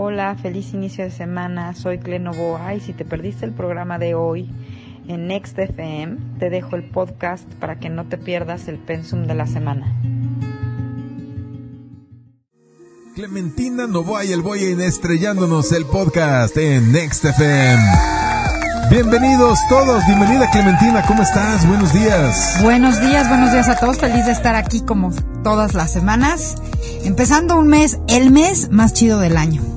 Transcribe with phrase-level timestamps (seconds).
[0.00, 1.74] Hola, feliz inicio de semana.
[1.74, 4.48] Soy Clenovoa y si te perdiste el programa de hoy
[5.08, 9.34] en Next FM, te dejo el podcast para que no te pierdas el pensum de
[9.34, 9.92] la semana.
[13.16, 17.82] Clementina Novoa y el Boy estrellándonos el podcast en Next FM.
[18.92, 21.66] Bienvenidos todos, bienvenida Clementina, ¿cómo estás?
[21.66, 22.60] Buenos días.
[22.62, 25.10] Buenos días, buenos días a todos, feliz de estar aquí como
[25.42, 26.54] todas las semanas,
[27.02, 29.67] empezando un mes, el mes más chido del año.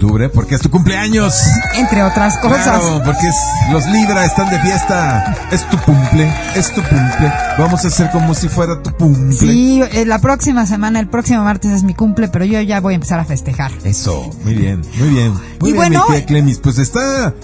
[0.00, 1.34] Octubre, porque es tu cumpleaños.
[1.74, 2.64] Entre otras cosas.
[2.64, 3.36] Claro, porque es,
[3.70, 5.36] los Libra están de fiesta.
[5.52, 7.30] Es tu cumple, es tu cumple.
[7.58, 9.36] Vamos a hacer como si fuera tu cumple.
[9.36, 12.94] Sí, eh, la próxima semana, el próximo martes es mi cumple, pero yo ya voy
[12.94, 13.72] a empezar a festejar.
[13.84, 15.32] Eso, muy bien, muy bien.
[15.60, 17.34] Muy Y bien, bueno, mi tía Clemis, pues está,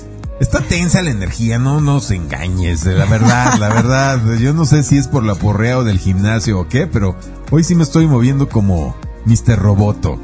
[0.40, 4.18] está tensa la energía, no nos engañes, la verdad, la verdad.
[4.38, 7.16] Yo no sé si es por la porrea o del gimnasio o qué, pero
[7.50, 8.96] hoy sí me estoy moviendo como
[9.26, 9.58] Mr.
[9.58, 10.18] Roboto.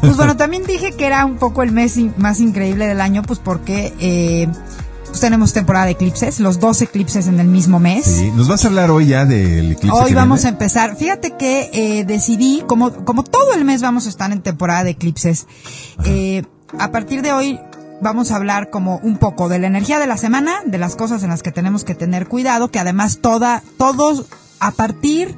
[0.00, 3.38] Pues bueno, también dije que era un poco el mes más increíble del año, pues
[3.38, 4.48] porque eh,
[5.10, 8.04] pues tenemos temporada de eclipses, los dos eclipses en el mismo mes.
[8.04, 9.98] Sí, nos vas a hablar hoy ya del eclipse.
[9.98, 10.96] Hoy que vamos a empezar.
[10.96, 14.90] Fíjate que eh, decidí, como, como todo el mes vamos a estar en temporada de
[14.90, 15.46] eclipses,
[16.04, 16.44] eh,
[16.78, 17.58] a partir de hoy
[18.00, 21.22] vamos a hablar como un poco de la energía de la semana, de las cosas
[21.22, 24.26] en las que tenemos que tener cuidado, que además toda, todos,
[24.60, 25.36] a partir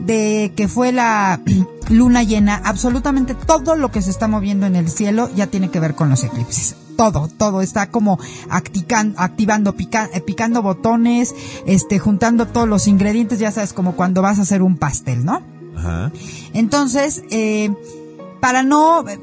[0.00, 1.40] de que fue la
[1.90, 5.80] luna llena, absolutamente todo lo que se está moviendo en el cielo ya tiene que
[5.80, 6.76] ver con los eclipses.
[6.96, 8.18] Todo, todo está como
[8.48, 11.34] actican- activando, pica- eh, picando botones,
[11.66, 15.42] este, juntando todos los ingredientes, ya sabes, como cuando vas a hacer un pastel, ¿no?
[15.76, 16.12] Ajá.
[16.52, 17.74] Entonces, eh,
[18.40, 19.18] para no, eh,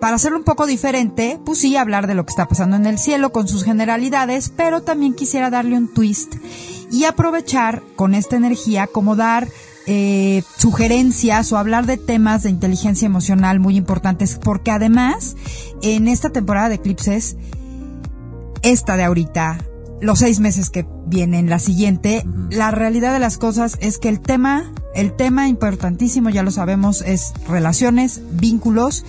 [0.00, 2.98] para hacerlo un poco diferente, pues sí, hablar de lo que está pasando en el
[2.98, 6.34] cielo con sus generalidades, pero también quisiera darle un twist
[6.92, 9.48] y aprovechar con esta energía como dar
[9.86, 15.36] eh, sugerencias o hablar de temas de inteligencia emocional muy importantes, porque además,
[15.82, 17.36] en esta temporada de eclipses,
[18.62, 19.58] esta de ahorita,
[20.00, 24.20] los seis meses que vienen, la siguiente, la realidad de las cosas es que el
[24.20, 29.04] tema, el tema importantísimo, ya lo sabemos, es relaciones, vínculos,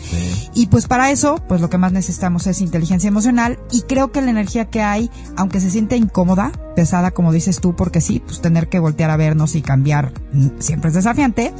[0.54, 4.22] y pues para eso, pues lo que más necesitamos es inteligencia emocional, y creo que
[4.22, 8.42] la energía que hay, aunque se siente incómoda, pesada, como dices tú, porque sí, pues
[8.42, 11.54] tener que voltear a vernos y cambiar mm, siempre es desafiante,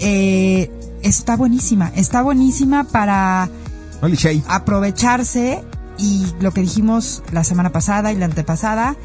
[0.00, 0.70] eh,
[1.02, 3.48] está buenísima, está buenísima para
[4.48, 5.64] aprovecharse
[5.98, 8.96] y lo que dijimos la semana pasada y la antepasada,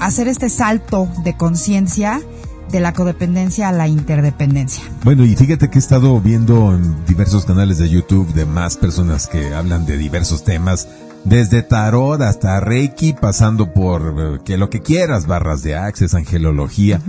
[0.00, 2.20] hacer este salto de conciencia
[2.70, 4.84] de la codependencia a la interdependencia.
[5.04, 9.26] Bueno, y fíjate que he estado viendo en diversos canales de YouTube de más personas
[9.26, 10.88] que hablan de diversos temas,
[11.24, 17.00] desde tarot hasta Reiki, pasando por eh, que lo que quieras, barras de Access, angelología.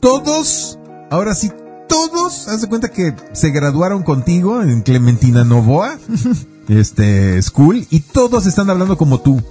[0.00, 0.78] Todos,
[1.10, 1.52] ahora sí,
[1.88, 5.98] todos, haz de cuenta que se graduaron contigo en Clementina Novoa,
[6.68, 9.42] este, school, y todos están hablando como tú.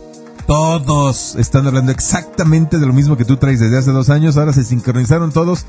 [0.48, 4.54] Todos están hablando exactamente de lo mismo que tú traes desde hace dos años, ahora
[4.54, 5.66] se sincronizaron todos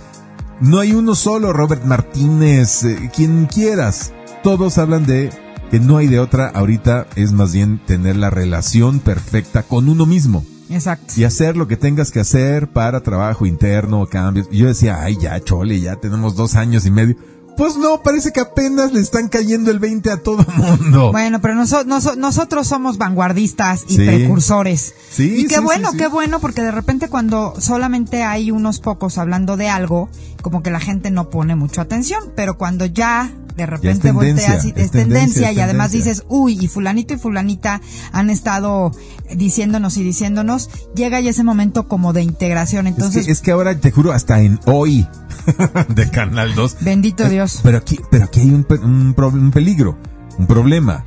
[0.61, 4.13] no hay uno solo, Robert Martínez, eh, quien quieras.
[4.43, 5.31] Todos hablan de
[5.71, 6.49] que no hay de otra.
[6.49, 11.15] Ahorita es más bien tener la relación perfecta con uno mismo Exacto.
[11.17, 14.49] y hacer lo que tengas que hacer para trabajo interno, cambios.
[14.51, 17.17] Y yo decía, ay, ya, chole, ya tenemos dos años y medio.
[17.61, 21.13] Pues no, parece que apenas le están cayendo el 20 a todo mundo.
[21.13, 24.07] Bueno, pero noso- noso- nosotros somos vanguardistas y Sí.
[24.07, 24.95] precursores.
[25.11, 29.19] Sí, y qué sí, bueno, qué bueno, porque de repente cuando solamente hay unos pocos
[29.19, 30.09] hablando de algo,
[30.41, 34.71] como que la gente no pone mucho atención, pero cuando ya de repente volteas y
[34.71, 36.13] es es tendencia, y además tendencia.
[36.13, 37.81] dices, uy, y fulanito y fulanita
[38.13, 38.93] han estado
[39.35, 42.87] diciéndonos y diciéndonos, llega ya ese momento como de integración.
[42.87, 45.07] Entonces, es, que, es que ahora te juro, hasta en hoy
[45.89, 46.79] de Canal 2.
[46.81, 47.61] bendito Dios.
[47.63, 49.99] Pero aquí, pero aquí hay un, un, un peligro,
[50.39, 51.05] un problema.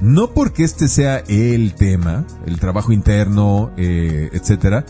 [0.00, 4.84] No porque este sea el tema, el trabajo interno, eh, etcétera,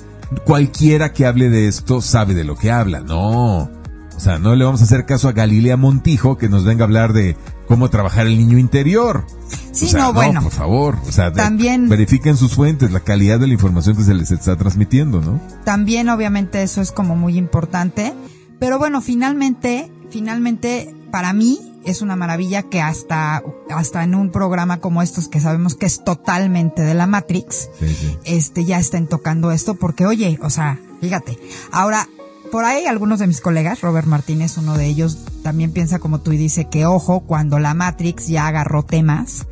[0.45, 3.01] cualquiera que hable de esto sabe de lo que habla.
[3.01, 3.71] No.
[4.17, 6.87] O sea, no le vamos a hacer caso a Galilea Montijo que nos venga a
[6.87, 7.37] hablar de
[7.69, 9.25] cómo trabajar el niño interior.
[9.73, 10.43] Sí, O sea, no, bueno.
[10.43, 10.99] por favor.
[11.07, 14.57] O sea, También- verifiquen sus fuentes, la calidad de la información que se les está
[14.57, 15.39] transmitiendo, ¿no?
[15.65, 18.15] También obviamente eso es como muy importante.
[18.59, 24.79] Pero bueno, finalmente, finalmente para mí es una maravilla que hasta, hasta en un programa
[24.79, 28.17] como estos que sabemos que es totalmente de la Matrix, Sí, sí.
[28.25, 31.39] este ya estén tocando esto porque oye, o sea, fíjate.
[31.71, 32.09] Ahora,
[32.51, 36.33] por ahí algunos de mis colegas, Robert Martínez, uno de ellos, también piensa como tú
[36.33, 39.47] y dice que ojo cuando la Matrix ya agarró temas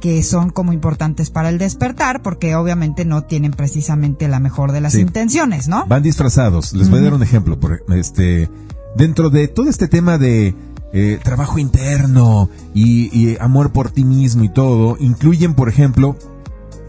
[0.00, 4.82] que son como importantes para el despertar porque obviamente no tienen precisamente la mejor de
[4.82, 5.00] las Sí.
[5.00, 5.86] intenciones, ¿no?
[5.86, 6.74] Van disfrazados.
[6.74, 7.58] Les voy a dar un ejemplo.
[7.58, 8.50] Por, este,
[8.96, 10.54] dentro de todo este tema de
[10.92, 16.16] eh, trabajo interno y, y amor por ti mismo y todo, incluyen, por ejemplo,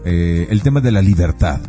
[0.04, 1.60] eh, el tema de la libertad.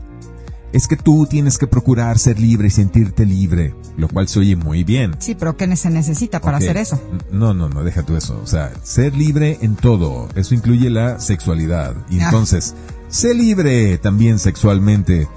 [0.74, 4.56] Es que tú tienes que procurar ser libre y sentirte libre, lo cual se oye
[4.56, 5.16] muy bien.
[5.20, 7.02] Sí, pero ¿qué se necesita para hacer eso?
[7.32, 8.40] No, no, no, deja tú eso.
[8.44, 10.28] O sea, ser libre en todo.
[10.36, 11.96] Eso incluye la sexualidad.
[12.10, 12.26] Y Ah.
[12.26, 12.76] entonces,
[13.10, 15.28] sé libre también sexualmente.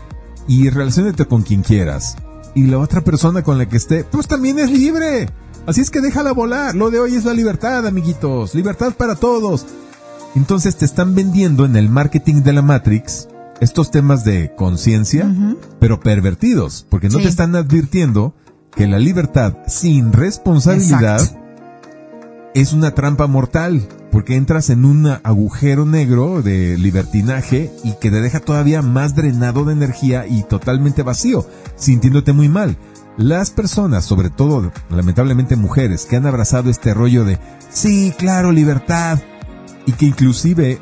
[0.49, 2.17] Y relacionate con quien quieras.
[2.57, 5.29] Y la otra persona con la que esté, pues también es libre.
[5.67, 6.75] Así es que déjala volar.
[6.75, 8.55] Lo de hoy es la libertad, amiguitos.
[8.57, 9.65] Libertad para todos.
[10.35, 13.29] Entonces te están vendiendo en el marketing de la Matrix
[13.61, 15.29] estos temas de conciencia,
[15.79, 16.87] pero pervertidos.
[16.89, 17.25] Porque no Sí.
[17.25, 18.35] te están advirtiendo
[18.75, 21.41] que la libertad sin responsabilidad Exacto.
[22.55, 28.21] es una trampa mortal, porque entras en un agujero negro de libertinaje y que te
[28.21, 31.47] deja todavía más drenado de energía y totalmente vacío,
[31.77, 32.77] sintiéndote muy mal.
[33.17, 37.39] Las personas, sobre todo lamentablemente mujeres, que han abrazado este rollo de
[37.71, 39.19] sí, claro, libertad,
[39.87, 40.79] y que inclusive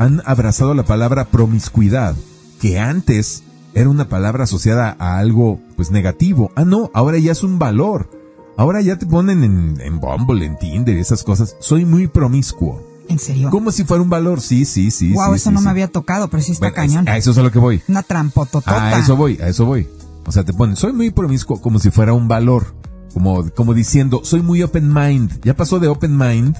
[0.00, 2.16] han abrazado la palabra promiscuidad,
[2.58, 3.42] que antes
[3.74, 6.50] era una palabra asociada a algo pues negativo.
[6.56, 8.08] Ah, no, ahora ya es un valor.
[8.56, 11.54] Ahora ya te ponen en, en Bumble, en Tinder y esas cosas.
[11.60, 12.82] Soy muy promiscuo.
[13.10, 13.50] ¿En serio?
[13.50, 14.40] Como si fuera un valor.
[14.40, 15.12] Sí, sí, sí.
[15.12, 15.64] wow, sí, eso sí, no sí.
[15.66, 17.06] me había tocado, pero sí está Bueno, cañón.
[17.06, 17.82] A eso es a lo que voy.
[17.86, 18.96] Una trampototota.
[18.96, 19.86] A eso voy, a eso voy.
[20.24, 22.74] O sea, te ponen, soy muy promiscuo como si fuera un valor.
[23.12, 25.42] Como, como diciendo, soy muy open mind.
[25.42, 26.56] Ya pasó de open mind.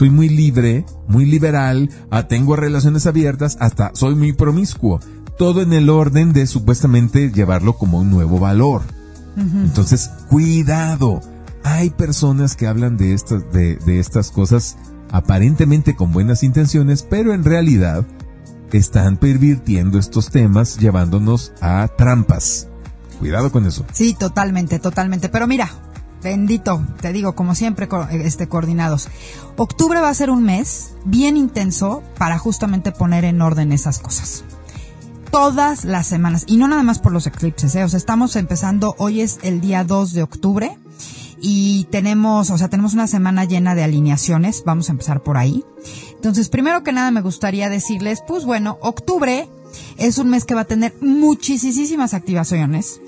[0.00, 4.98] Soy muy libre, muy liberal, ah, tengo relaciones abiertas, hasta soy muy promiscuo.
[5.36, 8.80] Todo en el orden de supuestamente llevarlo como un nuevo valor.
[9.36, 11.20] Entonces, cuidado.
[11.64, 14.78] Hay personas que hablan de estas, de, de estas cosas
[15.12, 18.06] aparentemente con buenas intenciones, pero en realidad
[18.72, 22.68] están pervirtiendo estos temas llevándonos a trampas.
[23.18, 23.84] Cuidado con eso.
[23.92, 25.28] Sí, totalmente, totalmente.
[25.28, 25.68] Pero mira,
[26.22, 29.08] bendito, te digo, como siempre, este, coordinados.
[29.56, 34.44] Octubre va a ser un mes bien intenso para justamente poner en orden esas cosas.
[35.30, 37.84] Todas las semanas, y no nada más por los eclipses, ¿eh?
[37.84, 40.76] o sea, estamos empezando, hoy es el día 2 de octubre,
[41.40, 45.64] y tenemos, o sea, tenemos una semana llena de alineaciones, vamos a empezar por ahí.
[46.14, 49.48] Entonces, primero que nada me gustaría decirles, pues bueno, octubre
[49.96, 53.00] es un mes que va a tener muchísimas activaciones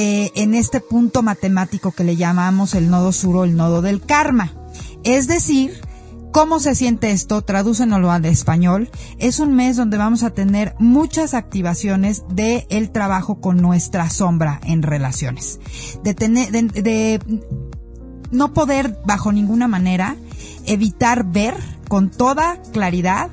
[0.00, 4.00] eh, en este punto matemático que le llamamos el nodo sur o el nodo del
[4.00, 4.54] karma.
[5.02, 5.82] Es decir,
[6.30, 7.40] ¿Cómo se siente esto?
[7.40, 8.90] Tradúcenoslo al español.
[9.18, 14.60] Es un mes donde vamos a tener muchas activaciones de el trabajo con nuestra sombra
[14.62, 15.58] en relaciones.
[16.04, 17.18] De tener, de, de
[18.30, 20.16] no poder bajo ninguna manera
[20.66, 21.56] evitar ver
[21.88, 23.30] con toda claridad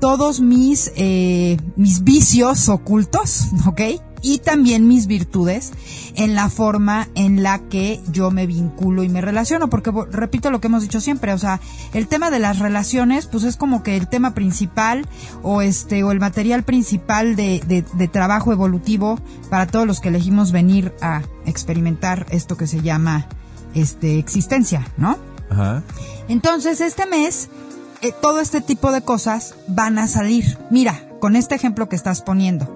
[0.00, 3.80] todos mis, eh, mis vicios ocultos, ¿ok?
[4.22, 5.72] Y también mis virtudes
[6.14, 10.60] en la forma en la que yo me vinculo y me relaciono, porque repito lo
[10.60, 11.60] que hemos dicho siempre, o sea,
[11.94, 15.06] el tema de las relaciones, pues es como que el tema principal
[15.42, 19.18] o este, o el material principal de, de, de trabajo evolutivo
[19.50, 23.26] para todos los que elegimos venir a experimentar esto que se llama,
[23.74, 25.18] este, existencia, ¿no?
[25.50, 25.82] Ajá.
[26.28, 27.48] Entonces, este mes,
[28.02, 30.58] eh, todo este tipo de cosas van a salir.
[30.70, 32.72] Mira, con este ejemplo que estás poniendo,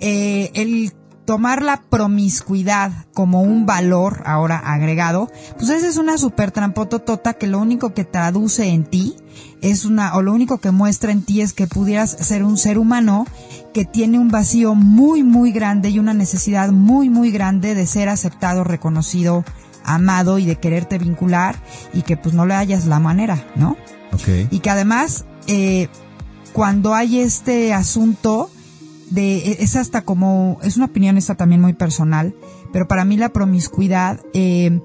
[0.00, 0.92] eh, el
[1.26, 7.48] tomar la promiscuidad como un valor ahora agregado, pues esa es una super trampototota que
[7.48, 9.16] lo único que traduce en ti
[9.60, 12.78] es una, o lo único que muestra en ti es que pudieras ser un ser
[12.78, 13.26] humano
[13.74, 18.08] que tiene un vacío muy, muy grande y una necesidad muy, muy grande de ser
[18.08, 19.44] aceptado, reconocido,
[19.84, 21.56] amado y de quererte vincular
[21.92, 23.76] y que pues no le hayas la manera, ¿no?
[24.12, 24.50] Ok.
[24.50, 25.88] Y que además, eh,
[26.52, 28.50] cuando hay este asunto
[29.10, 32.34] de, es hasta como, es una opinión esta también muy personal,
[32.72, 34.80] pero para mí la promiscuidad, eh,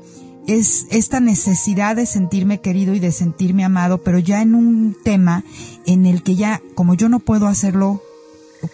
[0.48, 5.44] es esta necesidad de sentirme querido y de sentirme amado, pero ya en un tema
[5.86, 8.02] en el que ya, como yo no puedo hacerlo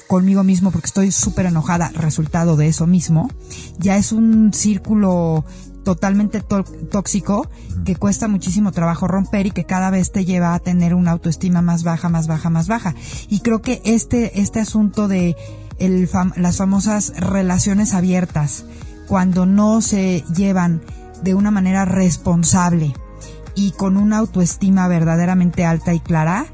[0.08, 3.30] conmigo mismo porque estoy súper enojada, resultado de eso mismo,
[3.80, 5.46] ya es un círculo
[5.88, 7.50] totalmente tó- tóxico
[7.86, 11.62] que cuesta muchísimo trabajo romper y que cada vez te lleva a tener una autoestima
[11.62, 12.94] más baja, más baja, más baja.
[13.30, 15.38] Y creo que este, este asunto de
[15.80, 18.66] el fam- las famosas relaciones abiertas,
[19.08, 20.82] cuando no se llevan
[21.24, 22.94] de una manera responsable
[23.56, 26.48] y con una autoestima verdaderamente alta y clara,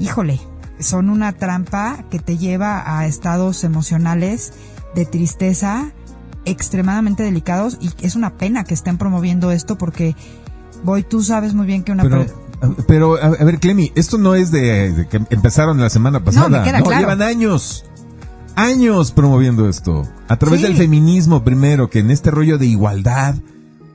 [0.00, 0.40] híjole,
[0.80, 4.52] son una trampa que te lleva a estados emocionales
[4.96, 5.92] de tristeza
[6.44, 10.16] extremadamente delicados y es una pena que estén promoviendo esto porque
[10.84, 13.92] voy tú sabes muy bien que una Pero, per- a- pero a, a ver, Clemi,
[13.94, 16.48] esto no es de, de que empezaron la semana pasada.
[16.60, 17.00] me queda claro.
[17.00, 17.84] llevan años.
[18.56, 20.06] Años promoviendo esto.
[20.28, 20.66] A través Sí.
[20.66, 23.34] del feminismo primero, que en este rollo de igualdad.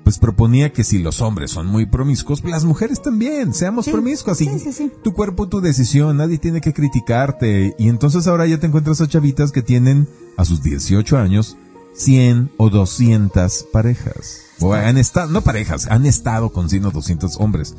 [0.04, 3.92] pues proponía que si los hombres son muy promiscuos, pues las mujeres también, seamos Sí,
[3.92, 4.40] promiscuas.
[4.40, 4.92] Y sí, sí, sí.
[5.04, 7.74] Tu cuerpo, tu decisión, nadie tiene que criticarte.
[7.80, 11.58] Y entonces ahora ya te encuentras a chavitas que tienen a sus 18 años
[11.96, 14.42] 100 o 200 parejas.
[14.62, 17.76] O han estado, no parejas, han estado con 100 o 200 hombres.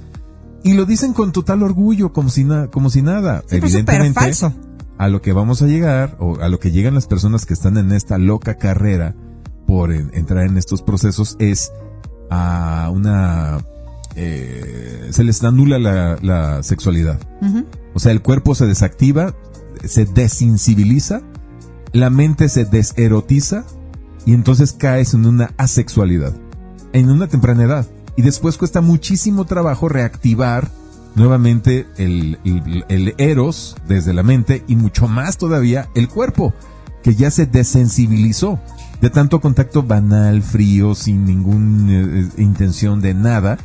[0.62, 3.40] Y lo dicen con total orgullo, como si, na- como si nada.
[3.49, 4.52] Sí, pues, Evidentemente, falso.
[4.99, 7.76] a lo que vamos a llegar, o a lo que llegan las personas que están
[7.78, 9.14] en esta loca carrera
[9.66, 11.70] por en- entrar en estos procesos, es
[12.30, 13.58] a una...
[14.16, 17.20] eh, se les anula la, la sexualidad.
[17.94, 19.35] O sea, el cuerpo se desactiva,
[19.85, 21.23] se desensibiliza,
[21.92, 23.64] la mente se deserotiza
[24.26, 26.35] y entonces caes en una asexualidad,
[26.92, 27.87] en una temprana edad.
[28.16, 30.68] Y después cuesta muchísimo trabajo reactivar
[31.14, 36.52] nuevamente el, el- el eros desde la mente y mucho más todavía el cuerpo,
[37.02, 38.59] que ya se desensibilizó
[39.00, 43.59] de tanto contacto banal, frío, sin ninguna intención de nada.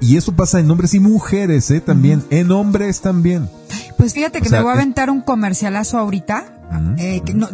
[0.00, 1.80] Y eso pasa en hombres y mujeres, ¿eh?
[1.80, 3.48] También, en hombres también.
[3.98, 6.58] Pues fíjate que O sea, me voy a aventar un comercialazo ahorita.
[6.72, 6.94] Ujú.
[6.98, 7.48] eh, que no,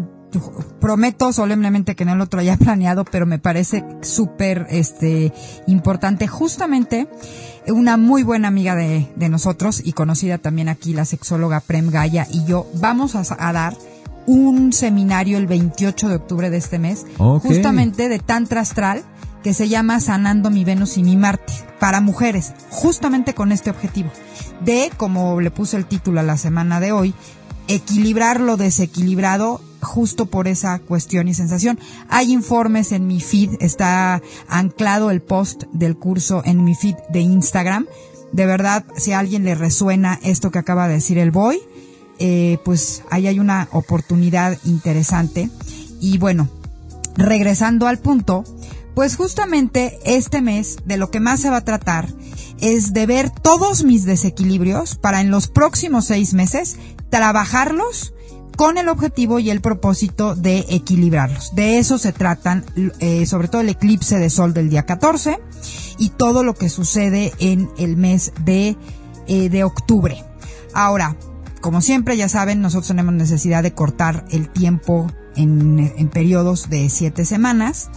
[0.81, 5.33] prometo solemnemente que no lo traía planeado, pero me parece súper este,
[5.67, 6.27] importante.
[6.27, 7.09] Justamente,
[7.67, 12.27] una muy buena amiga de, de nosotros y conocida también aquí, la sexóloga Prem Gaya
[12.31, 13.77] y yo, vamos a, a dar
[14.29, 19.03] un seminario el 28 de octubre de este mes, justamente de Tantra Astral,
[19.43, 24.11] que se llama Sanando mi Venus y mi Marte, para mujeres, justamente con este objetivo,
[24.61, 27.15] de, como le puse el título a la semana de hoy,
[27.69, 31.81] equilibrar lo desequilibrado justo por esa cuestión y sensación.
[32.09, 37.21] Hay informes en mi feed, está anclado el post del curso en mi feed de
[37.21, 37.87] Instagram.
[38.31, 41.61] De verdad, si a alguien le resuena esto que acaba de decir el boy,
[42.19, 45.51] eh, pues ahí hay una oportunidad interesante.
[46.01, 46.49] Y bueno,
[47.17, 48.45] regresando al punto,
[48.95, 52.09] pues justamente este mes de lo que más se va a tratar
[52.61, 56.77] es de ver todos mis desequilibrios para en los próximos seis meses
[57.11, 58.13] trabajarlos
[58.59, 61.55] con el objetivo y el propósito de equilibrarlos.
[61.55, 62.65] De eso se tratan,
[62.99, 65.39] eh, sobre todo el eclipse de sol del día 14
[65.97, 68.77] y todo lo que sucede en el mes de,
[69.29, 70.25] eh, de octubre.
[70.75, 71.17] Ahora,
[71.61, 76.91] como siempre, ya saben, nosotros tenemos necesidad de cortar el tiempo en, en periodos de
[76.91, 77.91] siete semanas.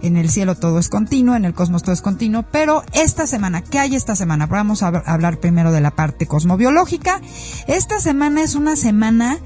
[0.00, 3.62] En el cielo todo es continuo, en el cosmos todo es continuo, pero esta semana,
[3.62, 4.46] ¿qué hay esta semana?
[4.46, 7.20] Vamos a hablar primero de la parte cosmobiológica.
[7.66, 9.38] Esta semana es una semana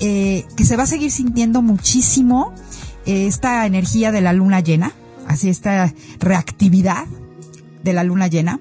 [0.00, 2.52] eh, que se va a seguir sintiendo muchísimo
[3.06, 4.92] eh, esta energía de la luna llena,
[5.26, 7.06] así esta reactividad
[7.82, 8.60] de la luna llena,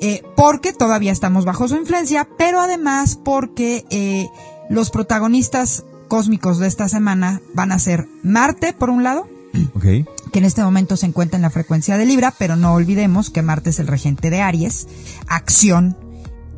[0.00, 4.28] eh, porque todavía estamos bajo su influencia, pero además porque eh,
[4.68, 9.26] los protagonistas cósmicos de esta semana van a ser Marte, por un lado,
[9.80, 10.04] que
[10.38, 13.70] en este momento se encuentra en la frecuencia de Libra, pero no olvidemos que Marte
[13.70, 14.86] es el regente de Aries,
[15.26, 15.96] acción,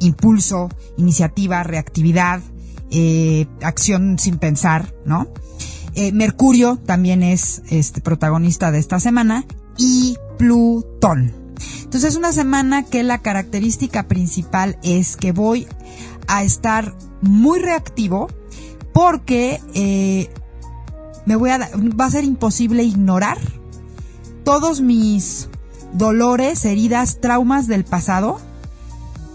[0.00, 2.42] impulso, iniciativa, reactividad,
[2.90, 5.28] eh, acción sin pensar, ¿no?
[5.94, 9.44] Eh, Mercurio también es este protagonista de esta semana
[9.76, 11.34] y Plutón.
[11.82, 15.66] Entonces es una semana que la característica principal es que voy
[16.28, 18.28] a estar muy reactivo
[18.92, 20.30] porque eh,
[21.26, 23.38] me voy a va a ser imposible ignorar
[24.44, 25.48] todos mis
[25.92, 28.40] dolores, heridas, traumas del pasado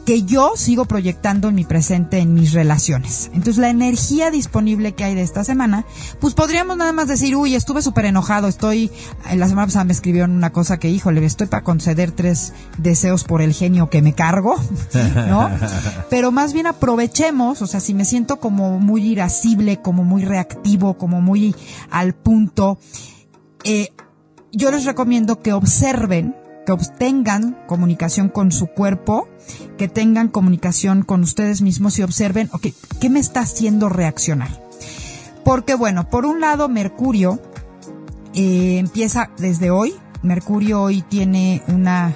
[0.05, 3.31] que yo sigo proyectando en mi presente, en mis relaciones.
[3.33, 5.85] Entonces la energía disponible que hay de esta semana,
[6.19, 8.91] pues podríamos nada más decir, uy, estuve súper enojado, estoy,
[9.29, 13.23] en la semana pasada me escribieron una cosa que, híjole, estoy para conceder tres deseos
[13.23, 14.55] por el genio que me cargo,
[15.27, 15.49] ¿no?
[16.09, 20.97] Pero más bien aprovechemos, o sea, si me siento como muy irascible, como muy reactivo,
[20.97, 21.55] como muy
[21.89, 22.77] al punto,
[23.63, 23.89] eh,
[24.51, 26.35] yo les recomiendo que observen,
[26.65, 29.27] que obtengan comunicación con su cuerpo,
[29.77, 32.67] que tengan comunicación con ustedes mismos y observen, ok,
[32.99, 34.49] ¿qué me está haciendo reaccionar?
[35.43, 37.39] Porque bueno, por un lado, Mercurio
[38.33, 39.95] eh, empieza desde hoy.
[40.23, 42.15] Mercurio hoy tiene una,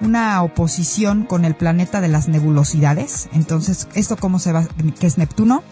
[0.00, 3.28] una oposición con el planeta de las nebulosidades.
[3.32, 4.68] Entonces, ¿esto cómo se va?
[5.00, 5.62] que es Neptuno.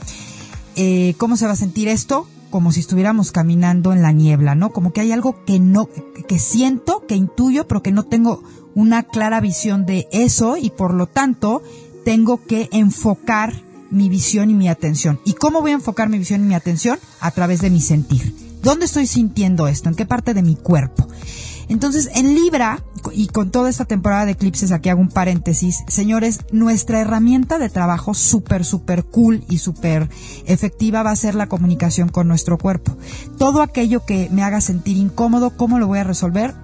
[0.76, 2.26] Eh, ¿Cómo se va a sentir esto?
[2.54, 4.70] Como si estuviéramos caminando en la niebla, ¿no?
[4.70, 5.88] Como que hay algo que no,
[6.28, 8.44] que siento, que intuyo, pero que no tengo
[8.76, 11.64] una clara visión de eso y por lo tanto
[12.04, 15.18] tengo que enfocar mi visión y mi atención.
[15.24, 17.00] ¿Y cómo voy a enfocar mi visión y mi atención?
[17.18, 18.36] A través de mi sentir.
[18.62, 19.88] ¿Dónde estoy sintiendo esto?
[19.88, 21.08] ¿En qué parte de mi cuerpo?
[21.68, 26.40] Entonces, en Libra, y con toda esta temporada de eclipses, aquí hago un paréntesis, señores,
[26.52, 30.08] nuestra herramienta de trabajo súper, súper cool y súper
[30.46, 32.96] efectiva va a ser la comunicación con nuestro cuerpo.
[33.38, 36.54] Todo aquello que me haga sentir incómodo, ¿cómo lo voy a resolver?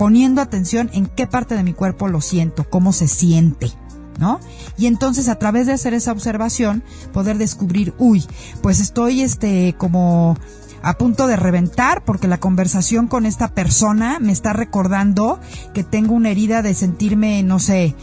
[0.00, 3.70] poniendo atención en qué parte de mi cuerpo lo siento, cómo se siente.
[4.18, 4.40] ¿No?
[4.78, 6.82] Y entonces a través de hacer esa observación
[7.12, 8.24] poder descubrir, uy,
[8.62, 10.36] pues estoy este como
[10.82, 15.40] a punto de reventar porque la conversación con esta persona me está recordando
[15.74, 17.94] que tengo una herida de sentirme, no sé,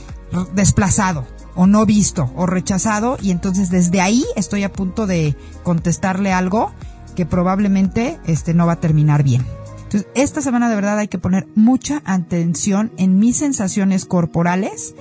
[0.54, 6.32] desplazado o no visto o rechazado y entonces desde ahí estoy a punto de contestarle
[6.32, 6.72] algo
[7.16, 9.44] que probablemente este no va a terminar bien.
[9.88, 14.94] Entonces, esta semana de verdad hay que poner mucha atención en mis sensaciones corporales,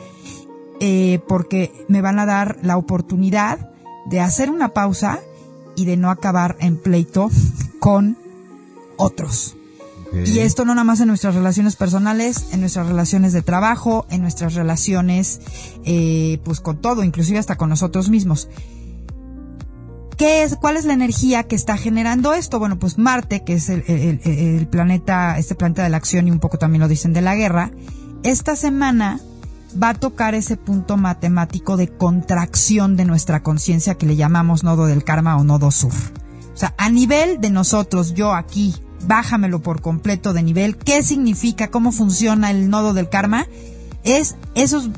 [0.81, 3.71] eh, porque me van a dar la oportunidad
[4.07, 5.19] de hacer una pausa
[5.77, 7.31] y de no acabar en pleito
[7.79, 8.17] con
[8.97, 9.57] otros.
[10.25, 14.23] Y esto no nada más en nuestras relaciones personales, en nuestras relaciones de trabajo, en
[14.23, 15.41] nuestras relaciones,
[15.85, 18.49] eh, pues con todo, inclusive hasta con nosotros mismos.
[20.17, 22.59] ¿Qué es, ¿Cuál es la energía que está generando esto?
[22.59, 26.57] Bueno, pues Marte, que es el, planeta, este planeta de la acción y un poco
[26.57, 27.71] también lo dicen de la guerra,
[28.23, 29.21] esta semana
[29.83, 34.87] va a tocar ese punto matemático de contracción de nuestra conciencia que le llamamos nodo
[34.87, 35.93] del karma o nodo sur.
[36.55, 38.75] O sea, a nivel de nosotros, yo aquí,
[39.07, 43.47] bájamelo por completo de nivel, ¿qué significa, cómo funciona el nodo del karma?
[44.05, 44.89] Es esos,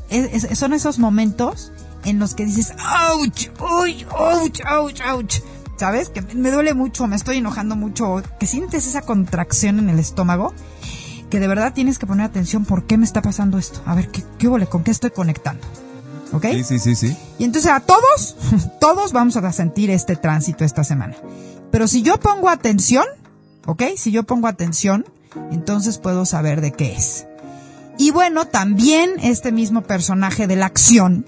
[0.55, 1.73] son esos momentos
[2.05, 2.73] en los que dices,
[3.13, 5.35] ouch, uy, ouch, ouch, ouch.
[5.77, 6.09] ¿Sabes?
[6.09, 10.53] Que me duele mucho, me estoy enojando mucho, que sientes esa contracción en el estómago,
[11.31, 13.81] que de verdad tienes que poner atención por qué me está pasando esto.
[13.87, 14.67] A ver, ¿qué, qué huele?
[14.67, 15.67] ¿Con qué estoy conectando?
[16.33, 16.47] ¿Ok?
[16.53, 17.17] Sí, sí, sí, sí.
[17.39, 18.37] Y entonces a todos,
[18.81, 21.17] todos vamos a sentir este tránsito esta semana.
[21.71, 23.05] Pero si yo pongo atención,
[23.67, 23.83] ¿ok?
[23.97, 25.05] Si yo pongo atención,
[25.51, 27.27] entonces puedo saber de qué es.
[27.99, 31.27] Y bueno, también este mismo personaje de la acción,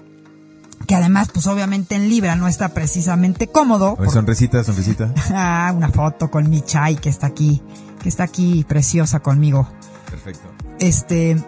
[0.87, 3.97] que además, pues obviamente en Libra no está precisamente cómodo.
[4.09, 5.13] sonrisita, sonrisita.
[5.33, 7.61] ah, una foto con mi Chai que está aquí,
[8.01, 9.67] que está aquí preciosa conmigo.
[10.11, 10.47] Perfecto.
[10.79, 11.41] Este,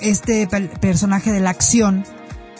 [0.00, 0.46] este
[0.80, 2.04] personaje de la acción,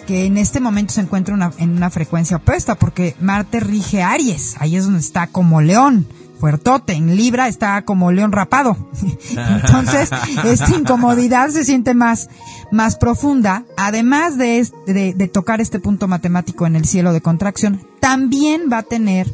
[0.06, 4.76] que en este momento se encuentra en una frecuencia opuesta, porque Marte rige Aries, ahí
[4.76, 6.06] es donde está como león
[6.40, 6.94] fuertote.
[6.94, 8.76] En Libra está como león rapado.
[9.36, 10.10] Entonces,
[10.44, 12.28] esta incomodidad se siente más,
[12.72, 13.64] más profunda.
[13.76, 18.78] Además de, de, de tocar este punto matemático en el cielo de contracción, también va
[18.78, 19.32] a tener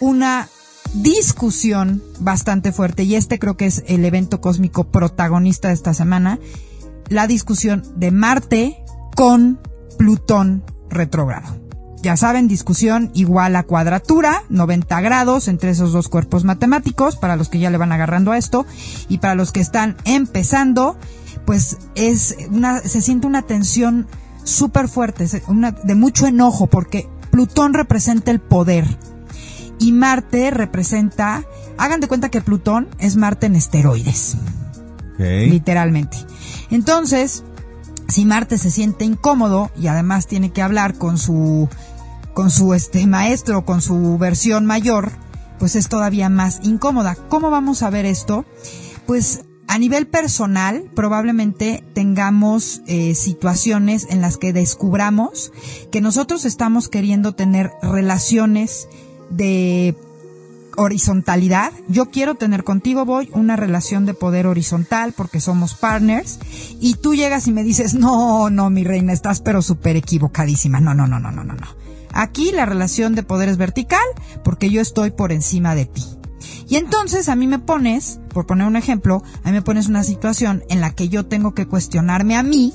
[0.00, 0.48] una
[0.94, 3.02] discusión bastante fuerte.
[3.04, 6.38] Y este creo que es el evento cósmico protagonista de esta semana.
[7.08, 8.82] La discusión de Marte
[9.14, 9.60] con
[9.98, 11.64] Plutón retrógrado.
[12.02, 17.48] Ya saben, discusión igual a cuadratura, 90 grados entre esos dos cuerpos matemáticos, para los
[17.48, 18.66] que ya le van agarrando a esto,
[19.08, 20.98] y para los que están empezando,
[21.46, 24.06] pues es una, se siente una tensión
[24.42, 28.84] súper fuerte, una, de mucho enojo, porque Plutón representa el poder
[29.84, 31.44] y Marte representa,
[31.76, 34.38] hagan de cuenta que Plutón es Marte en esteroides.
[35.18, 36.16] Literalmente.
[36.70, 37.44] Entonces,
[38.08, 41.68] si Marte se siente incómodo y además tiene que hablar con su
[42.32, 45.12] con su este maestro, con su versión mayor,
[45.58, 47.14] pues es todavía más incómoda.
[47.28, 48.46] ¿Cómo vamos a ver esto?
[49.06, 55.52] Pues a nivel personal, probablemente tengamos eh, situaciones en las que descubramos
[55.92, 58.88] que nosotros estamos queriendo tener relaciones
[59.36, 59.94] de
[60.76, 61.72] horizontalidad.
[61.88, 66.38] Yo quiero tener contigo, voy, una relación de poder horizontal porque somos partners.
[66.80, 70.80] Y tú llegas y me dices, no, no, mi reina, estás pero súper equivocadísima.
[70.80, 71.66] No, no, no, no, no, no, no.
[72.12, 74.04] Aquí la relación de poder es vertical
[74.44, 76.04] porque yo estoy por encima de ti.
[76.68, 80.02] Y entonces a mí me pones, por poner un ejemplo, a mí me pones una
[80.02, 82.72] situación en la que yo tengo que cuestionarme a mí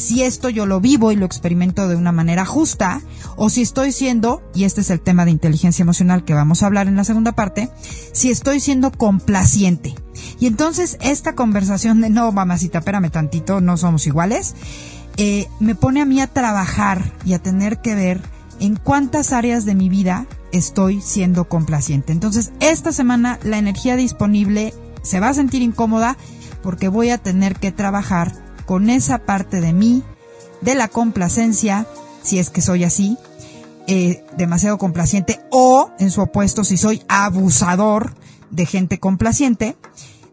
[0.00, 3.02] si esto yo lo vivo y lo experimento de una manera justa,
[3.42, 6.66] o si estoy siendo, y este es el tema de inteligencia emocional que vamos a
[6.66, 7.70] hablar en la segunda parte,
[8.12, 9.94] si estoy siendo complaciente.
[10.38, 14.54] Y entonces esta conversación de no, mamacita, espérame tantito, no somos iguales,
[15.16, 18.20] eh, me pone a mí a trabajar y a tener que ver
[18.60, 22.12] en cuántas áreas de mi vida estoy siendo complaciente.
[22.12, 26.18] Entonces, esta semana la energía disponible se va a sentir incómoda
[26.62, 28.34] porque voy a tener que trabajar
[28.66, 30.02] con esa parte de mí,
[30.60, 31.86] de la complacencia,
[32.22, 33.16] si es que soy así,
[33.86, 38.14] eh, demasiado complaciente, o en su opuesto, si soy abusador
[38.50, 39.76] de gente complaciente,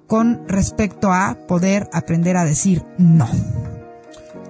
[0.07, 3.27] con respecto a poder aprender a decir no.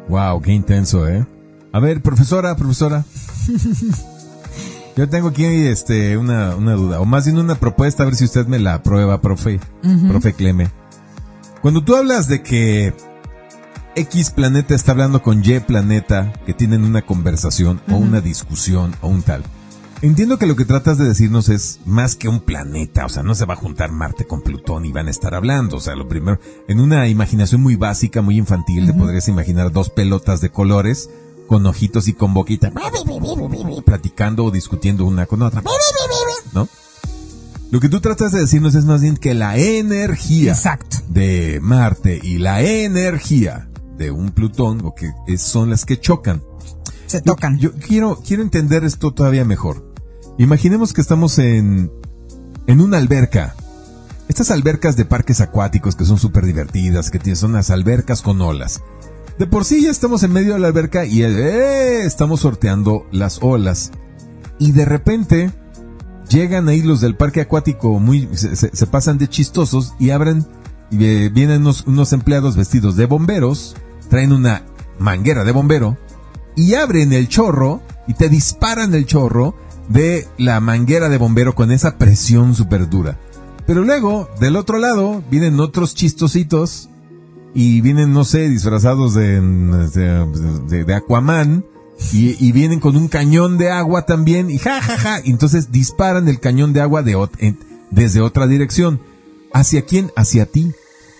[0.10, 1.26] Wow, qué intenso, ¿eh?
[1.74, 3.04] A ver, profesora, profesora.
[4.96, 8.26] Yo tengo aquí este, una, una, duda, o más bien una propuesta, a ver si
[8.26, 9.60] usted me la aprueba, profe,
[10.08, 10.72] profe Cleme.
[11.62, 12.96] Cuando tú hablas de que
[13.98, 19.08] X planeta está hablando con Y planeta, que tienen una conversación o una discusión o
[19.08, 19.44] un tal,
[20.04, 23.34] Entiendo que lo que tratas de decirnos es más que un planeta, o sea, no
[23.34, 26.08] se va a juntar Marte con Plutón y van a estar hablando, o sea, lo
[26.08, 31.10] primero, en una imaginación muy básica, muy infantil, te podrías imaginar dos pelotas de colores
[31.48, 32.72] con ojitos y con boquita,
[33.84, 35.64] platicando o discutiendo una con otra,
[36.54, 36.70] ¿no?
[37.72, 40.98] Lo que tú tratas de decirnos es más bien que la energía Exacto.
[41.10, 46.44] de Marte y la energía de un Plutón, o que son las que chocan.
[47.08, 47.58] Se tocan.
[47.58, 49.94] Yo, quiero, quiero entender esto todavía mejor.
[50.38, 51.92] Imaginemos que estamos en,
[52.68, 53.56] en una alberca.
[54.28, 58.42] Estas albercas de parques acuáticos que son súper divertidas, que tienen, son las albercas con
[58.42, 58.82] olas.
[59.40, 63.40] De por sí ya estamos en medio de la alberca y eh, estamos sorteando las
[63.42, 63.92] olas.
[64.60, 65.52] Y de repente
[66.30, 70.46] llegan ahí los del parque acuático, muy, se, se- se pasan de chistosos y abren,
[70.92, 73.76] y eh, vienen unos, unos empleados vestidos de bomberos,
[74.08, 74.64] traen una
[75.00, 75.98] manguera de bombero
[76.56, 79.56] y abren el chorro y te disparan el chorro
[79.90, 83.18] de la manguera de bombero con esa presión súper dura.
[83.66, 86.90] Pero luego, del otro lado, vienen otros chistositos
[87.54, 91.66] y vienen, no sé, disfrazados de, de, Aquaman
[92.14, 95.20] y, vienen con un cañón de agua también y ja, ja, ja.
[95.20, 97.56] Entonces disparan el cañón de agua de,
[97.92, 99.02] desde otra dirección.
[99.54, 100.12] ¿Hacia quién?
[100.16, 100.72] Hacia ti.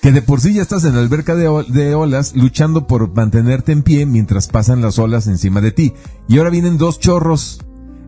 [0.08, 3.14] Que de por sí ya estás en la alberca de, ol- de olas luchando por
[3.14, 5.92] mantenerte en pie mientras pasan las olas encima de ti.
[6.30, 7.60] Y ahora vienen dos chorros.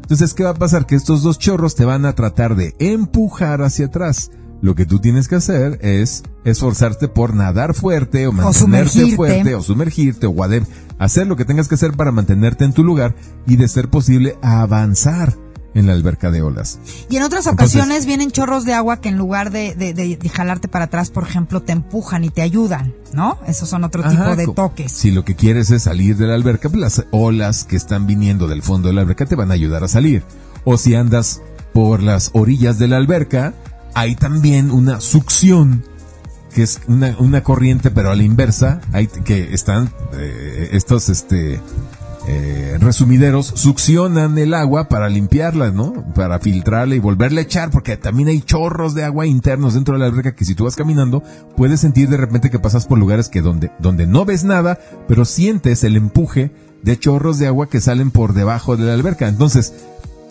[0.03, 0.85] Entonces, ¿qué va a pasar?
[0.85, 4.31] Que estos dos chorros te van a tratar de empujar hacia atrás.
[4.61, 9.15] Lo que tú tienes que hacer es esforzarte por nadar fuerte o mantenerte sumergirte.
[9.17, 10.69] fuerte o sumergirte o whatever.
[10.99, 13.13] Hacer lo que tengas que hacer para mantenerte en tu lugar
[13.45, 15.35] y de ser posible avanzar
[15.75, 16.79] en la alberca de olas.
[17.09, 20.17] Y en otras Entonces- ocasiones vienen chorros de agua que en lugar de, de, de-
[20.17, 23.37] de jalarte para atrás, por ejemplo, te empujan y te ayudan, ¿no?
[23.47, 24.91] Esos son otro tipo de toques.
[24.91, 28.47] Si lo que quieres es salir de la alberca, pues las olas que están viniendo
[28.47, 30.23] del fondo de la alberca te van a ayudar a salir.
[30.63, 31.41] O si andas
[31.73, 33.53] por las orillas de la alberca,
[33.93, 35.83] hay también una succión,
[36.53, 41.61] que es una, una corriente pero a la inversa, hay que están eh, estos este
[42.31, 46.13] eh, resumideros succionan el agua para limpiarla, ¿no?
[46.13, 50.01] Para filtrarla y volverla a echar, porque también hay chorros de agua internos dentro de
[50.01, 51.23] la alberca que si tú vas caminando,
[51.57, 55.25] puedes sentir de repente que pasas por lugares que donde, donde no ves nada, pero
[55.25, 56.51] sientes el empuje
[56.83, 59.27] de chorros de agua que salen por debajo de la alberca.
[59.27, 59.73] Entonces,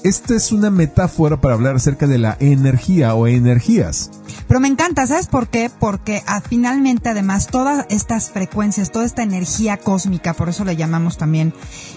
[0.04, 4.10] esta es una metáfora para hablar acerca de la energía o energías.
[4.46, 5.70] Pero me encanta, ¿sabes por qué?
[5.70, 11.18] Porque ah, finalmente, además, todas estas frecuencias, toda esta energía cósmica, por eso le llamamos
[11.18, 11.52] también,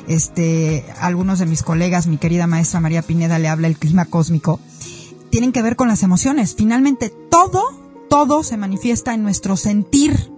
[0.08, 4.60] este, algunos de mis colegas, mi querida maestra María Pineda le habla el clima cósmico,
[5.30, 6.56] tienen que ver con las emociones.
[6.56, 7.64] Finalmente, todo,
[8.10, 10.32] todo se manifiesta en nuestro sentir.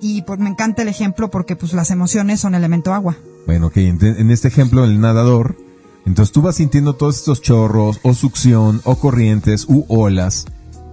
[0.00, 3.18] Y pues me encanta el ejemplo porque pues las emociones son elemento agua.
[3.46, 5.56] Bueno, ok, en este ejemplo, el nadador,
[6.06, 10.46] entonces tú vas sintiendo todos estos chorros, o succión, o corrientes, u olas,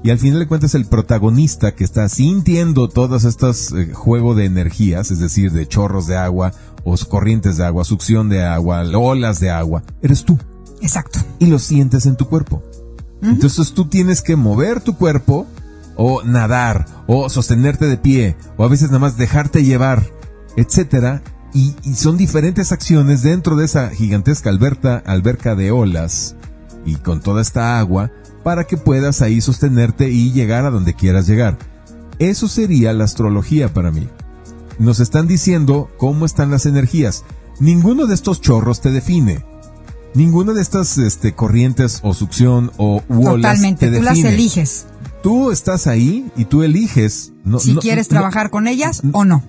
[0.04, 4.46] y al final de cuentas el protagonista que está sintiendo todas estas eh, juego de
[4.46, 9.39] energías, es decir, de chorros de agua, o corrientes de agua, succión de agua, olas
[9.39, 10.38] de agua, eres tú,
[10.82, 11.20] Exacto.
[11.39, 12.63] y lo sientes en tu cuerpo.
[13.22, 15.48] Entonces tú tienes que mover tu cuerpo,
[15.96, 20.06] o nadar, o sostenerte de pie, o a veces nada más dejarte llevar,
[20.56, 21.24] etcétera.
[21.54, 26.36] Y, y son diferentes acciones dentro de esa gigantesca alberca, alberca de olas
[26.86, 28.12] y con toda esta agua
[28.44, 31.58] para que puedas ahí sostenerte y llegar a donde quieras llegar.
[32.20, 34.08] Eso sería la astrología para mí.
[34.80, 37.24] Nos están diciendo cómo están las energías.
[37.60, 39.44] Ninguno de estos chorros te define.
[40.14, 43.90] Ninguna de estas este, corrientes o succión o u olas Totalmente.
[43.90, 44.34] te Tú las define.
[44.36, 44.86] eliges.
[45.24, 47.34] Tú estás ahí y tú eliges.
[47.44, 49.44] No, si no- quieres no- trabajar con ellas o no.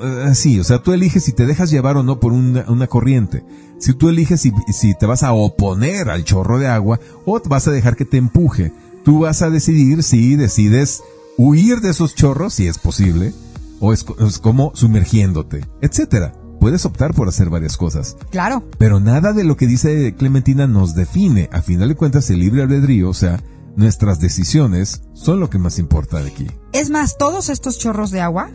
[0.00, 2.86] Eh, sí, o sea, tú eliges si te dejas llevar o no por una, una
[2.86, 3.44] corriente.
[3.78, 7.48] Si tú eliges si, si te vas a oponer al chorro de agua o te
[7.48, 8.72] vas a dejar que te empuje.
[9.04, 11.02] Tú vas a decidir si decides
[11.36, 13.32] huir de esos chorros, si es posible,
[13.80, 16.32] o es, es como sumergiéndote, etcétera.
[16.60, 18.16] Puedes optar por hacer varias cosas.
[18.30, 18.64] Claro.
[18.78, 21.48] Pero nada de lo que dice Clementina nos define.
[21.52, 23.40] A final de cuentas, el libre albedrío, o sea,
[23.76, 26.46] nuestras decisiones, son lo que más importa de aquí.
[26.72, 28.50] Es más, todos estos chorros de agua,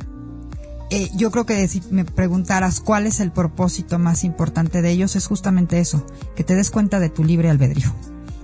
[0.96, 5.16] eh, yo creo que si me preguntaras cuál es el propósito más importante de ellos,
[5.16, 7.92] es justamente eso, que te des cuenta de tu libre albedrío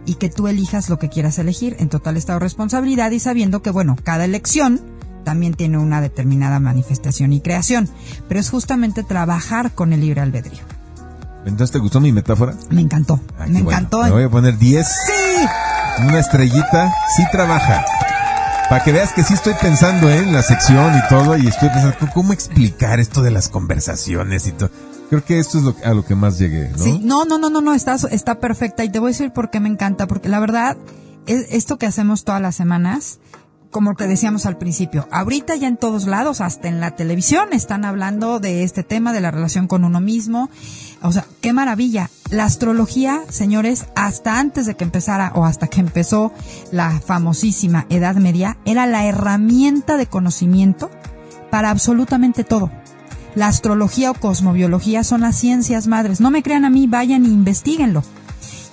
[0.06, 3.62] y que tú elijas lo que quieras elegir en total estado de responsabilidad y sabiendo
[3.62, 4.82] que, bueno, cada elección
[5.24, 7.88] también tiene una determinada manifestación y creación,
[8.28, 10.64] pero es justamente trabajar con el libre albedrío.
[11.46, 12.56] Entonces, ¿te gustó mi metáfora?
[12.70, 13.70] Me encantó, Ah, me bueno.
[13.72, 14.04] encantó.
[14.04, 14.88] Me voy a poner 10.
[14.88, 17.86] Sí, Una estrellita, sí trabaja.
[18.70, 20.20] Para que veas que sí estoy pensando ¿eh?
[20.20, 24.46] en la sección y todo, y estoy pensando, ¿cómo- ¿cómo explicar esto de las conversaciones
[24.48, 24.70] y todo?
[25.10, 26.78] Creo que esto es lo, a lo que más llegué, ¿no?
[26.78, 29.50] Sí, no, no, no, no, no, está, está perfecta y te voy a decir por
[29.50, 30.78] qué me encanta, porque la verdad,
[31.26, 33.18] es, esto que hacemos todas las semanas,
[33.72, 37.86] como te decíamos al principio, ahorita ya en todos lados, hasta en la televisión, están
[37.86, 40.50] hablando de este tema de la relación con uno mismo.
[41.02, 42.10] O sea, qué maravilla.
[42.32, 46.34] La astrología, señores, hasta antes de que empezara o hasta que empezó
[46.72, 50.90] la famosísima Edad Media, era la herramienta de conocimiento
[51.52, 52.72] para absolutamente todo.
[53.36, 56.20] La astrología o cosmobiología son las ciencias madres.
[56.20, 58.04] No me crean a mí, vayan e investiguenlo.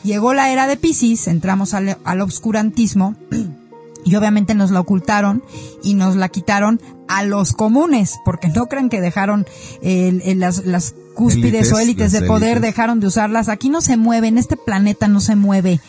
[0.02, 3.14] Llegó la era de Pisces, entramos al, al obscurantismo
[4.06, 5.42] y obviamente nos la ocultaron
[5.82, 9.44] y nos la quitaron a los comunes, porque no crean que dejaron
[9.82, 12.62] el, el, las, las cúspides Élites, o élites de poder, élites.
[12.62, 13.48] dejaron de usarlas.
[13.48, 15.80] Aquí no se mueve, en este planeta no se mueve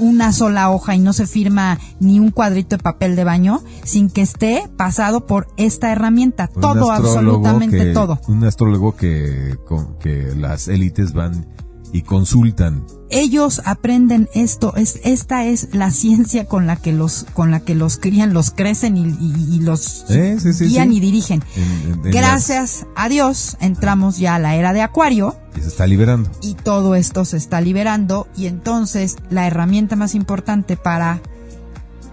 [0.00, 4.08] una sola hoja y no se firma ni un cuadrito de papel de baño sin
[4.08, 6.50] que esté pasado por esta herramienta.
[6.54, 8.20] Un todo, absolutamente que- todo.
[8.28, 11.46] Un astrólogo que, con- que las élites van
[11.94, 12.84] y consultan.
[13.08, 17.74] ellos aprenden esto, es, esta es la ciencia con la que los, con la que
[17.76, 20.96] los crían, los crecen y, y- y los Eh, sí, sí, guían sí.
[20.96, 21.42] y dirigen.
[21.54, 25.68] En- en- en Gracias a Dios entramos ya a la era de Acuario y se
[25.68, 26.28] está liberando.
[26.42, 31.20] y todo esto se está liberando y entonces la herramienta más importante para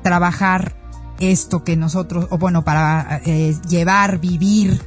[0.04, 0.76] trabajar
[1.20, 4.82] esto que nosotros, o bueno, para eh, llevar, vivir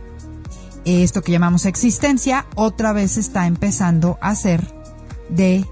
[0.84, 4.73] esto que llamamos existencia, otra vez está empezando a ser
[5.28, 5.64] de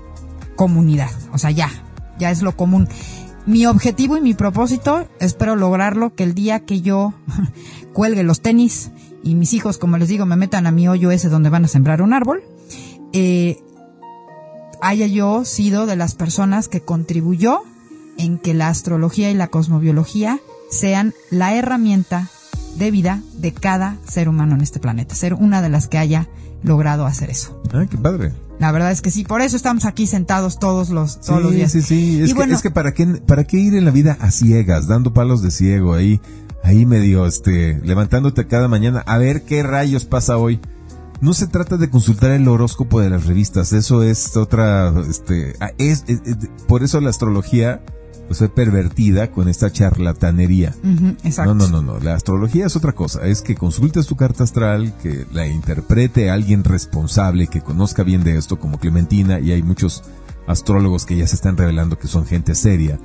[0.57, 1.11] comunidad.
[1.33, 1.71] O sea, ya,
[2.19, 2.89] ya es lo común.
[3.47, 7.15] Mi objetivo y mi propósito, espero lograrlo, que el día que yo
[7.93, 8.91] cuelgue los tenis
[9.25, 11.69] y mis hijos, como les digo, me metan a mi hoyo ese donde van a
[11.69, 12.43] sembrar un árbol,
[13.13, 13.59] eh,
[14.81, 17.63] haya yo sido de las personas que contribuyó
[18.19, 22.29] en que la astrología y la cosmobiología sean la herramienta
[22.77, 26.29] de vida de cada ser humano en este planeta, ser una de las que haya
[26.63, 27.61] logrado hacer eso.
[27.73, 28.33] Ah, qué padre.
[28.59, 31.57] La verdad es que sí, por eso estamos aquí sentados todos los, todos los Sí,
[31.57, 31.73] días.
[31.73, 32.21] sí, sí.
[32.23, 34.31] Es, Y que, bueno- es que para qué, para qué ir en la vida a
[34.31, 36.21] ciegas, dando palos de ciego ahí,
[36.63, 40.61] ahí medio, este, levantándote cada mañana a ver qué rayos pasa hoy.
[41.21, 45.71] No se trata de consultar el horóscopo de las revistas, eso es otra, este, ah,
[45.79, 46.37] es, es- es-
[46.69, 47.81] por eso la astrología,
[48.33, 50.75] pues fue pervertida con esta charlatanería.
[51.23, 51.55] Exacto.
[51.55, 52.01] No, no, no, no.
[52.01, 53.27] La astrología es otra cosa.
[53.27, 58.39] Es que consultes tu carta astral, que la interprete alguien responsable, que conozca bien de
[58.39, 60.03] esto, como Clementina, y hay muchos
[60.47, 62.99] astrólogos que ya se están revelando que son gente seria,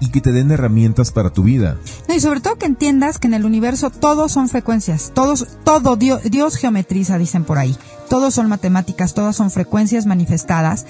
[0.00, 1.78] y que te den herramientas para tu vida.
[2.08, 5.96] No, y sobre todo que entiendas que en el universo todos son frecuencias, todos, todo
[5.96, 7.76] Dios, Dios geometriza, dicen por ahí.
[8.08, 10.86] Todos son matemáticas, todas son frecuencias manifestadas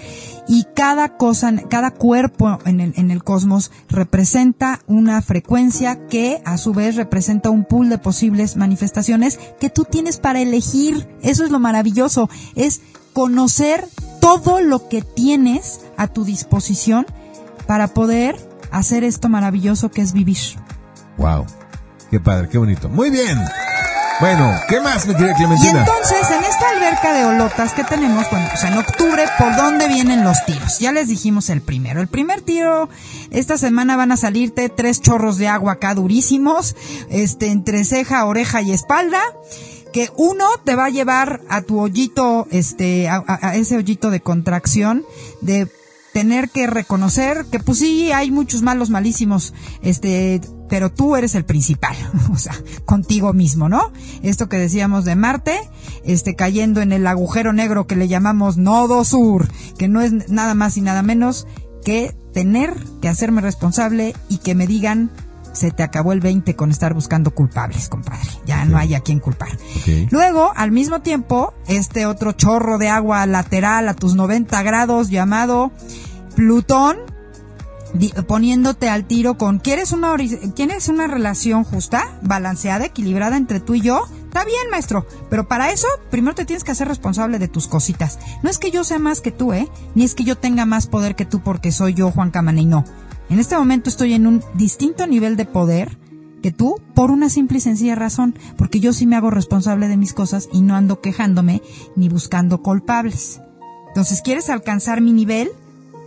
[0.48, 6.58] y cada cosa, cada cuerpo en el, en el cosmos representa una frecuencia que a
[6.58, 11.08] su vez representa un pool de posibles manifestaciones que tú tienes para elegir.
[11.22, 12.82] Eso es lo maravilloso, es
[13.14, 13.88] conocer
[14.20, 17.06] todo lo que tienes a tu disposición
[17.66, 18.36] para poder
[18.70, 20.38] hacer esto maravilloso que es vivir.
[21.18, 21.46] Wow.
[22.10, 22.88] Qué padre, qué bonito.
[22.88, 23.38] Muy bien.
[24.18, 25.80] Bueno, ¿qué más, mi querida Y Clementina?
[25.80, 30.24] entonces, en esta alberca de olotas que tenemos, bueno, pues en octubre, ¿por dónde vienen
[30.24, 30.78] los tiros?
[30.78, 32.00] Ya les dijimos el primero.
[32.00, 32.88] El primer tiro,
[33.30, 36.76] esta semana van a salirte tres chorros de agua acá durísimos,
[37.10, 39.20] este, entre ceja, oreja y espalda,
[39.92, 44.20] que uno te va a llevar a tu hoyito, este, a- a ese hoyito de
[44.20, 45.04] contracción,
[45.42, 45.68] de
[46.16, 49.52] tener que reconocer que pues sí hay muchos malos malísimos
[49.82, 51.94] este pero tú eres el principal
[52.32, 52.54] o sea
[52.86, 55.58] contigo mismo no esto que decíamos de Marte
[56.06, 60.54] este cayendo en el agujero negro que le llamamos nodo sur que no es nada
[60.54, 61.46] más y nada menos
[61.84, 65.10] que tener que hacerme responsable y que me digan
[65.56, 68.28] se te acabó el 20 con estar buscando culpables, compadre.
[68.44, 69.48] Ya no hay a quien culpar.
[70.10, 75.72] Luego, al mismo tiempo, este otro chorro de agua lateral a tus 90 grados llamado
[76.34, 76.96] Plutón,
[78.26, 80.14] poniéndote al tiro con ¿quieres una,
[80.54, 84.04] ¿quieres una relación justa, balanceada, equilibrada entre tú y yo?
[84.26, 88.18] Está bien, maestro, pero para eso primero te tienes que hacer responsable de tus cositas.
[88.42, 89.66] No es que yo sea más que tú, ¿eh?
[89.94, 92.84] Ni es que yo tenga más poder que tú porque soy yo, Juan Camaney, no.
[93.28, 95.98] En este momento estoy en un distinto nivel de poder
[96.42, 99.96] que tú por una simple y sencilla razón, porque yo sí me hago responsable de
[99.96, 101.60] mis cosas y no ando quejándome
[101.96, 103.40] ni buscando culpables.
[103.88, 105.50] Entonces, ¿quieres alcanzar mi nivel?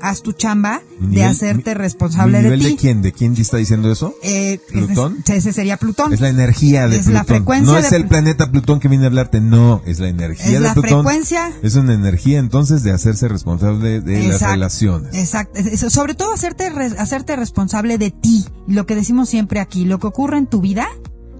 [0.01, 2.63] Haz tu chamba de hacerte responsable ¿mi de ti.
[2.63, 3.01] de quién?
[3.01, 4.15] ¿De quién te está diciendo eso?
[4.23, 5.17] Eh, ¿Plutón?
[5.27, 6.13] Ese, sería Plutón.
[6.13, 7.13] Es la energía de Es Plutón.
[7.15, 10.07] la frecuencia no es el Pl- planeta Plutón que viene a hablarte, no, es la
[10.07, 11.03] energía Es de la Plutón.
[11.03, 11.51] frecuencia.
[11.61, 15.13] Es una energía entonces de hacerse responsable de las relaciones.
[15.15, 15.59] Exacto.
[15.89, 18.45] Sobre todo hacerte, re- hacerte responsable de ti.
[18.67, 20.87] Lo que decimos siempre aquí, lo que ocurre en tu vida,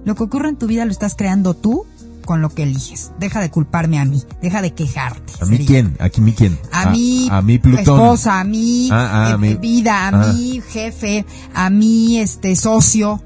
[0.06, 1.86] lo que ocurre en tu vida lo estás creando tú
[2.30, 3.12] con lo que eliges.
[3.18, 5.34] Deja de culparme a mí, deja de quejarte.
[5.42, 5.66] ¿A mí sería.
[5.66, 5.98] quién?
[6.00, 6.60] ¿Aquí mí quién?
[6.72, 7.82] A, mí, A mí Plutón.
[7.82, 10.32] esposa, a mí, Ah, ah, eh, a vida, a Ah.
[10.32, 13.24] mí, jefe, a mí, este, socio.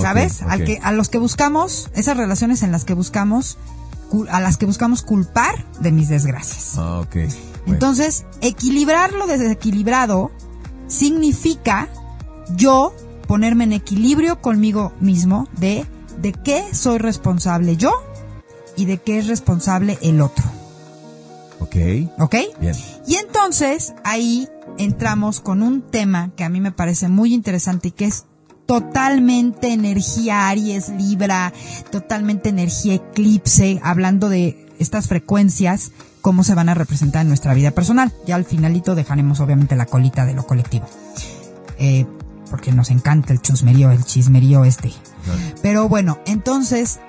[0.00, 0.42] ¿Sabes?
[0.42, 3.58] Al que, a los que buscamos, esas relaciones en las que buscamos,
[4.30, 6.74] a las que buscamos culpar de mis desgracias.
[6.78, 7.14] Ah, ok.
[7.14, 7.32] Bueno.
[7.66, 10.30] Entonces, equilibrar lo desequilibrado
[10.86, 11.88] significa
[12.54, 12.94] yo
[13.26, 15.84] ponerme en equilibrio conmigo mismo de
[16.22, 17.90] de qué soy responsable yo
[18.76, 20.44] y de qué es responsable el otro.
[21.60, 21.76] ok.
[22.18, 22.34] ¿Ok?
[22.60, 22.74] Bien.
[23.06, 27.92] Y entonces ahí entramos con un tema que a mí me parece muy interesante y
[27.92, 28.24] que es
[28.66, 31.52] totalmente energía Aries, Libra,
[31.90, 37.70] totalmente energía Eclipse, hablando de estas frecuencias, cómo se van a representar en nuestra vida
[37.70, 38.12] personal.
[38.26, 40.86] Ya al finalito dejaremos obviamente la colita de lo colectivo.
[41.78, 42.06] Eh,
[42.50, 44.92] porque nos encanta el chusmerío, el chismerío este.
[45.62, 47.00] Pero bueno, entonces,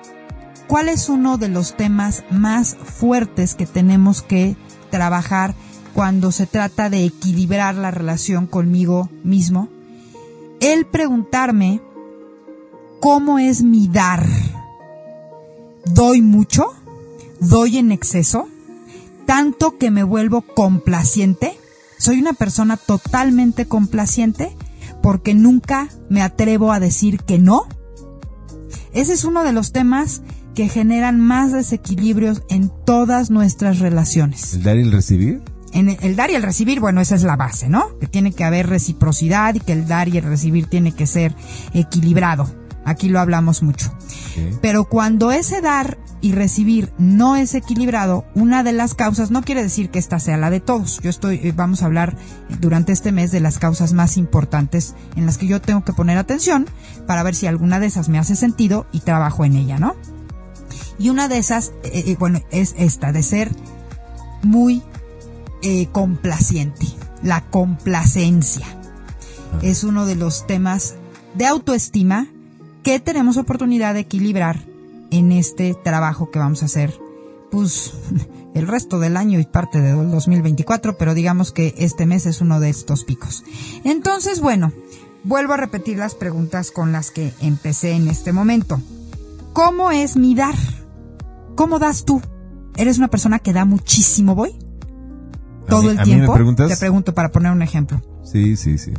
[0.68, 4.56] ¿cuál es uno de los temas más fuertes que tenemos que
[4.90, 5.54] trabajar
[5.94, 9.68] cuando se trata de equilibrar la relación conmigo mismo?
[10.60, 11.80] El preguntarme
[13.00, 14.26] cómo es mi dar.
[15.86, 16.66] ¿Doy mucho?
[17.40, 18.48] ¿Doy en exceso?
[19.26, 21.58] ¿Tanto que me vuelvo complaciente?
[21.98, 24.54] ¿Soy una persona totalmente complaciente?
[25.02, 27.66] Porque nunca me atrevo a decir que no.
[28.92, 30.22] Ese es uno de los temas
[30.58, 34.54] que generan más desequilibrios en todas nuestras relaciones.
[34.54, 35.40] ¿El dar y el recibir?
[35.72, 37.96] En el, el dar y el recibir, bueno, esa es la base, ¿no?
[38.00, 41.32] Que tiene que haber reciprocidad y que el dar y el recibir tiene que ser
[41.74, 42.52] equilibrado.
[42.84, 43.92] Aquí lo hablamos mucho.
[44.60, 49.62] Pero cuando ese dar y recibir no es equilibrado, una de las causas, no quiere
[49.62, 50.98] decir que esta sea la de todos.
[51.02, 52.16] Yo estoy, eh, vamos a hablar
[52.58, 56.18] durante este mes de las causas más importantes en las que yo tengo que poner
[56.18, 56.66] atención
[57.06, 59.94] para ver si alguna de esas me hace sentido y trabajo en ella, ¿no?
[60.98, 63.50] Y una de esas, eh, eh, bueno, es esta, de ser
[64.42, 64.82] muy
[65.62, 66.86] eh, complaciente.
[67.22, 68.66] La complacencia
[69.62, 70.96] es uno de los temas
[71.34, 72.26] de autoestima
[72.82, 74.60] que tenemos oportunidad de equilibrar
[75.10, 76.94] en este trabajo que vamos a hacer,
[77.50, 77.92] pues
[78.54, 82.60] el resto del año y parte del 2024, pero digamos que este mes es uno
[82.60, 83.44] de estos picos.
[83.84, 84.72] Entonces, bueno,
[85.24, 88.80] vuelvo a repetir las preguntas con las que empecé en este momento.
[89.52, 90.54] ¿Cómo es mi dar?
[91.58, 92.22] ¿Cómo das tú?
[92.76, 94.50] ¿Eres una persona que da muchísimo, voy?
[95.66, 96.54] ¿A Todo mí- el a mí me tiempo.
[96.68, 98.00] Te pregunto para poner un ejemplo.
[98.22, 98.92] Sí, sí, sí.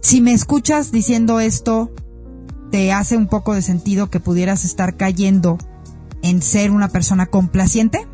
[0.00, 1.90] si me escuchas diciendo esto,
[2.70, 5.58] te hace un poco de sentido que pudieras estar cayendo
[6.22, 8.06] en ser una persona complaciente.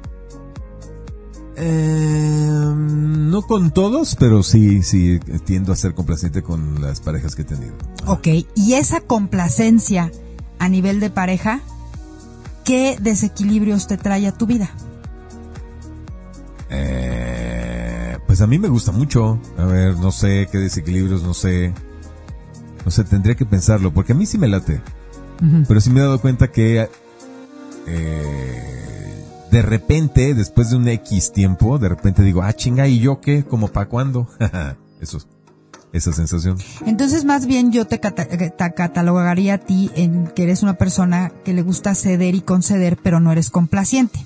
[1.56, 7.42] Eh, no con todos, pero sí, sí, tiendo a ser complaciente con las parejas que
[7.42, 7.74] he tenido.
[8.06, 10.10] Ok, y esa complacencia
[10.58, 11.60] a nivel de pareja,
[12.64, 14.70] ¿qué desequilibrios te trae a tu vida?
[16.70, 19.40] Eh, pues a mí me gusta mucho.
[19.58, 21.72] A ver, no sé qué desequilibrios, no sé.
[22.84, 24.80] No sé, tendría que pensarlo, porque a mí sí me late.
[25.66, 26.88] Pero sí me he dado cuenta que
[27.88, 33.20] eh, de repente, después de un X tiempo, de repente digo, ah, chinga, ¿y yo
[33.20, 33.44] qué?
[33.44, 34.28] ¿Como para cuándo?
[35.00, 35.18] Eso,
[35.92, 36.58] esa sensación.
[36.86, 41.32] Entonces, más bien yo te, cata- te catalogaría a ti en que eres una persona
[41.44, 44.24] que le gusta ceder y conceder, pero no eres complaciente.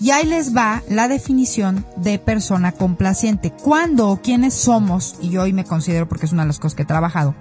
[0.00, 3.52] Y ahí les va la definición de persona complaciente.
[3.52, 5.16] ¿Cuándo o quiénes somos?
[5.20, 7.34] Y yo hoy me considero, porque es una de las cosas que he trabajado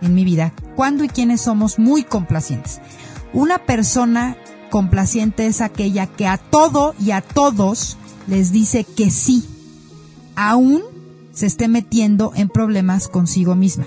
[0.00, 2.80] en mi vida, ¿cuándo y quiénes somos muy complacientes?
[3.34, 4.36] Una persona
[4.70, 9.44] complaciente es aquella que a todo y a todos les dice que sí,
[10.36, 10.82] aún
[11.38, 13.86] se esté metiendo en problemas consigo misma.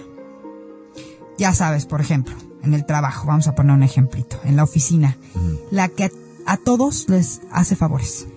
[1.38, 5.18] Ya sabes, por ejemplo, en el trabajo, vamos a poner un ejemplito, en la oficina,
[5.70, 6.12] la que a,
[6.46, 8.28] a todos les hace favores.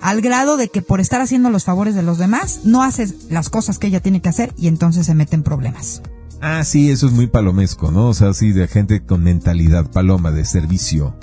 [0.00, 3.50] Al grado de que por estar haciendo los favores de los demás, no hace las
[3.50, 6.00] cosas que ella tiene que hacer y entonces se mete en problemas.
[6.40, 8.08] Ah, sí, eso es muy palomesco, ¿no?
[8.08, 11.14] O sea, sí, de gente con mentalidad paloma, de servicio.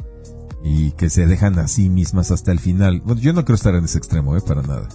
[0.64, 3.02] Y que se dejan a sí mismas hasta el final.
[3.04, 4.42] Bueno, yo no quiero estar en ese extremo, ¿eh?
[4.42, 4.90] Para nada.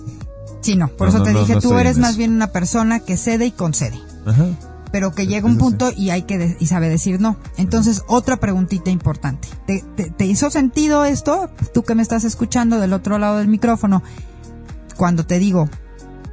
[0.63, 2.19] Sí, no, por No, eso no, te no, dije, tú eres más eso.
[2.19, 3.99] bien una persona que cede y concede.
[4.25, 4.47] Ajá.
[4.93, 5.59] pero que llega un sí.
[5.59, 7.37] punto y hay que de- y sabe decir no.
[7.57, 9.49] Entonces, otra preguntita importante.
[9.67, 11.49] ¿Te, te, te hizo sentido esto?
[11.73, 14.03] Tú que me estás escuchando del otro lado del micrófono,
[14.99, 15.71] cuando te digo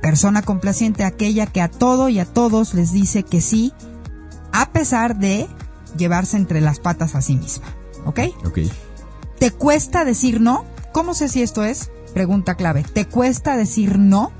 [0.01, 3.71] persona complaciente, aquella que a todo y a todos les dice que sí,
[4.51, 5.47] a pesar de
[5.97, 7.65] llevarse entre las patas a sí misma.
[8.05, 8.19] ¿Ok?
[8.45, 8.59] Ok.
[9.39, 10.65] ¿Te cuesta decir no?
[10.91, 11.89] ¿Cómo sé si esto es?
[12.13, 12.83] Pregunta clave.
[12.93, 14.31] ¿Te cuesta decir no?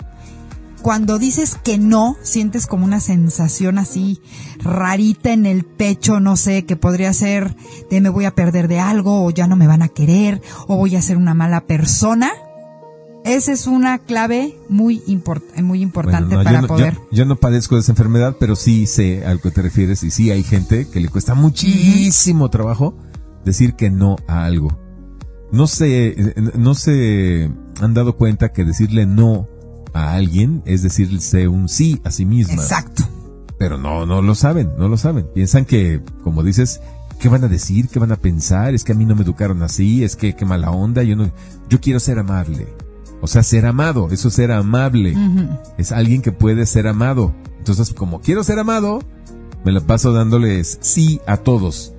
[0.82, 4.22] cuando dices que no, sientes como una sensación así
[4.60, 7.56] rarita en el pecho, no sé, que podría ser
[7.90, 10.78] de me voy a perder de algo, o ya no me van a querer, o
[10.78, 12.32] voy a ser una mala persona.
[13.26, 15.04] Esa es una clave muy,
[15.62, 16.98] muy importante para poder.
[17.12, 20.12] Yo, no padezco de esa enfermedad, pero sí sé a lo que te refieres y
[20.12, 22.98] sí hay gente que le cuesta muchísimo trabajo
[23.44, 24.89] decir que no a algo.
[25.52, 29.48] No se, no se han dado cuenta que decirle no
[29.94, 32.62] a alguien es decirle un sí a sí misma.
[32.62, 33.04] Exacto.
[33.58, 35.28] Pero no, no lo saben, no lo saben.
[35.34, 36.82] Piensan que, como dices,
[37.20, 37.90] ¿qué van a decir?
[37.90, 38.74] ¿Qué van a pensar?
[38.74, 41.30] Es que a mí no me educaron así, es que qué mala onda, yo no,
[41.70, 42.68] yo quiero ser amable.
[43.22, 45.14] O sea, ser amado, eso es ser amable.
[45.78, 47.34] Es alguien que puede ser amado.
[47.58, 49.00] Entonces, como quiero ser amado,
[49.66, 51.94] me lo paso dándoles sí a todos.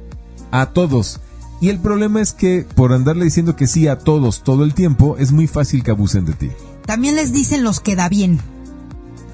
[0.50, 1.20] A todos.
[1.60, 5.16] Y el problema es que por andarle diciendo que sí a todos todo el tiempo,
[5.18, 6.50] es muy fácil que abusen de ti.
[6.86, 8.40] También les dicen los queda bien.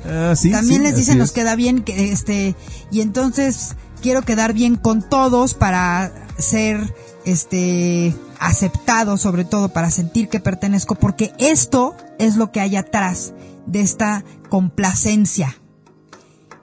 [0.05, 2.55] Ah, sí, También les dicen los queda bien que este
[2.91, 10.29] y entonces quiero quedar bien con todos para ser este aceptado, sobre todo para sentir
[10.29, 13.35] que pertenezco, porque esto es lo que hay atrás
[13.67, 15.57] de esta complacencia,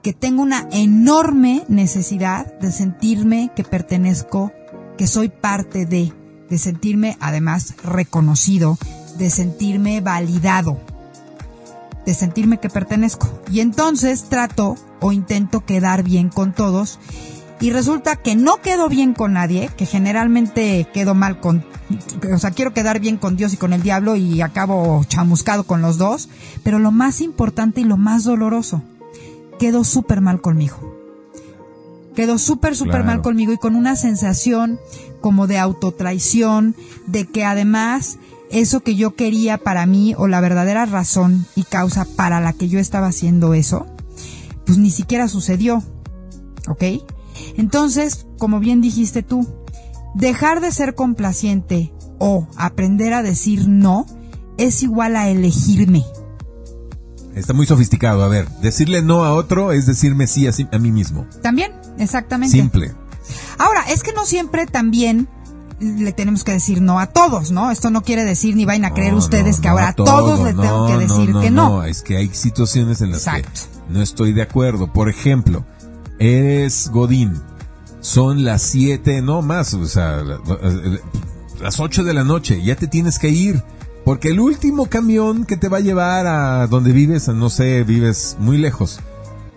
[0.02, 4.52] que tengo una enorme necesidad de sentirme que pertenezco,
[4.96, 6.12] que soy parte de,
[6.48, 8.78] de sentirme además reconocido,
[9.18, 10.80] de sentirme validado,
[12.06, 13.28] de sentirme que pertenezco.
[13.50, 16.98] Y entonces trato o intento quedar bien con todos
[17.60, 21.64] y resulta que no quedo bien con nadie, que generalmente quedo mal con,
[22.32, 25.80] o sea, quiero quedar bien con Dios y con el diablo y acabo chamuscado con
[25.80, 26.28] los dos,
[26.62, 28.82] pero lo más importante y lo más doloroso,
[29.58, 30.93] quedo súper mal conmigo.
[32.14, 34.78] Quedo súper, súper mal conmigo y con una sensación
[35.20, 38.18] como de autotraición, de que además
[38.50, 42.68] eso que yo quería para mí o la verdadera razón y causa para la que
[42.68, 43.86] yo estaba haciendo eso,
[44.64, 45.82] pues ni siquiera sucedió.
[46.68, 46.84] ¿Ok?
[47.56, 49.46] Entonces, como bien dijiste tú,
[50.14, 54.06] dejar de ser complaciente o aprender a decir no
[54.56, 56.04] es igual a elegirme.
[57.34, 58.22] Está muy sofisticado.
[58.22, 61.26] A ver, decirle no a otro es decirme sí a, a mí mismo.
[61.42, 62.56] También, exactamente.
[62.56, 62.94] Simple.
[63.58, 65.28] Ahora, es que no siempre también
[65.80, 67.70] le tenemos que decir no a todos, ¿no?
[67.70, 70.86] Esto no quiere decir ni vayan a creer ustedes que ahora a todos, le tengo
[70.86, 71.68] que decir que no.
[71.68, 73.44] No, es que hay situaciones en las que
[73.88, 74.92] no estoy de acuerdo.
[74.92, 75.64] Por ejemplo,
[76.18, 77.40] eres Godín,
[78.00, 80.22] son las 7, no más, o sea,
[81.60, 83.62] las 8 de la noche, ya te tienes que ir.
[84.04, 88.36] Porque el último camión que te va a llevar a donde vives, no sé, vives
[88.38, 89.00] muy lejos,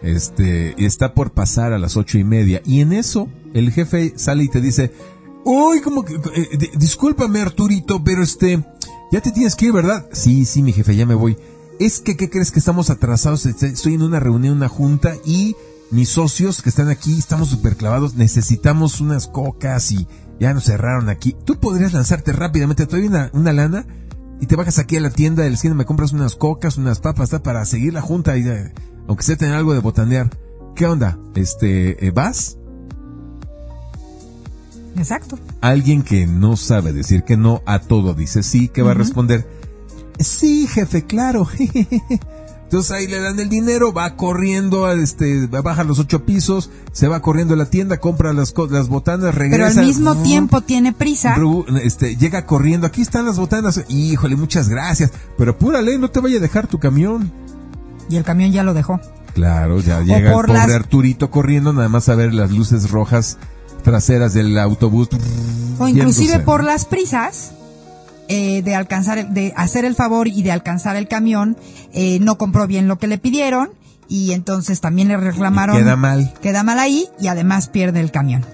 [0.02, 2.62] este, está por pasar a las ocho y media.
[2.66, 4.94] Y en eso, el jefe sale y te dice,
[5.44, 8.64] uy, como que, eh, discúlpame Arturito, pero este,
[9.12, 10.08] ya te tienes que ir, ¿verdad?
[10.14, 11.38] Sí, sí, mi jefe, ya me voy.
[11.80, 13.46] Es que, ¿qué crees que estamos atrasados?
[13.46, 15.58] Estoy en una reunión, una junta y
[15.92, 20.08] mis socios que están aquí estamos súper clavados, necesitamos unas cocas y
[20.40, 21.36] ya nos cerraron aquí.
[21.46, 23.86] Tú podrías lanzarte rápidamente, te doy una, una lana
[24.40, 27.30] y te bajas aquí a la tienda del cine, me compras unas cocas, unas papas,
[27.44, 28.74] para seguir la junta y eh,
[29.08, 30.30] aunque sea tener algo de botanear.
[30.76, 31.18] ¿Qué onda?
[31.36, 32.58] Este, eh, ¿vas?
[34.96, 35.40] Exacto.
[35.62, 39.48] Alguien que no sabe decir que no a todo dice sí, que va a responder,
[40.20, 41.48] sí, jefe, claro.
[42.68, 47.22] Entonces ahí le dan el dinero, va corriendo, este, baja los ocho pisos, se va
[47.22, 49.70] corriendo a la tienda, compra las, las botanas, regresa.
[49.70, 51.38] Pero al mismo tiempo tiene prisa.
[51.82, 56.40] Este, llega corriendo, aquí están las botanas, híjole, muchas gracias, pero apúrale, no te vaya
[56.40, 57.32] a dejar tu camión.
[58.10, 59.00] Y el camión ya lo dejó.
[59.34, 63.38] Claro, ya llega el pobre Arturito corriendo, nada más a ver las luces rojas
[63.82, 65.08] traseras del autobús.
[65.80, 67.54] O inclusive por las prisas,
[68.28, 71.58] eh, de alcanzar, de hacer el favor y de alcanzar el camión,
[71.94, 73.70] eh, no compró bien lo que le pidieron
[74.10, 75.78] y entonces también le reclamaron.
[75.78, 76.34] queda mal.
[76.42, 78.46] Queda mal ahí y además pierde el camión.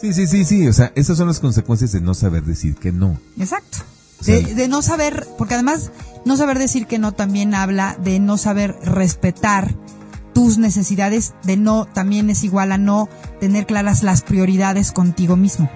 [0.00, 0.66] Sí, sí, sí, sí.
[0.66, 3.18] O sea, esas son las consecuencias de no saber decir que no.
[3.38, 3.78] Exacto.
[4.24, 5.90] de, de, no saber, porque además
[6.24, 9.74] no saber decir que no también habla de no saber respetar
[10.32, 13.08] tus necesidades, de no, también es igual a no
[13.40, 15.70] tener claras las prioridades contigo mismo.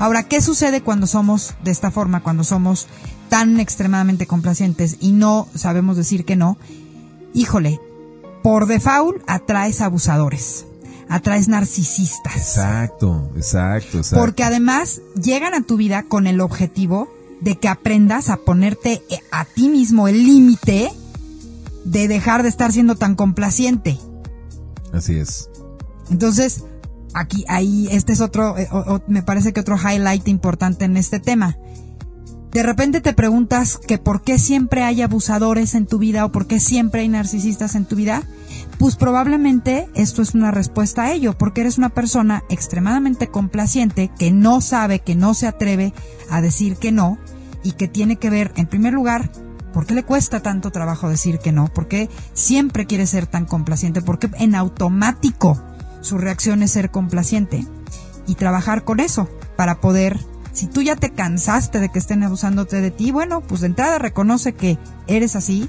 [0.00, 2.86] Ahora, ¿qué sucede cuando somos de esta forma, cuando somos
[3.28, 6.56] tan extremadamente complacientes y no sabemos decir que no?
[7.34, 7.78] Híjole,
[8.42, 10.64] por default atraes abusadores,
[11.10, 12.34] atraes narcisistas.
[12.34, 14.24] Exacto, exacto, exacto.
[14.24, 19.44] Porque además llegan a tu vida con el objetivo de que aprendas a ponerte a
[19.44, 20.90] ti mismo el límite
[21.84, 24.00] de dejar de estar siendo tan complaciente.
[24.94, 25.50] Así es.
[26.10, 26.64] Entonces,
[27.14, 28.68] aquí, ahí, este es otro, eh,
[29.06, 31.56] me parece que otro highlight importante en este tema.
[32.52, 36.48] de repente te preguntas que por qué siempre hay abusadores en tu vida o por
[36.48, 38.24] qué siempre hay narcisistas en tu vida,
[38.76, 44.32] pues probablemente esto es una respuesta a ello, porque eres una persona extremadamente complaciente que
[44.32, 45.94] no sabe, que no se atreve
[46.28, 47.18] a decir que no
[47.62, 49.30] y que tiene que ver, en primer lugar,
[49.72, 51.68] ¿Por qué le cuesta tanto trabajo decir que no?
[51.68, 54.02] ¿Por qué siempre quiere ser tan complaciente?
[54.02, 55.62] ¿Por qué en automático
[56.00, 57.66] su reacción es ser complaciente?
[58.26, 60.18] Y trabajar con eso para poder
[60.52, 63.98] si tú ya te cansaste de que estén abusándote de ti, bueno, pues de entrada
[63.98, 65.68] reconoce que eres así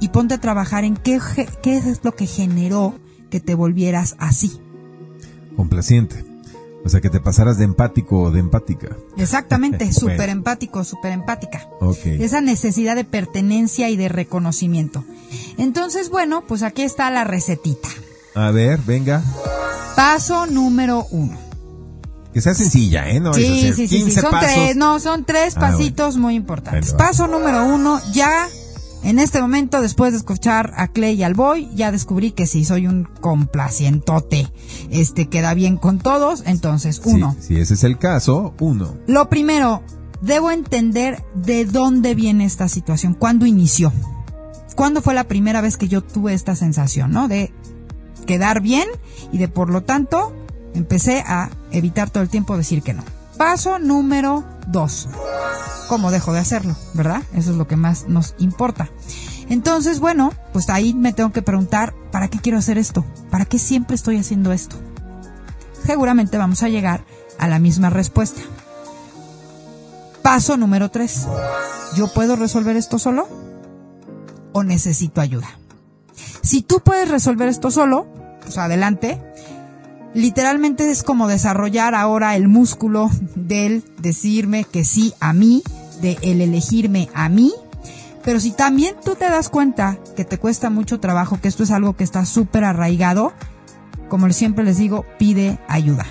[0.00, 1.18] y ponte a trabajar en qué,
[1.62, 2.94] qué es lo que generó
[3.30, 4.60] que te volvieras así.
[5.56, 6.24] Complaciente.
[6.84, 8.96] O sea, que te pasaras de empático o de empática.
[9.16, 11.68] Exactamente, súper empático, súper empática.
[11.80, 12.22] Okay.
[12.22, 15.04] Esa necesidad de pertenencia y de reconocimiento.
[15.56, 17.88] Entonces, bueno, pues aquí está la recetita.
[18.34, 19.22] A ver, venga.
[19.96, 21.48] Paso número uno
[22.32, 23.20] que sea sencilla, ¿eh?
[23.20, 26.92] No sí, sí, sí, Son tres, no, son tres ah, pasitos muy importantes.
[26.92, 28.48] Paso número uno, ya
[29.02, 32.64] en este momento, después de escuchar a Clay y al Boy, ya descubrí que sí,
[32.64, 34.48] soy un complacientote.
[34.90, 37.36] Este queda bien con todos, entonces, uno.
[37.40, 38.96] si ese es el caso, uno.
[39.06, 39.82] Lo primero,
[40.20, 43.92] debo entender de dónde viene esta situación, cuándo inició.
[44.74, 47.26] ¿Cuándo fue la primera vez que yo tuve esta sensación, no?
[47.26, 47.52] De
[48.28, 48.86] quedar bien
[49.32, 50.34] y de por lo tanto
[50.74, 53.02] empecé a evitar todo el tiempo decir que no.
[53.38, 55.08] Paso número dos.
[55.88, 56.76] ¿Cómo dejo de hacerlo?
[56.92, 57.22] ¿Verdad?
[57.34, 58.90] Eso es lo que más nos importa.
[59.48, 63.06] Entonces, bueno, pues ahí me tengo que preguntar, ¿para qué quiero hacer esto?
[63.30, 64.76] ¿Para qué siempre estoy haciendo esto?
[65.86, 67.04] Seguramente vamos a llegar
[67.38, 68.42] a la misma respuesta.
[70.20, 71.26] Paso número tres.
[71.96, 73.26] ¿Yo puedo resolver esto solo?
[74.52, 75.48] ¿O necesito ayuda?
[76.42, 78.17] Si tú puedes resolver esto solo,
[78.48, 79.20] pues adelante
[80.14, 85.62] literalmente es como desarrollar ahora el músculo del decirme que sí a mí,
[86.00, 87.52] de el elegirme a mí.
[88.24, 91.70] Pero si también tú te das cuenta que te cuesta mucho trabajo, que esto es
[91.70, 93.32] algo que está súper arraigado,
[94.08, 96.06] como siempre les digo, pide ayuda.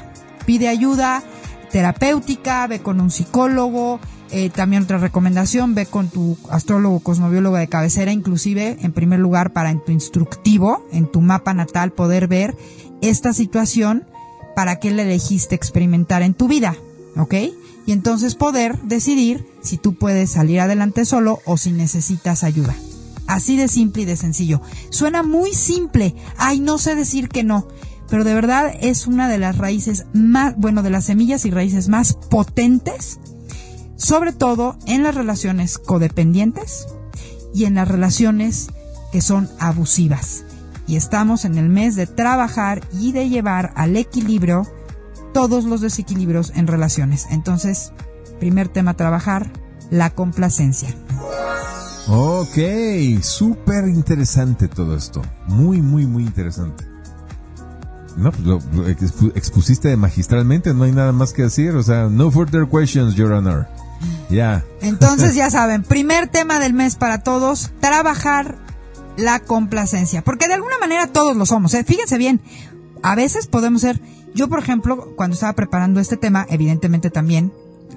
[0.45, 1.23] Pide ayuda
[1.71, 3.99] terapéutica, ve con un psicólogo,
[4.31, 9.53] eh, también otra recomendación, ve con tu astrólogo, cosmobiólogo de cabecera, inclusive en primer lugar
[9.53, 12.55] para en tu instructivo, en tu mapa natal, poder ver
[13.01, 14.05] esta situación
[14.55, 16.75] para qué le elegiste experimentar en tu vida,
[17.15, 17.35] ¿ok?
[17.85, 22.75] Y entonces poder decidir si tú puedes salir adelante solo o si necesitas ayuda.
[23.27, 24.61] Así de simple y de sencillo.
[24.89, 26.15] Suena muy simple.
[26.37, 27.67] Ay, no sé decir que no.
[28.09, 31.89] Pero de verdad es una de las raíces más, bueno, de las semillas y raíces
[31.89, 33.19] más potentes,
[33.97, 36.87] sobre todo en las relaciones codependientes
[37.53, 38.69] y en las relaciones
[39.11, 40.45] que son abusivas
[40.87, 44.65] y estamos en el mes de trabajar y de llevar al equilibrio
[45.33, 47.27] todos los desequilibrios en relaciones.
[47.29, 47.91] Entonces,
[48.39, 49.51] primer tema trabajar,
[49.91, 50.89] la complacencia.
[52.07, 52.57] Ok,
[53.21, 55.21] súper interesante todo esto.
[55.47, 56.85] Muy, muy, muy interesante.
[58.15, 61.75] No, pues lo, expusiste magistralmente, no hay nada más que decir.
[61.75, 63.67] O sea, no further questions, Your Honor.
[64.29, 64.65] Ya.
[64.81, 68.57] Entonces, ya saben, primer tema del mes para todos, trabajar
[69.17, 70.23] la complacencia.
[70.23, 71.73] Porque de alguna manera todos lo somos.
[71.73, 71.83] ¿eh?
[71.83, 72.41] Fíjense bien,
[73.01, 73.99] a veces podemos ser,
[74.33, 77.51] yo por ejemplo, cuando estaba preparando este tema, evidentemente también,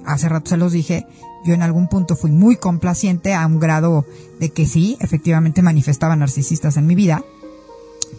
[0.05, 1.05] hace rato se los dije,
[1.45, 4.05] yo en algún punto fui muy complaciente a un grado
[4.39, 7.23] de que sí, efectivamente manifestaba narcisistas en mi vida.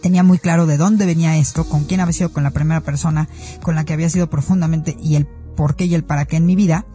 [0.01, 3.29] Tenía muy claro de dónde venía esto, con quién había sido con la primera persona
[3.61, 6.45] con la que había sido profundamente y el por qué y el para qué en
[6.45, 6.85] mi vida.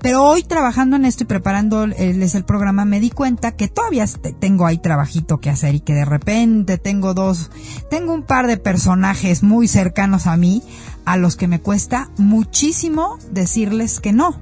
[0.00, 4.06] Pero hoy trabajando en esto y preparándoles el programa me di cuenta que todavía
[4.38, 7.50] tengo ahí trabajito que hacer y que de repente tengo dos,
[7.90, 10.62] tengo un par de personajes muy cercanos a mí
[11.04, 14.40] a los que me cuesta muchísimo decirles que no.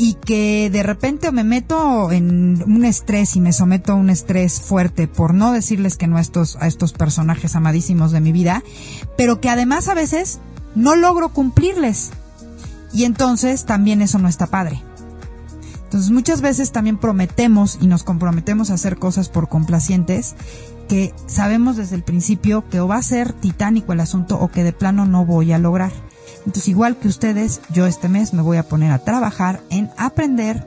[0.00, 4.60] Y que de repente me meto en un estrés y me someto a un estrés
[4.60, 8.62] fuerte por no decirles que no a estos, a estos personajes amadísimos de mi vida,
[9.16, 10.38] pero que además a veces
[10.76, 12.12] no logro cumplirles
[12.92, 14.82] y entonces también eso no está padre.
[15.84, 20.34] Entonces muchas veces también prometemos y nos comprometemos a hacer cosas por complacientes
[20.86, 24.64] que sabemos desde el principio que o va a ser titánico el asunto o que
[24.64, 25.92] de plano no voy a lograr.
[26.40, 30.66] Entonces igual que ustedes, yo este mes me voy a poner a trabajar en aprender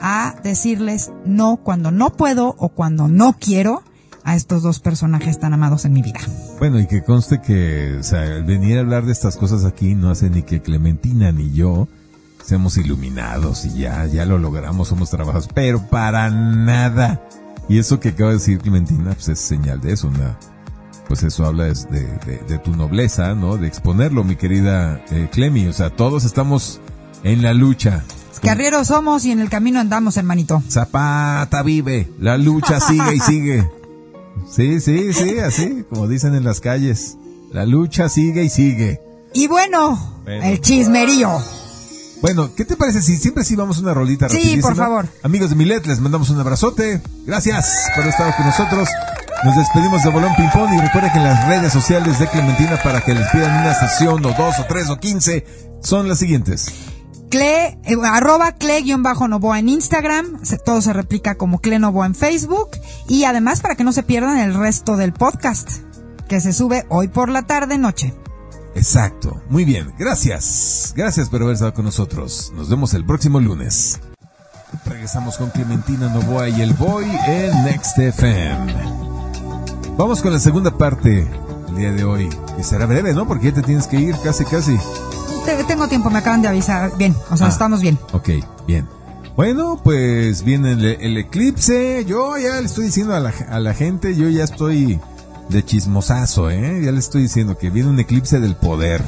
[0.00, 3.82] a decirles no cuando no puedo o cuando no quiero
[4.24, 6.20] a estos dos personajes tan amados en mi vida.
[6.58, 10.10] Bueno, y que conste que, o sea, venir a hablar de estas cosas aquí no
[10.10, 11.88] hace ni que Clementina ni yo
[12.44, 17.22] seamos iluminados y ya, ya lo logramos, somos trabajos, pero para nada.
[17.68, 20.10] Y eso que acaba de decir Clementina, pues es señal de eso.
[21.06, 21.72] Pues eso habla de,
[22.48, 23.56] de, tu nobleza, ¿no?
[23.56, 25.66] De exponerlo, mi querida eh, Clemi.
[25.68, 26.80] O sea, todos estamos
[27.22, 28.02] en la lucha.
[28.42, 30.62] Que arrieros somos y en el camino andamos, hermanito.
[30.68, 33.79] Zapata vive, la lucha sigue y sigue.
[34.48, 37.16] Sí, sí, sí, así, como dicen en las calles.
[37.52, 39.00] La lucha sigue y sigue.
[39.32, 40.44] Y bueno, Bueno.
[40.44, 41.38] el chismerío.
[42.20, 45.08] Bueno, ¿qué te parece si siempre sí vamos una rolita Sí, por favor.
[45.22, 47.00] Amigos de Milet, les mandamos un abrazote.
[47.26, 48.88] Gracias por estar con nosotros.
[49.42, 52.78] Nos despedimos de Bolón Ping Pong y recuerden que en las redes sociales de Clementina
[52.82, 55.46] para que les pidan una sesión o dos o tres o quince
[55.82, 56.66] son las siguientes.
[57.30, 62.70] Cle, eh, arroba cle-novoa en Instagram, todo se replica como cle novoa en Facebook
[63.08, 65.70] y además para que no se pierdan el resto del podcast
[66.28, 68.14] que se sube hoy por la tarde noche.
[68.74, 69.42] Exacto.
[69.48, 69.92] Muy bien.
[69.98, 70.92] Gracias.
[70.96, 72.52] Gracias por haber estado con nosotros.
[72.54, 74.00] Nos vemos el próximo lunes.
[74.84, 78.74] Regresamos con Clementina Novoa y el Boy en Next FM.
[79.96, 81.28] Vamos con la segunda parte
[81.68, 83.26] el día de hoy, que será breve, ¿no?
[83.26, 84.76] Porque ya te tienes que ir casi, casi.
[85.56, 86.92] Te- tengo tiempo, me acaban de avisar.
[86.96, 87.50] Bien, o sea, Ah.
[87.50, 87.98] estamos bien.
[88.12, 88.28] Ok,
[88.66, 88.86] bien.
[89.36, 92.04] Bueno, pues viene el, el eclipse.
[92.06, 95.00] Yo ya le estoy diciendo a la, a la gente, yo ya estoy
[95.48, 96.80] de chismosazo, ¿eh?
[96.84, 99.02] Ya le estoy diciendo que viene un eclipse del poder.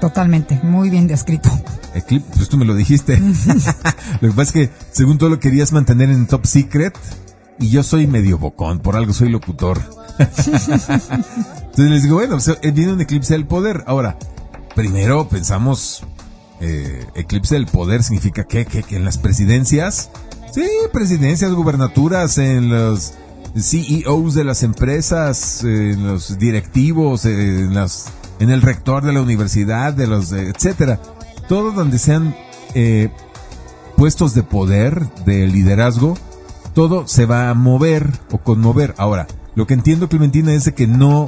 [0.00, 1.48] Totalmente, muy bien descrito.
[1.94, 3.18] Eclipse, pues tú me lo dijiste.
[4.20, 6.96] lo que pasa es que según tú lo querías mantener en top secret
[7.58, 9.80] y yo soy medio bocón, por algo soy locutor.
[10.18, 13.84] Entonces les digo, bueno, pues, eh, viene un eclipse del poder.
[13.86, 14.16] Ahora,
[14.78, 16.04] primero pensamos,
[16.60, 20.08] eh, eclipse del poder significa que, en las presidencias,
[20.52, 23.14] sí, presidencias, gubernaturas, en los
[23.56, 29.94] CEOs de las empresas, en los directivos, en las, en el rector de la universidad,
[29.94, 31.00] de los, etcétera.
[31.48, 32.36] Todo donde sean
[32.74, 33.10] eh,
[33.96, 36.16] puestos de poder, de liderazgo,
[36.72, 38.94] todo se va a mover o conmover.
[38.96, 39.26] Ahora,
[39.56, 41.26] lo que entiendo, Clementina, es de que no,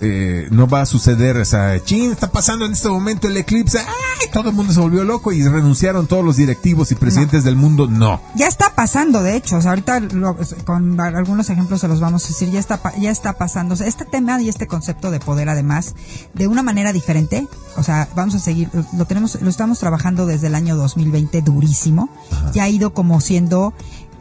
[0.00, 4.28] eh, no va a suceder esa, chin, está pasando en este momento el eclipse, ay,
[4.32, 7.86] todo el mundo se volvió loco y renunciaron todos los directivos y presidentes del mundo.
[7.88, 8.20] No.
[8.36, 12.24] Ya está pasando, de hecho, o sea, ahorita lo- con algunos ejemplos se los vamos
[12.24, 13.74] a decir, ya está, ya está pasando.
[13.74, 15.94] O sea, este tema y este concepto de poder, además,
[16.34, 17.46] de una manera diferente,
[17.76, 22.08] o sea, vamos a seguir, lo tenemos, lo estamos trabajando desde el año 2020 durísimo,
[22.52, 23.72] ya ha ido como siendo,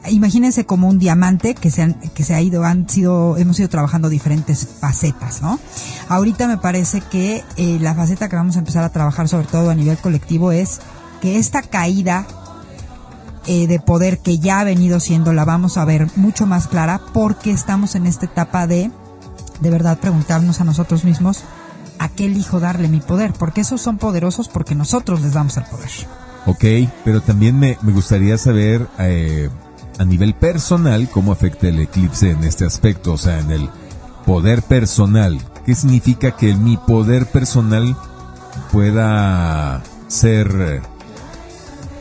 [0.10, 3.70] imagínense como un diamante que se han, que se ha ido, han sido, hemos ido
[3.70, 5.60] trabajando diferentes facetas, ¿no?
[6.10, 9.70] Ahorita me parece que eh, la faceta que vamos a empezar a trabajar, sobre todo
[9.70, 10.80] a nivel colectivo, es
[11.22, 12.26] que esta caída
[13.48, 17.02] eh, de poder que ya ha venido siendo la vamos a ver mucho más clara
[17.14, 18.92] porque estamos en esta etapa de
[19.62, 21.44] de verdad preguntarnos a nosotros mismos
[21.98, 25.64] a qué elijo darle mi poder porque esos son poderosos porque nosotros les damos el
[25.64, 25.90] poder
[26.46, 26.64] Ok,
[27.04, 29.50] pero también me, me gustaría saber eh,
[29.98, 33.70] a nivel personal cómo afecta el eclipse en este aspecto, o sea, en el
[34.26, 35.40] poder personal.
[35.66, 37.96] ¿Qué significa que mi poder personal
[38.72, 40.82] pueda ser eh,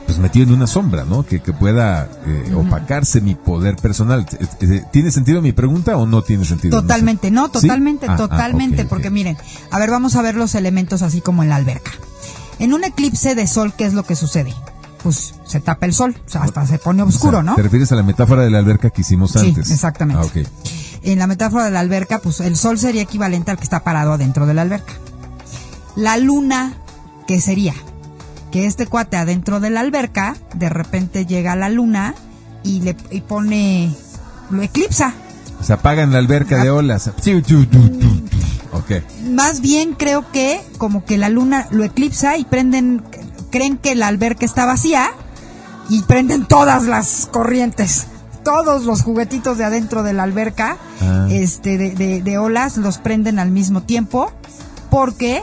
[0.06, 1.24] pues metido en una sombra, ¿no?
[1.24, 4.24] Que, que pueda eh, opacarse mi poder personal.
[4.38, 6.76] Eh, eh, ¿Tiene sentido mi pregunta o no tiene sentido?
[6.76, 6.86] No sé.
[6.86, 7.52] totalmente no ¿Sí?
[7.52, 9.36] totalmente Ah, ah, totalmente porque miren
[9.70, 11.90] a ver vamos a ver los elementos así como en la alberca
[12.58, 14.54] en un eclipse de sol qué es lo que sucede
[15.06, 17.62] pues se tapa el sol o sea hasta se pone O sea, oscuro no ¿Te
[17.62, 19.70] refieres a la metáfora de la alberca que hicimos Sí, antes?
[19.70, 20.20] exactamente.
[20.20, 20.48] Ah, ok.
[21.04, 24.12] en la metáfora de la alberca, pues el sol sería equivalente al que está parado
[24.14, 24.94] adentro de la alberca.
[25.94, 26.74] La luna,
[27.28, 27.74] ¿qué sería?
[28.50, 32.16] Que este cuate adentro de la alberca, de repente llega la luna
[32.64, 33.94] y le y pone,
[34.50, 35.14] lo eclipsa.
[35.62, 37.08] Se apagan la alberca de olas.
[37.22, 38.08] Tu, tu, tu, tu.
[38.72, 39.02] Ok.
[39.30, 43.04] Más bien creo que como que la luna lo eclipsa y prenden,
[43.50, 45.08] creen que la alberca está vacía
[45.88, 48.06] y prenden todas las corrientes.
[48.44, 51.26] Todos los juguetitos de adentro de la alberca, Ah.
[51.30, 54.30] este, de, de- de olas, los prenden al mismo tiempo
[54.90, 55.42] porque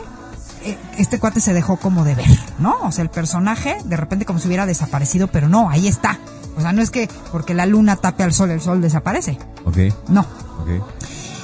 [0.65, 2.25] eh, este cuate se dejó como de ver,
[2.59, 2.75] ¿no?
[2.83, 6.17] O sea, el personaje de repente como si hubiera desaparecido, pero no, ahí está.
[6.57, 9.37] O sea, no es que porque la luna tape al sol, el sol desaparece.
[9.65, 9.77] Ok.
[10.07, 10.21] No.
[10.61, 10.69] Ok.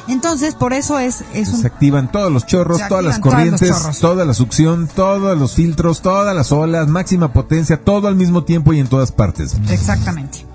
[0.09, 4.25] Entonces, por eso es, es un Se activan todos los chorros, todas las corrientes, toda
[4.25, 8.79] la succión, todos los filtros, todas las olas, máxima potencia, todo al mismo tiempo y
[8.79, 9.55] en todas partes.
[9.69, 10.45] Exactamente.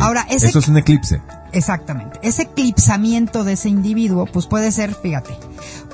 [0.00, 1.20] Ahora, ese- Eso es un eclipse.
[1.52, 2.18] Exactamente.
[2.22, 5.36] Ese eclipsamiento de ese individuo, pues puede ser, fíjate,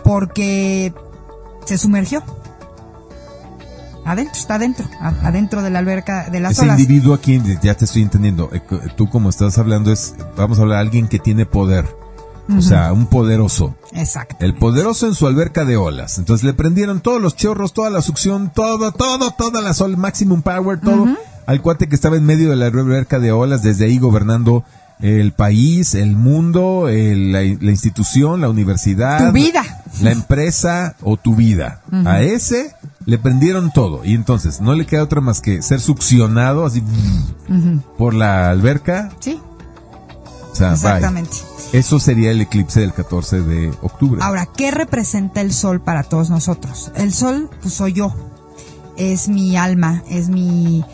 [0.03, 0.95] porque
[1.67, 2.23] se sumergió.
[4.05, 6.81] Adentro, está adentro, adentro de la alberca de las Ese olas.
[6.81, 8.61] individuo aquí, ya te estoy entendiendo, eh,
[8.97, 11.87] tú como estás hablando es, vamos a hablar de alguien que tiene poder.
[12.57, 13.77] O sea, un poderoso.
[13.93, 14.37] Exacto.
[14.41, 16.19] El poderoso en su alberca de olas.
[16.19, 20.43] Entonces le prendieron todos los chorros, toda la succión, todo, todo, toda la sol, maximum
[20.43, 21.07] power, todo
[21.47, 24.65] al cuate que estaba en medio de la alberca de olas, desde ahí gobernando
[25.01, 29.27] el país, el mundo, el- la, la institución, la universidad.
[29.27, 29.63] Tu vida.
[30.01, 31.81] La empresa o tu vida.
[32.05, 32.73] A ese
[33.05, 36.83] le prendieron todo y entonces no le queda otra más que ser succionado así
[37.99, 39.11] por la alberca.
[39.21, 39.41] Sí.
[40.53, 40.75] O sea, bye.
[40.77, 41.37] Exactamente.
[41.73, 44.21] Eso sería el eclipse del 14 de octubre.
[44.23, 46.93] Ahora, ¿qué representa el sol para todos nosotros?
[46.95, 48.15] El sol, pues soy yo.
[48.97, 50.85] Es mi alma, es mi.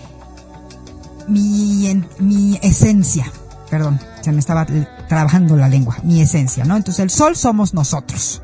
[1.27, 3.31] mi, en- mi esencia.
[3.71, 4.67] Perdón, se me estaba
[5.09, 5.97] trabajando la lengua.
[6.03, 6.77] Mi esencia, ¿no?
[6.77, 8.41] Entonces, el sol somos nosotros.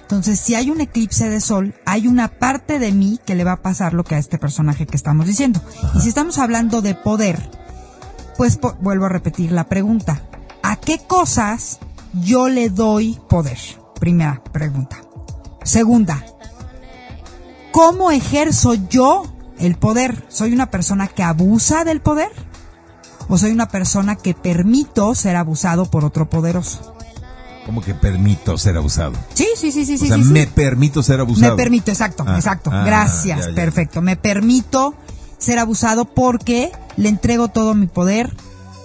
[0.00, 3.52] Entonces, si hay un eclipse de sol, hay una parte de mí que le va
[3.52, 5.60] a pasar lo que a este personaje que estamos diciendo.
[5.96, 7.50] Y si estamos hablando de poder,
[8.36, 10.22] pues po- vuelvo a repetir la pregunta.
[10.76, 11.78] ¿A qué cosas
[12.12, 13.58] yo le doy poder?
[13.98, 14.98] Primera pregunta.
[15.64, 16.22] Segunda,
[17.72, 19.24] ¿cómo ejerzo yo
[19.58, 20.24] el poder?
[20.28, 22.28] ¿Soy una persona que abusa del poder?
[23.28, 26.94] ¿O soy una persona que permito ser abusado por otro poderoso?
[27.64, 29.14] Como que permito ser abusado.
[29.34, 30.06] Sí, sí, sí, sí, o sí.
[30.08, 30.30] sea, sí, sí.
[30.30, 31.56] me permito ser abusado.
[31.56, 32.70] Me permito, exacto, Ah, exacto.
[32.72, 33.54] ah, Gracias, ya, ya.
[33.54, 34.02] perfecto.
[34.02, 34.94] Me permito
[35.38, 38.36] ser abusado porque le entrego todo mi poder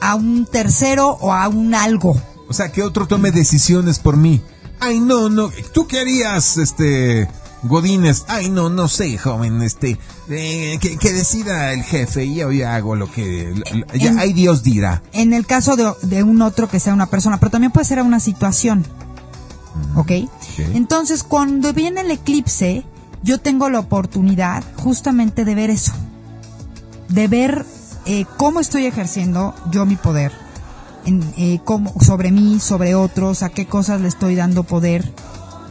[0.02, 2.20] a un tercero o a un algo.
[2.49, 4.41] O sea, que otro tome decisiones por mí.
[4.80, 5.49] Ay, no, no.
[5.74, 7.30] ¿Tú qué harías, este,
[7.64, 8.26] Godínez?
[8.28, 9.97] Ay, no, no sé, joven, este,
[10.28, 13.54] eh, que, que decida el jefe y yo ya hago lo que,
[13.93, 15.04] ya, En- ay, Dios dirá.
[15.14, 18.02] En el caso de, de un otro que sea una persona, pero también puede ser
[18.02, 18.86] una situación.
[19.95, 20.12] ¿Ok?
[20.74, 22.84] Entonces, cuando viene el eclipse,
[23.24, 25.93] yo tengo la oportunidad justamente de ver eso.
[27.08, 27.66] De ver
[28.06, 30.32] eh, cómo estoy ejerciendo yo mi poder.
[31.06, 35.12] En, eh, cómo, sobre mí, sobre otros, a qué cosas le estoy dando poder.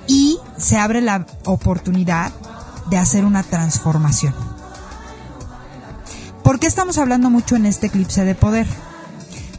[0.06, 2.32] Y se abre la oportunidad
[2.90, 4.34] de hacer una transformación.
[6.42, 8.66] ¿Por qué estamos hablando mucho en este eclipse de poder?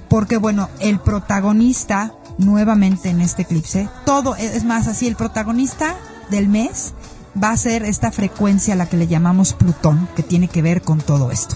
[0.09, 5.95] Porque bueno, el protagonista nuevamente en este eclipse, todo, es más así, el protagonista
[6.29, 6.93] del mes
[7.41, 10.81] va a ser esta frecuencia a la que le llamamos Plutón, que tiene que ver
[10.81, 11.55] con todo esto.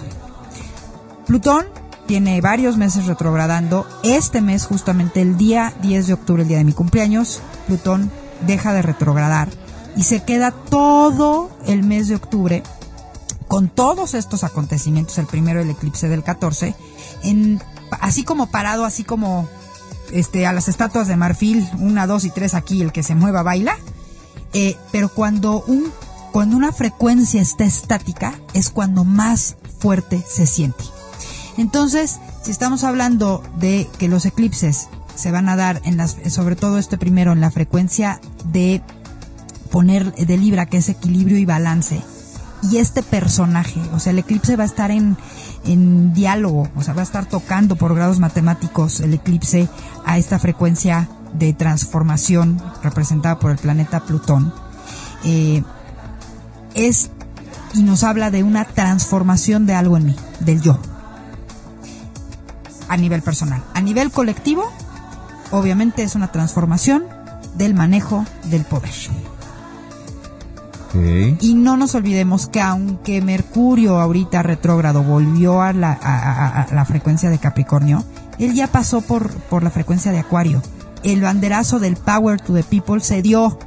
[1.26, 1.66] Plutón
[2.06, 3.86] tiene varios meses retrogradando.
[4.02, 8.10] Este mes, justamente el día 10 de octubre, el día de mi cumpleaños, Plutón
[8.46, 9.48] deja de retrogradar
[9.96, 12.62] y se queda todo el mes de octubre
[13.48, 16.74] con todos estos acontecimientos, el primero el eclipse del 14,
[17.22, 17.62] en,
[18.00, 19.48] así como parado, así como
[20.12, 23.42] este, a las estatuas de marfil, una, dos y tres aquí, el que se mueva
[23.42, 23.76] baila,
[24.52, 25.92] eh, pero cuando, un,
[26.32, 30.84] cuando una frecuencia está estática es cuando más fuerte se siente.
[31.56, 36.56] Entonces, si estamos hablando de que los eclipses se van a dar en las, sobre
[36.56, 38.82] todo este primero en la frecuencia de
[39.70, 42.02] poner de Libra, que es equilibrio y balance,
[42.70, 45.16] y este personaje, o sea, el eclipse va a estar en,
[45.64, 49.68] en diálogo, o sea, va a estar tocando por grados matemáticos el eclipse
[50.04, 54.52] a esta frecuencia de transformación representada por el planeta Plutón.
[55.24, 55.62] Eh,
[56.74, 57.10] es
[57.74, 60.78] y nos habla de una transformación de algo en mí, del yo,
[62.88, 63.62] a nivel personal.
[63.74, 64.64] A nivel colectivo,
[65.50, 67.04] obviamente es una transformación
[67.56, 68.90] del manejo del poder.
[71.40, 76.74] Y no nos olvidemos que aunque Mercurio ahorita retrógrado volvió a la, a- a- a
[76.74, 78.02] la frecuencia de Capricornio,
[78.38, 80.62] él ya pasó por, por la frecuencia de Acuario.
[81.02, 83.58] El banderazo del Power to the People se dio.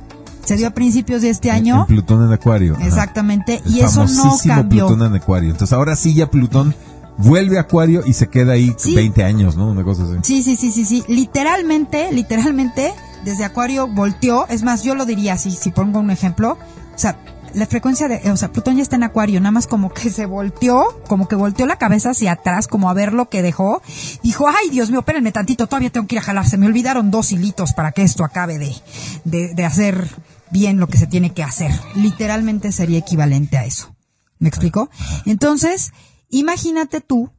[0.44, 1.82] Se dio a principios de este año.
[1.82, 2.76] En Plutón en Acuario.
[2.76, 2.86] ajá.
[2.88, 3.62] Exactamente.
[3.64, 4.88] El Y eso no cambió.
[4.88, 5.52] Plutón en Acuario.
[5.52, 6.74] Entonces ahora sí ya Plutón
[7.20, 8.96] vuelve a Acuario y se queda ahí Sí.
[8.96, 9.68] 20 años, ¿no?
[9.70, 10.14] Una cosa así.
[10.24, 11.04] Sí, sí, sí, sí, sí.
[11.08, 12.94] Literalmente, literalmente,
[13.24, 14.48] desde Acuario volteó.
[14.48, 16.58] Es más, yo lo diría así, si pongo un ejemplo.
[16.96, 17.20] O sea,
[17.54, 20.26] la frecuencia de, o sea, Plutón ya está en Acuario, nada más como que se
[20.26, 23.82] volteó, como que volteó la cabeza hacia atrás, como a ver lo que dejó.
[24.24, 26.48] Dijo, ay, Dios mío, espérenme tantito, todavía tengo que ir a jalar.
[26.48, 28.76] Se me olvidaron dos hilitos para que esto acabe de,
[29.24, 30.08] de, de hacer
[30.52, 31.72] bien lo que se tiene que hacer.
[31.96, 33.96] Literalmente sería equivalente a eso.
[34.40, 34.90] ¿Me explico?
[35.26, 35.92] Entonces,
[36.30, 37.32] imagínate tú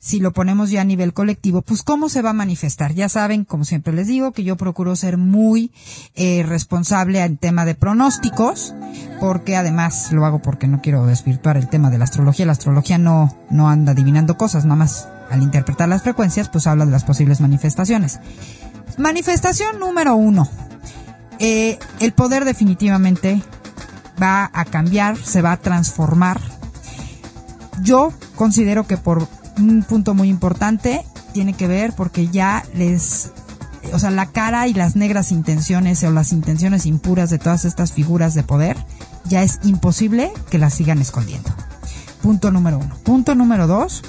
[0.00, 2.94] si lo ponemos ya a nivel colectivo, pues cómo se va a manifestar.
[2.94, 5.72] Ya saben, como siempre les digo, que yo procuro ser muy
[6.14, 8.74] eh, responsable en tema de pronósticos,
[9.20, 12.46] porque además lo hago porque no quiero desvirtuar el tema de la astrología.
[12.46, 16.86] La astrología no, no anda adivinando cosas, nada más al interpretar las frecuencias, pues habla
[16.86, 18.20] de las posibles manifestaciones.
[18.96, 20.48] Manifestación número uno.
[21.40, 23.42] Eh, el poder definitivamente
[24.20, 26.57] va a cambiar, se va a transformar.
[27.82, 29.26] Yo considero que por
[29.58, 33.30] un punto muy importante tiene que ver porque ya les,
[33.92, 37.92] o sea, la cara y las negras intenciones o las intenciones impuras de todas estas
[37.92, 38.76] figuras de poder,
[39.24, 41.50] ya es imposible que las sigan escondiendo.
[42.22, 42.96] Punto número uno.
[43.04, 44.02] Punto número dos,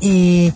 [0.00, 0.52] eh,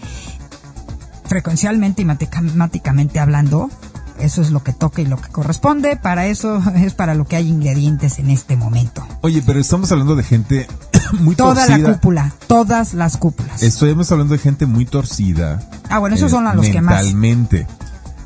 [1.24, 3.70] frecuencialmente y matemáticamente hablando,
[4.18, 5.96] eso es lo que toca y lo que corresponde.
[5.96, 9.06] Para eso es para lo que hay ingredientes en este momento.
[9.22, 10.66] Oye, pero estamos hablando de gente
[11.20, 11.78] muy Toda torcida.
[11.78, 13.62] la cúpula, todas las cúpulas.
[13.62, 15.60] Estamos hablando de gente muy torcida.
[15.88, 16.96] ah, bueno, esos eh, son a los que más.
[17.04, 17.66] mentalmente.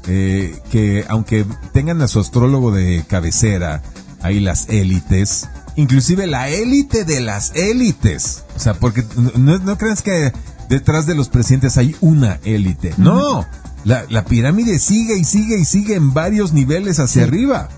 [0.07, 3.80] Eh, que aunque tengan a su astrólogo de cabecera,
[4.22, 8.43] ahí las élites, inclusive la élite de las élites.
[8.57, 9.05] O sea, porque
[9.37, 10.32] no, no creas que
[10.68, 12.93] detrás de los presidentes hay una élite.
[12.99, 13.47] No,
[13.85, 17.28] la, la pirámide sigue y sigue y sigue en varios niveles hacia Sí.
[17.28, 17.68] arriba.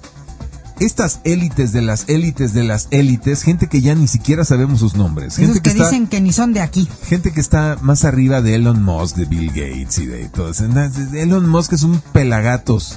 [0.79, 4.95] Estas élites de las élites de las élites, gente que ya ni siquiera sabemos sus
[4.95, 5.37] nombres.
[5.37, 6.87] Gente Esos que, está- dicen que ni son de aquí.
[7.09, 10.69] gente que está más arriba de Elon Musk, de Bill Gates y de todo eso.
[10.69, 12.97] Na- Elon Musk es un pelagatos.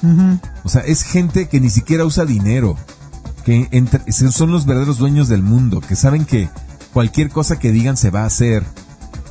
[0.63, 2.75] O sea, es gente que ni siquiera usa dinero.
[3.45, 5.79] Que entre- son los verdaderos dueños del mundo.
[5.79, 6.49] Que saben que
[6.93, 8.63] cualquier cosa que digan se va a hacer.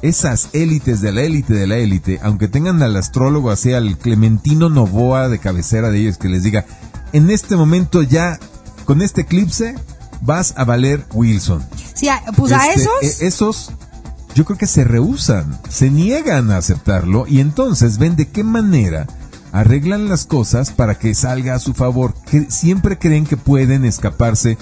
[0.01, 4.68] Esas élites de la élite de la élite, aunque tengan al astrólogo así, al Clementino
[4.68, 6.64] Novoa de cabecera de ellos, que les diga,
[7.13, 8.39] en este momento ya,
[8.85, 9.75] con este eclipse,
[10.21, 11.65] vas a valer Wilson.
[11.95, 13.21] Sí, pues a Este, esos.
[13.23, 13.71] e- esos,
[14.35, 19.07] yo creo que se rehusan, se niegan a aceptarlo y entonces ven de qué manera
[19.53, 22.15] arreglan las cosas para que salga a su favor.
[22.31, 24.59] Que siempre creen que pueden escaparse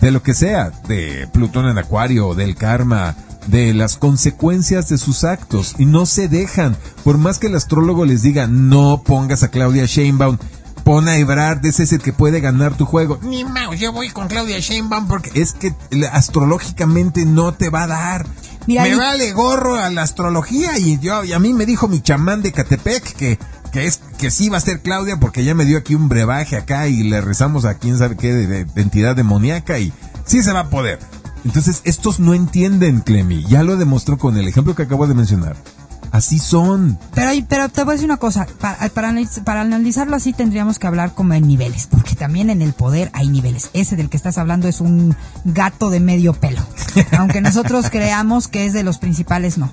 [0.00, 3.16] de lo que sea, de Plutón en Acuario, del karma,
[3.48, 6.76] de las consecuencias de sus actos y no se dejan.
[7.02, 10.38] Por más que el astrólogo les diga, no pongas a Claudia Sheinbaum,
[10.88, 13.18] pon a Ebrard, ese es el que puede ganar tu juego.
[13.22, 15.74] Ni mouse, yo voy con Claudia Sheinbaum porque es que
[16.10, 18.26] astrológicamente no te va a dar.
[18.66, 22.00] Mira, me vale gorro a la astrología y yo y a mí me dijo mi
[22.00, 23.38] chamán de Catepec que
[23.72, 26.56] que es que sí va a ser Claudia porque ya me dio aquí un brebaje
[26.56, 29.92] acá y le rezamos a quién sabe qué de, de- de entidad demoníaca y
[30.24, 30.98] sí se va a poder.
[31.44, 33.44] Entonces, estos no entienden, Clemi.
[33.46, 35.56] Ya lo demostró con el ejemplo que acabo de mencionar.
[36.10, 36.98] Así son.
[37.14, 40.78] Pero, pero te voy a decir una cosa, para, para, analiz- para analizarlo así tendríamos
[40.78, 43.70] que hablar como en niveles, porque también en el poder hay niveles.
[43.74, 46.60] Ese del que estás hablando es un gato de medio pelo,
[47.18, 49.70] aunque nosotros creamos que es de los principales, no.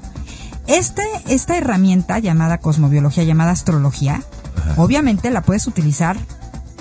[0.68, 4.22] Este, esta herramienta llamada cosmobiología, llamada astrología,
[4.78, 6.18] obviamente la puedes utilizar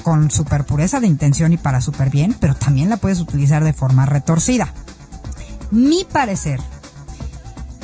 [0.03, 3.73] con super pureza de intención y para super bien, pero también la puedes utilizar de
[3.73, 4.73] forma retorcida.
[5.71, 6.61] Mi parecer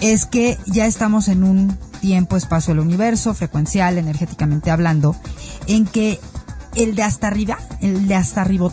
[0.01, 5.15] es que ya estamos en un tiempo, espacio del universo, frecuencial, energéticamente hablando,
[5.67, 6.19] en que
[6.75, 8.71] el de hasta arriba, el de hasta arriba,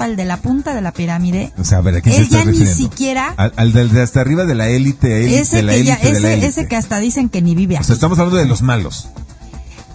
[0.00, 2.22] el de la punta de la pirámide, O sea, a ver, ¿a qué se él
[2.24, 5.56] está ya ni siquiera, Al, al del de hasta arriba de la élite, élite, ese
[5.56, 6.46] de la que ya, élite, de la ese, élite.
[6.48, 9.08] ese que hasta dicen que ni vive O sea, estamos hablando de los malos.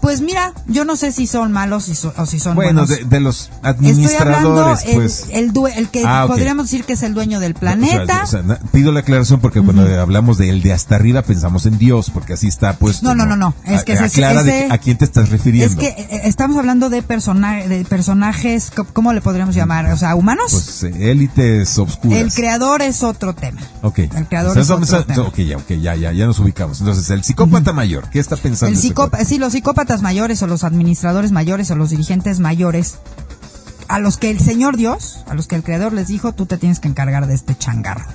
[0.01, 2.89] Pues mira, yo no sé si son malos y so- o si son Bueno, buenos.
[2.89, 3.69] de, de los Estoy
[4.15, 5.25] hablando administradores, el, pues.
[5.31, 8.05] el, due- el que Ah, podríamos decir que es el dueño del O planeta.
[8.07, 11.21] sea, o sea, na- pido la aclaración porque cuando hablamos de el de hasta arriba
[11.21, 13.05] pensamos en Dios, porque así está puesto.
[13.05, 13.53] No, no, no, no.
[13.65, 15.79] Es que ese- de ese- a quién te estás refiriendo.
[15.81, 19.85] Es que eh, estamos hablando de, persona, de personajes, ¿cómo le podríamos llamar?
[19.91, 20.51] O sea, humanos.
[20.51, 22.19] Pues eh, élites obscuras.
[22.19, 23.61] el creador es otro tema.
[23.83, 23.99] Ok.
[23.99, 25.27] El creador O sea, es otro a- tema.
[25.27, 26.79] ok, ya, ok, ya, ya, ya nos ubicamos.
[26.79, 28.71] Entonces, el psicópata mayor, ¿qué está pensando?
[28.73, 29.25] El ese psicópa- cuate?
[29.25, 32.95] sí, los psicópatas mayores o los administradores mayores o los dirigentes mayores,
[33.89, 36.57] a los que el Señor Dios, a los que el Creador les dijo, tú te
[36.57, 38.05] tienes que encargar de este changarro.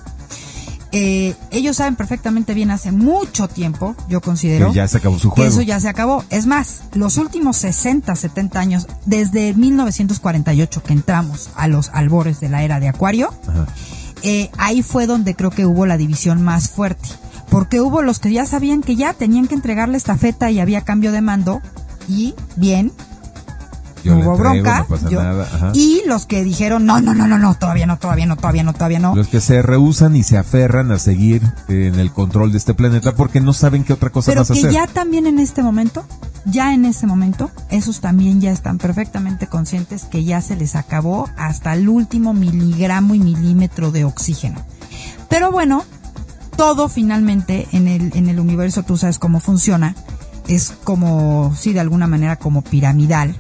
[0.93, 5.29] Eh, ellos saben perfectamente bien hace mucho tiempo, yo considero, Que ya se acabó su
[5.29, 5.51] que juego.
[5.51, 6.25] eso ya se acabó.
[6.31, 12.49] Es más, los últimos 60, 70 años, desde 1948 que entramos a los albores de
[12.49, 13.35] la era de Acuario,
[14.23, 17.09] eh, ahí fue donde creo que hubo la división más fuerte.
[17.51, 20.81] Porque hubo los que ya sabían que ya tenían que entregarle esta feta y había
[20.83, 21.61] cambio de mando.
[22.09, 22.93] Y bien,
[24.05, 24.79] Yo hubo entrego, bronca.
[24.81, 25.21] no pasa yo-
[25.75, 28.73] y los que dijeron, no, no, no, no, no, todavía no, todavía no, todavía no,
[28.73, 29.15] todavía no.
[29.17, 32.75] Los que se rehusan y se aferran a seguir eh, en el control de este
[32.75, 34.71] planeta porque no saben qué otra cosa Pero vas a que hacer.
[34.73, 36.05] ya también en este momento,
[36.45, 41.29] ya en este momento, esos también ya están perfectamente conscientes que ya se les acabó
[41.37, 44.61] hasta el último miligramo y milímetro de oxígeno.
[45.29, 45.85] Pero bueno,
[46.57, 49.95] todo finalmente en el, en el universo, tú sabes cómo funciona,
[50.49, 53.37] es como, sí, de alguna manera como piramidal.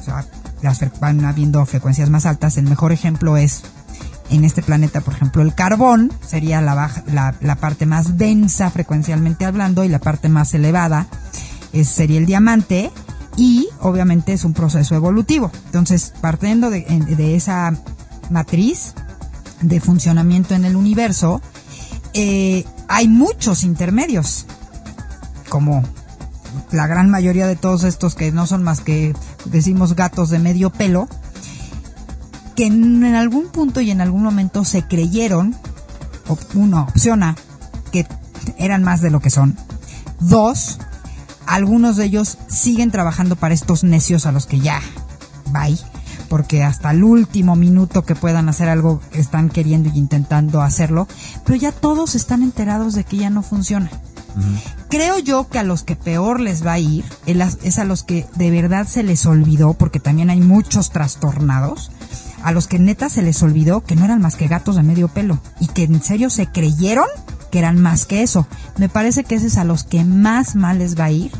[0.00, 0.24] O sea,
[0.62, 2.56] las van habiendo frecuencias más altas.
[2.56, 3.62] El mejor ejemplo es
[4.30, 8.70] en este planeta, por ejemplo, el carbón sería la, baja, la, la parte más densa
[8.70, 11.06] frecuencialmente hablando y la parte más elevada
[11.72, 12.90] es, sería el diamante
[13.36, 15.50] y obviamente es un proceso evolutivo.
[15.66, 17.74] Entonces, partiendo de, de esa
[18.30, 18.94] matriz
[19.60, 21.42] de funcionamiento en el universo,
[22.14, 24.46] eh, hay muchos intermedios,
[25.48, 25.82] como
[26.70, 30.70] la gran mayoría de todos estos que no son más que decimos gatos de medio
[30.70, 31.08] pelo,
[32.54, 35.56] que en, algún punto y en algún momento se creyeron,
[36.54, 37.36] uno, opción A,
[37.90, 38.06] que
[38.58, 39.56] eran más de lo que son.
[40.20, 40.78] Dos,
[41.46, 44.80] algunos de ellos siguen trabajando para estos necios a los que ya,
[45.50, 45.78] bye,
[46.28, 51.06] porque hasta el último minuto que puedan hacer algo están queriendo y intentando hacerlo,
[51.44, 53.90] pero ya todos están enterados de que ya no funciona.
[54.88, 58.26] Creo yo que a los que peor les va a ir es a los que
[58.34, 61.90] de verdad se les olvidó, porque también hay muchos trastornados,
[62.42, 65.08] a los que neta se les olvidó que no eran más que gatos de medio
[65.08, 67.06] pelo y que en serio se creyeron
[67.50, 68.46] que eran más que eso.
[68.76, 71.30] Me parece que ese es a los que más mal les va a ir.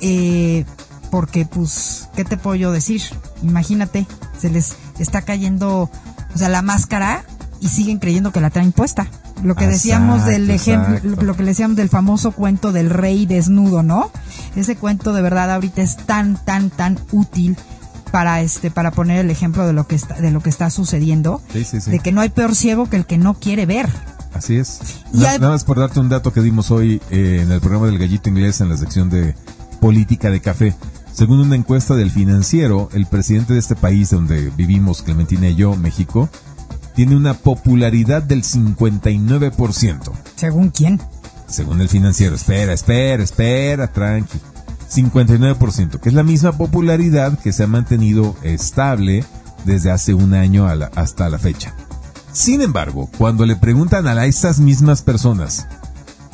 [0.00, 0.64] Eh,
[1.10, 3.02] porque, pues, ¿qué te puedo yo decir?
[3.42, 4.06] Imagínate,
[4.38, 5.90] se les está cayendo,
[6.34, 7.24] o sea, la máscara
[7.60, 9.08] y siguen creyendo que la traen puesta.
[9.42, 14.10] Lo que decíamos del ejemplo, lo que decíamos del famoso cuento del rey desnudo, ¿no?
[14.54, 17.56] Ese cuento de verdad ahorita es tan, tan, tan útil
[18.10, 21.40] para este, para poner el ejemplo de lo que está, de lo que está sucediendo,
[21.52, 23.88] de que no hay peor ciego que el que no quiere ver.
[24.34, 24.80] Así es.
[25.12, 28.28] Nada, más por darte un dato que dimos hoy eh, en el programa del Gallito
[28.28, 29.34] Inglés en la sección de
[29.80, 30.74] política de café.
[31.20, 35.76] Según una encuesta del financiero, el presidente de este país donde vivimos, Clementina y yo,
[35.76, 36.30] México,
[36.94, 40.12] tiene una popularidad del 59%.
[40.36, 40.98] ¿Según quién?
[41.46, 42.36] Según el financiero.
[42.36, 44.38] Espera, espera, espera, tranqui.
[44.90, 49.22] 59%, que es la misma popularidad que se ha mantenido estable
[49.66, 51.74] desde hace un año hasta la fecha.
[52.32, 55.68] Sin embargo, cuando le preguntan a estas mismas personas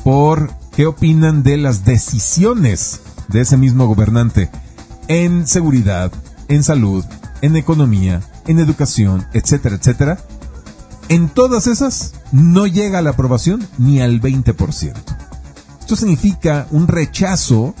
[0.05, 4.49] por qué opinan de las decisiones de ese mismo gobernante
[5.07, 6.11] en seguridad,
[6.47, 7.03] en salud,
[7.41, 10.19] en economía, en educación, etcétera, etcétera,
[11.09, 14.93] en todas esas no llega la aprobación ni al 20%.
[15.79, 17.73] Esto significa un rechazo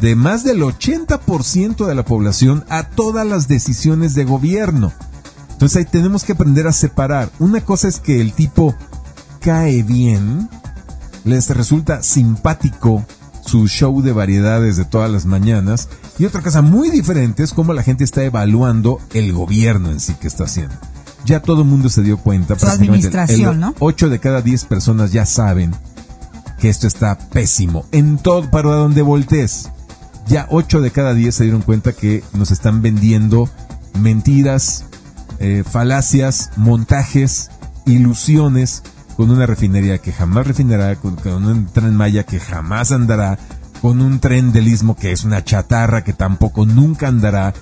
[0.00, 4.92] de más del 80% de la población a todas las decisiones de gobierno.
[5.50, 7.30] Entonces ahí tenemos que aprender a separar.
[7.40, 8.76] Una cosa es que el tipo
[9.40, 10.48] cae bien,
[11.24, 13.04] les resulta simpático
[13.48, 15.88] su show de variedades de todas las mañanas.
[16.18, 20.14] Y otra cosa muy diferente es cómo la gente está evaluando el gobierno en sí
[20.20, 20.74] que está haciendo.
[21.24, 22.58] Ya todo el mundo se dio cuenta.
[22.58, 23.74] Su administración, ¿no?
[23.78, 25.74] 8 de cada 10 personas ya saben
[26.60, 27.86] que esto está pésimo.
[27.90, 29.70] En todo, para donde voltees.
[30.26, 33.48] Ya 8 de cada 10 se dieron cuenta que nos están vendiendo
[33.98, 34.84] mentiras,
[35.38, 37.50] eh, falacias, montajes,
[37.86, 38.82] ilusiones
[39.18, 43.36] con una refinería que jamás refinará, con, un tren Maya que jamás andará,
[43.82, 47.52] con un tren del istmo que es una chatarra que tampoco nunca andará,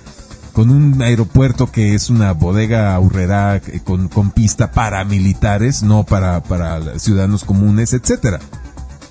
[0.53, 6.43] con un aeropuerto que es una bodega aurrera eh, con, pista para militares, no para,
[6.43, 8.37] para ciudadanos comunes, etcétera.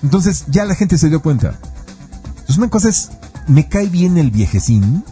[0.01, 1.59] Entonces ya la gente se dio cuenta.
[2.29, 3.09] Entonces una cosa es,
[3.49, 5.03] me cae bien el viejecín,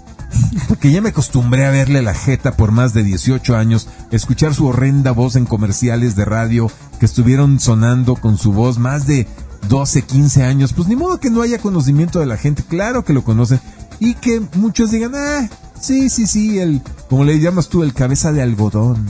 [0.67, 4.67] porque ya me acostumbré a verle la jeta por más de 18 años, escuchar su
[4.67, 9.27] horrenda voz en comerciales de radio que estuvieron sonando con su voz más de
[9.69, 10.73] 12, 15 años.
[10.73, 13.59] Pues ni modo que no haya conocimiento de la gente, claro que lo conocen.
[13.99, 18.31] Y que muchos digan, ah, sí, sí, sí, el, como le llamas tú, el cabeza
[18.31, 19.05] de algodón.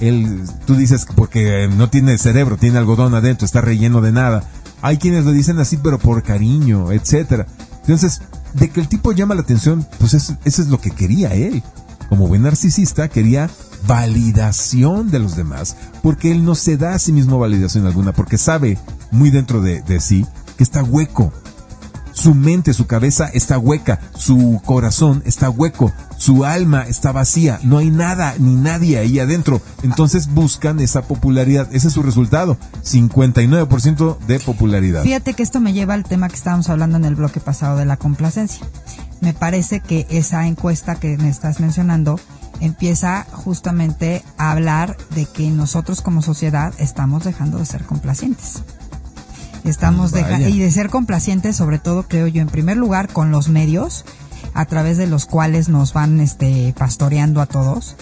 [0.00, 4.44] El, tú dices porque no tiene cerebro, tiene algodón adentro, está relleno de nada.
[4.82, 7.46] Hay quienes lo dicen así, pero por cariño, etcétera.
[7.80, 8.20] Entonces,
[8.54, 11.62] de que el tipo llama la atención, pues eso, es lo que quería él.
[12.08, 13.50] Como buen narcisista, quería
[13.86, 18.38] validación de los demás, porque él no se da a sí mismo validación alguna, porque
[18.38, 18.78] sabe
[19.10, 20.26] muy dentro de, de sí
[20.56, 21.32] que está hueco,
[22.14, 27.78] su mente, su cabeza está hueca, su corazón está hueco, su alma está vacía, no
[27.78, 29.60] hay nada ni nadie ahí adentro.
[29.82, 35.02] Entonces buscan esa popularidad, ese es su resultado, 59% de popularidad.
[35.02, 37.84] Fíjate que esto me lleva al tema que estábamos hablando en el bloque pasado de
[37.84, 38.66] la complacencia.
[39.20, 42.18] Me parece que esa encuesta que me estás mencionando
[42.60, 48.62] empieza justamente a hablar de que nosotros como sociedad estamos dejando de ser complacientes.
[49.64, 53.48] Estamos dejando, y de ser complacientes, sobre todo, creo yo, en primer lugar, con los
[53.48, 54.04] medios,
[54.52, 57.96] a través de los cuales nos van este, pastoreando a todos,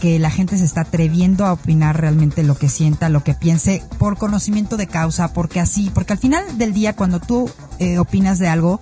[0.00, 3.82] que la gente se está atreviendo a opinar realmente lo que sienta, lo que piense,
[3.98, 7.48] por conocimiento de causa, porque así, porque al final del día, cuando tú
[7.78, 8.80] eh, opinas de algo,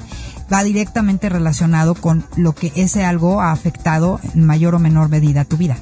[0.52, 5.44] va directamente relacionado con lo que ese algo ha afectado en mayor o menor medida
[5.44, 5.76] tu vida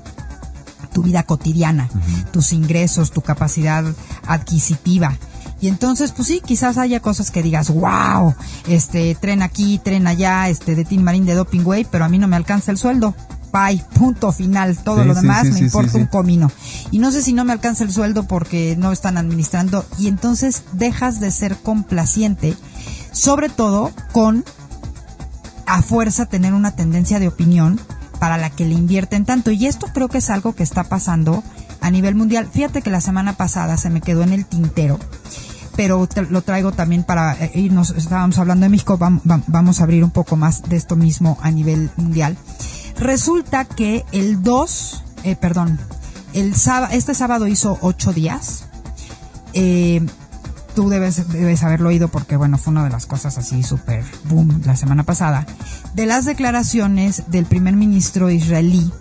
[0.92, 1.88] tu vida cotidiana,
[2.32, 3.84] tus ingresos, tu capacidad
[4.26, 5.16] adquisitiva.
[5.61, 8.35] Y entonces, pues sí, quizás haya cosas que digas, wow,
[8.67, 12.19] este, tren aquí, tren allá, este, de Tim Marín de Doping Way, pero a mí
[12.19, 13.15] no me alcanza el sueldo.
[13.53, 14.79] Bye, punto final.
[14.79, 16.51] Todo lo demás me importa un comino.
[16.93, 19.85] Y no sé si no me alcanza el sueldo porque no están administrando.
[19.99, 22.57] Y entonces dejas de ser complaciente,
[23.13, 24.45] sobre todo con
[25.67, 27.81] a fuerza tener una tendencia de opinión
[28.21, 29.51] para la que le invierten tanto.
[29.51, 31.43] Y esto creo que es algo que está pasando
[31.81, 32.49] a nivel mundial.
[32.53, 34.99] Fíjate que la semana pasada se me quedó en el tintero
[35.77, 40.11] pero lo traigo también para eh, irnos, estábamos hablando de México, vamos a abrir un
[40.11, 42.37] poco más de esto mismo a nivel mundial.
[42.99, 45.79] Resulta que el 2, eh, perdón,
[46.35, 48.66] el sábado, este sábado hizo ocho días.
[49.53, 50.05] Eh,
[50.75, 54.62] tú debes, debes haberlo oído porque, bueno, fue una de las cosas así súper boom
[54.64, 55.47] la semana pasada.
[55.95, 58.93] De las declaraciones del primer ministro israelí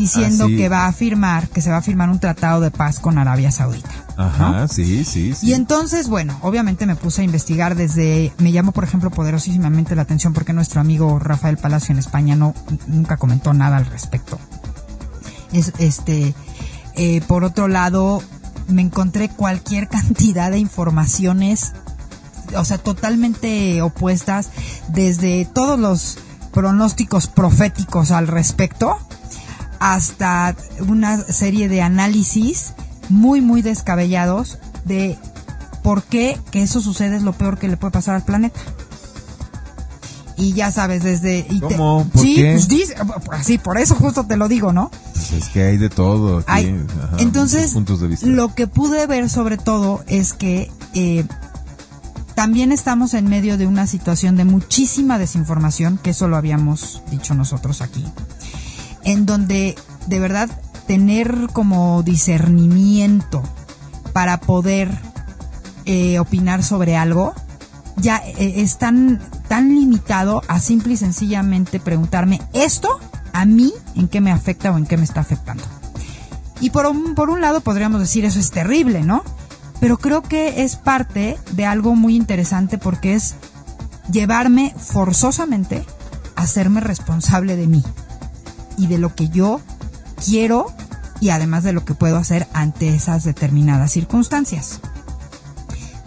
[0.00, 2.98] diciendo ah, que va a firmar, que se va a firmar un tratado de paz
[2.98, 3.90] con Arabia Saudita.
[4.16, 5.48] Ajá, sí, sí, sí.
[5.48, 10.02] Y entonces, bueno, obviamente me puse a investigar desde, me llamó por ejemplo poderosísimamente la
[10.02, 12.54] atención porque nuestro amigo Rafael Palacio en España no,
[12.86, 14.38] nunca comentó nada al respecto.
[15.52, 16.34] Es, este,
[16.94, 18.22] eh, por otro lado,
[18.68, 21.72] me encontré cualquier cantidad de informaciones,
[22.56, 24.48] o sea, totalmente opuestas,
[24.88, 26.16] desde todos los
[26.52, 28.98] pronósticos proféticos al respecto,
[29.80, 30.54] hasta
[30.86, 32.74] una serie de análisis
[33.08, 35.18] muy, muy descabellados de
[35.82, 38.60] por qué que eso sucede es lo peor que le puede pasar al planeta.
[40.36, 41.46] Y ya sabes, desde...
[41.60, 42.06] ¿Cómo?
[42.10, 42.52] ¿Por sí, qué?
[42.52, 42.94] pues dice,
[43.42, 44.90] sí, por eso justo te lo digo, ¿no?
[45.12, 46.42] Pues es que hay de todo.
[47.18, 47.74] entonces,
[48.22, 51.26] lo que pude ver sobre todo es que eh,
[52.34, 57.34] también estamos en medio de una situación de muchísima desinformación, que eso lo habíamos dicho
[57.34, 58.04] nosotros aquí
[59.04, 59.76] en donde
[60.06, 60.50] de verdad
[60.86, 63.42] tener como discernimiento
[64.12, 64.90] para poder
[65.86, 67.34] eh, opinar sobre algo
[67.96, 72.98] ya eh, es tan, tan limitado a simple y sencillamente preguntarme esto
[73.32, 75.64] a mí en qué me afecta o en qué me está afectando.
[76.60, 79.22] Y por un, por un lado podríamos decir eso es terrible, ¿no?
[79.80, 83.36] Pero creo que es parte de algo muy interesante porque es
[84.10, 85.84] llevarme forzosamente
[86.36, 87.84] a hacerme responsable de mí
[88.80, 89.60] y de lo que yo
[90.24, 90.72] quiero
[91.20, 94.80] y además de lo que puedo hacer ante esas determinadas circunstancias.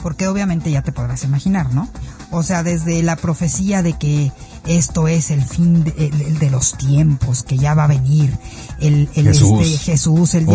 [0.01, 1.87] Porque obviamente ya te podrás imaginar, ¿no?
[2.31, 4.31] O sea, desde la profecía de que
[4.65, 8.35] esto es el fin de, los tiempos, que ya va a venir
[8.79, 10.47] el, el Jesús, este, Jesús el,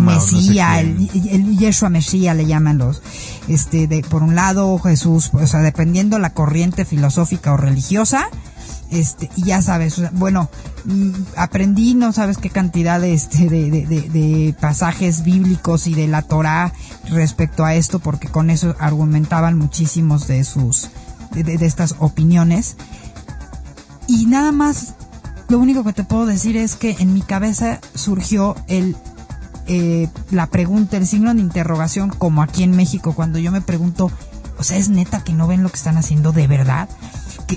[0.00, 3.02] Mesías, el, Yeshua Mesías le llaman los,
[3.48, 8.28] este, de, por un lado Jesús, o sea, dependiendo la corriente filosófica o religiosa,
[8.90, 10.50] este, y ya sabes, bueno,
[11.36, 16.72] aprendí no sabes qué cantidad de, este, de, pasajes bíblicos y de la Torah
[17.08, 20.88] respecto a esto, porque con eso argumentaban muchísimos de sus,
[21.32, 22.76] de, estas opiniones.
[24.06, 24.94] Y nada más,
[25.48, 28.96] lo único que te puedo decir es que en mi cabeza surgió el,
[29.66, 34.10] eh, la pregunta, el signo de interrogación, como aquí en México, cuando yo me pregunto,
[34.58, 36.88] o sea, ¿es neta que no ven lo que están haciendo de verdad?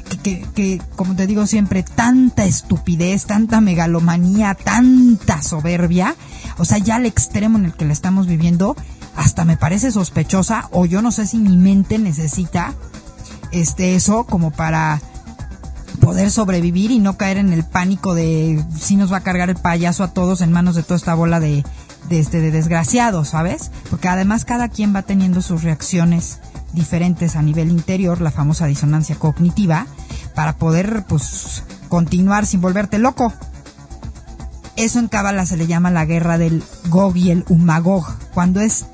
[0.01, 6.15] Que, como te digo siempre, tanta estupidez, tanta megalomanía, tanta soberbia,
[6.57, 8.75] o sea, ya al extremo en el que la estamos viviendo,
[9.15, 12.73] hasta me parece sospechosa, o yo no sé si mi mente necesita
[13.51, 14.99] este eso como para
[15.99, 19.55] poder sobrevivir y no caer en el pánico de si nos va a cargar el
[19.55, 21.63] payaso a todos en manos de toda esta bola de,
[22.09, 23.71] este, de desgraciados, ¿sabes?
[23.89, 26.39] Porque además cada quien va teniendo sus reacciones
[26.73, 29.87] diferentes a nivel interior, la famosa disonancia cognitiva,
[30.35, 33.31] para poder pues continuar sin volverte loco.
[34.75, 38.85] Eso en Cábala se le llama la guerra del Gog y el Umagog, cuando es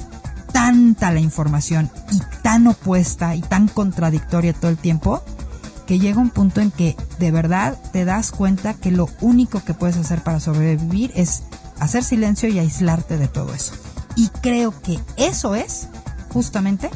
[0.51, 5.23] tanta la información y tan opuesta y tan contradictoria todo el tiempo,
[5.88, 9.73] que llega un punto en que de verdad te das cuenta que lo único que
[9.73, 11.43] puedes hacer para sobrevivir es
[11.80, 13.73] hacer silencio y aislarte de todo eso.
[14.15, 15.88] Y creo que eso es
[16.30, 16.89] justamente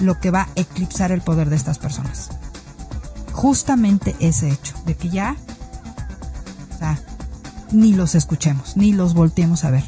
[0.00, 2.30] lo que va a eclipsar el poder de estas personas.
[3.32, 5.36] Justamente ese hecho, de que ya,
[6.74, 6.98] o sea,
[7.72, 9.84] ni los escuchemos, ni los volteemos a ver.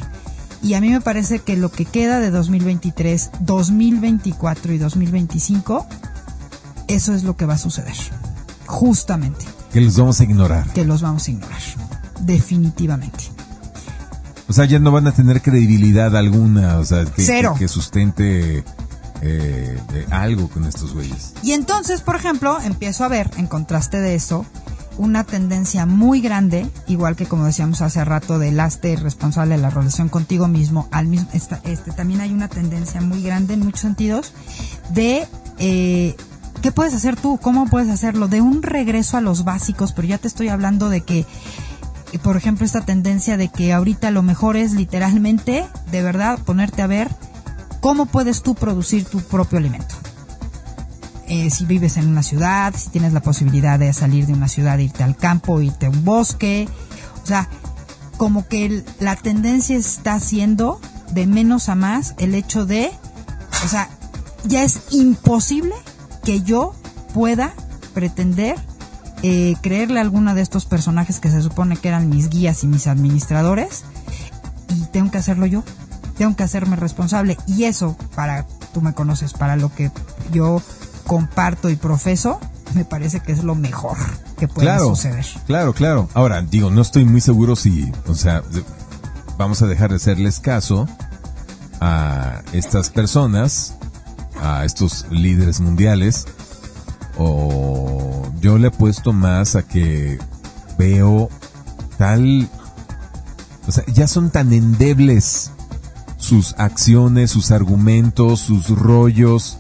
[0.63, 5.87] Y a mí me parece que lo que queda de 2023, 2024 y 2025,
[6.89, 7.95] eso es lo que va a suceder.
[8.67, 9.45] Justamente.
[9.73, 10.67] Que los vamos a ignorar.
[10.73, 11.61] Que los vamos a ignorar.
[12.21, 13.25] Definitivamente.
[14.49, 18.65] O sea, ya no van a tener credibilidad alguna, o sea, que, que sustente
[19.23, 19.79] eh,
[20.11, 21.35] algo con estos güeyes.
[21.43, 24.47] Y entonces, por ejemplo, empiezo a ver, en contraste de eso,
[24.99, 29.71] una tendencia muy grande, igual que como decíamos hace rato del aste responsable de la
[29.71, 34.33] relación contigo mismo, al mismo, este, también hay una tendencia muy grande en muchos sentidos
[34.91, 35.27] de
[35.59, 36.17] eh,
[36.63, 40.19] qué puedes hacer tú, cómo puedes hacerlo, de un regreso a los básicos, pero ya
[40.19, 41.27] te estoy hablando de que
[42.23, 46.87] por ejemplo, esta tendencia de que ahorita lo mejor es literalmente, de verdad, ponerte a
[46.87, 47.11] ver
[47.89, 49.95] ¿Cómo puedes tú producir tu propio alimento?
[51.27, 54.77] Eh, si vives en una ciudad, si tienes la posibilidad de salir de una ciudad,
[54.77, 56.69] irte al campo, irte a un bosque,
[57.23, 57.49] o sea,
[58.19, 60.83] como que la tendencia está siendo
[61.13, 62.91] de menos a más el hecho de,
[63.65, 63.89] o sea,
[64.45, 65.73] ya es imposible
[66.25, 66.75] que yo
[67.15, 67.55] pueda
[67.95, 68.57] pretender
[69.23, 72.67] eh, creerle a alguna de estos personajes que se supone que eran mis guías y
[72.67, 73.85] mis administradores
[74.69, 75.65] y tengo que hacerlo yo,
[76.19, 79.91] tengo que hacerme responsable y eso para, tú me conoces, para lo que
[80.33, 80.61] yo
[81.07, 82.41] comparto y profeso,
[82.75, 83.97] me parece que es lo mejor
[84.37, 85.25] que puede suceder.
[85.47, 86.09] Claro, claro.
[86.13, 88.43] Ahora, digo, no estoy muy seguro si, o sea,
[89.39, 90.87] vamos a dejar de hacerles caso
[91.81, 93.77] a estas personas,
[94.43, 96.27] a estos líderes mundiales,
[97.17, 100.19] o yo le he puesto más a que
[100.77, 101.31] veo
[101.97, 102.49] tal,
[103.67, 105.53] o sea, ya son tan endebles
[106.19, 109.59] sus acciones, sus argumentos, sus rollos,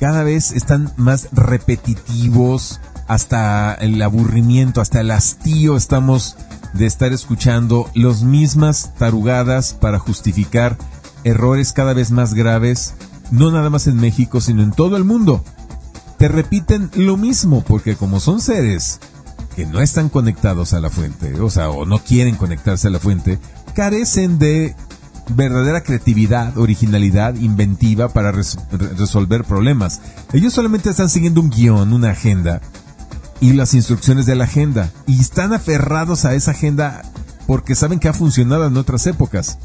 [0.00, 6.36] cada vez están más repetitivos, hasta el aburrimiento, hasta el hastío estamos
[6.72, 10.76] de estar escuchando las mismas tarugadas para justificar
[11.24, 12.94] errores cada vez más graves,
[13.30, 15.42] no nada más en México, sino en todo el mundo.
[16.18, 19.00] Te repiten lo mismo porque como son seres
[19.54, 22.98] que no están conectados a la fuente, o sea, o no quieren conectarse a la
[22.98, 23.38] fuente,
[23.74, 24.74] carecen de
[25.28, 30.00] verdadera creatividad, originalidad, inventiva para resolver problemas.
[30.32, 32.60] Ellos solamente están siguiendo un guion, una agenda
[33.40, 37.02] y las instrucciones de la agenda y están aferrados a esa agenda
[37.46, 39.58] porque saben que ha funcionado en otras épocas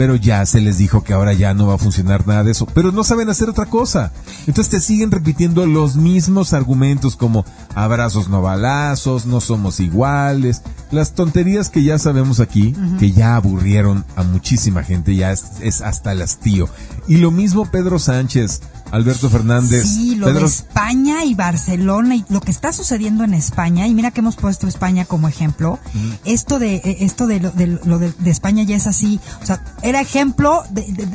[0.00, 2.64] pero ya se les dijo que ahora ya no va a funcionar nada de eso,
[2.64, 4.12] pero no saben hacer otra cosa.
[4.46, 7.44] Entonces te siguen repitiendo los mismos argumentos como
[7.74, 14.06] abrazos no balazos, no somos iguales, las tonterías que ya sabemos aquí, que ya aburrieron
[14.16, 16.66] a muchísima gente, ya es, es hasta el hastío.
[17.06, 19.86] Y lo mismo Pedro Sánchez, Alberto Fernández.
[19.86, 24.10] Sí, lo de España y Barcelona y lo que está sucediendo en España, y mira
[24.10, 25.78] que hemos puesto España como ejemplo,
[26.24, 30.62] esto de eh, esto de lo, de, España ya es así, o sea, era ejemplo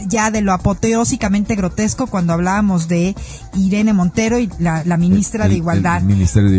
[0.07, 3.15] ya de lo apoteósicamente grotesco cuando hablábamos de
[3.55, 6.01] Irene Montero y la, ministra de Igualdad.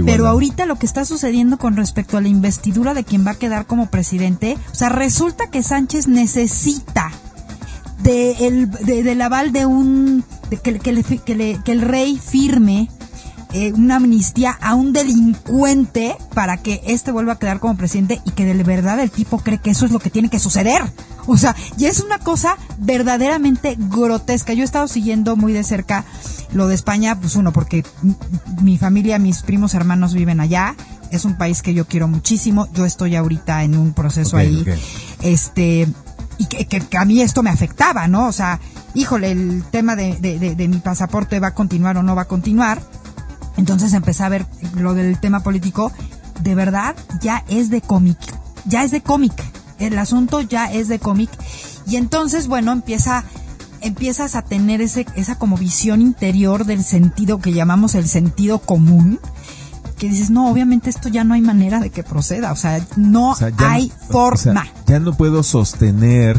[0.04, 3.34] Pero ahorita lo que está sucediendo con respecto a la investidura de quien va a
[3.34, 7.12] quedar como presidente, o sea, resulta que Sánchez necesita
[8.02, 10.24] de el, del aval de un
[10.62, 12.88] que, que, el rey firme
[13.52, 18.32] eh, una amnistía a un delincuente para que éste vuelva a quedar como presidente y
[18.32, 20.82] que de verdad el tipo cree que eso es lo que tiene que suceder.
[21.26, 24.52] O sea, ya es una cosa verdaderamente grotesca.
[24.52, 26.04] Yo he estado siguiendo muy de cerca
[26.52, 27.84] lo de España, pues uno, porque
[28.62, 30.74] mi familia, mis primos hermanos viven allá.
[31.10, 32.68] Es un país que yo quiero muchísimo.
[32.72, 34.64] Yo estoy ahorita en un proceso ahí.
[35.22, 35.88] Este,
[36.38, 38.26] y que, a mí esto me afectaba, ¿no?
[38.26, 38.60] O sea,
[38.94, 42.82] híjole, el tema de, de, mi pasaporte va a continuar o no va a continuar.
[43.56, 45.92] Entonces empecé a ver lo del tema político.
[46.42, 48.18] De verdad, ya es de cómic.
[48.66, 49.32] Ya es de cómic.
[49.78, 51.30] El asunto ya es de cómic.
[51.86, 53.24] Y entonces, bueno, empieza,
[53.80, 59.20] empiezas a tener ese, esa como visión interior del sentido que llamamos el sentido común
[59.96, 63.34] que dices, no, obviamente esto ya no hay manera de que proceda, o sea, no
[63.58, 64.66] hay forma.
[64.86, 66.38] ya no puedo sostener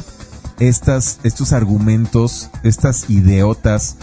[0.59, 3.95] estas, estos argumentos, estas idiotas,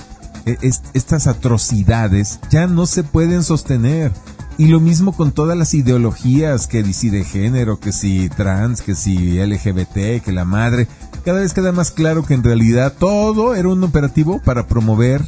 [0.47, 0.59] e,
[0.95, 4.13] estas atrocidades, ya no se pueden sostener.
[4.57, 8.95] Y lo mismo con todas las ideologías, que si de género, que si trans, que
[8.95, 10.87] si LGBT, que la madre.
[11.25, 15.27] Cada vez queda más claro que en realidad todo era un operativo para promover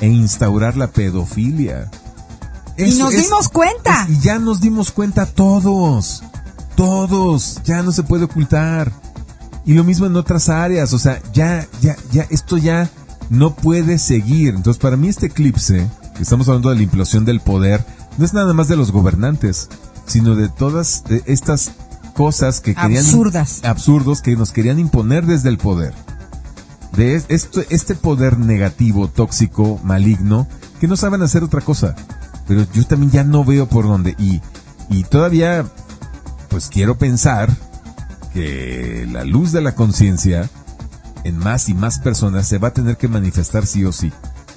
[0.00, 1.90] e instaurar la pedofilia
[2.76, 4.06] y nos dimos cuenta.
[4.08, 6.22] y ya nos dimos cuenta todos.
[6.76, 7.60] Todos.
[7.64, 8.92] Ya no se puede ocultar.
[9.64, 10.92] Y lo mismo en otras áreas.
[10.92, 12.90] O sea, ya, ya, ya, esto ya
[13.32, 14.54] no puede seguir.
[14.54, 17.84] Entonces, para mí este eclipse, que estamos hablando de la implosión del poder,
[18.18, 19.68] no es nada más de los gobernantes,
[20.06, 21.72] sino de todas estas
[22.14, 23.04] cosas que querían...
[23.04, 23.64] Absurdas.
[23.64, 25.94] Absurdos que nos querían imponer desde el poder.
[26.94, 30.46] De este, este poder negativo, tóxico, maligno,
[30.78, 31.96] que no saben hacer otra cosa
[32.46, 34.14] pero yo también ya no veo por dónde.
[34.18, 34.40] Y,
[34.90, 35.64] y todavía,
[36.48, 37.50] pues quiero pensar
[38.32, 40.48] que la luz de la conciencia
[41.24, 44.12] en más y más personas se va a tener que manifestar sí o sí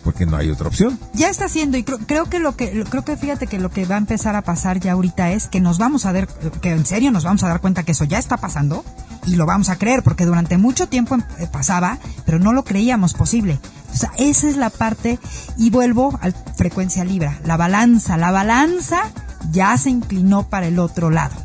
[0.05, 0.99] porque no hay otra opción.
[1.13, 3.95] Ya está haciendo y creo, que lo que creo que fíjate que lo que va
[3.95, 6.27] a empezar a pasar ya ahorita es que nos vamos a dar
[6.61, 8.85] que en serio nos vamos a dar cuenta que eso ya está pasando
[9.25, 13.15] y lo vamos a creer porque durante mucho tiempo eh, pasaba, pero no lo creíamos
[13.15, 13.59] posible.
[13.91, 15.17] O sea, esa es la parte
[15.57, 19.11] y vuelvo a frecuencia libra, la balanza, la balanza
[19.51, 21.35] ya se inclinó para el otro lado.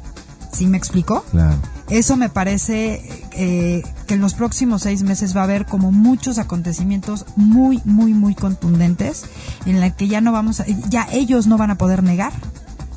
[0.52, 1.24] ¿Sí me explico?
[1.30, 1.56] Claro.
[1.91, 3.03] Eso me parece
[3.33, 8.15] eh, que en los próximos seis meses va a haber como muchos acontecimientos muy, muy,
[8.15, 9.25] muy contundentes
[9.67, 12.33] en la que ya no vamos a, ya ellos no van a poder negar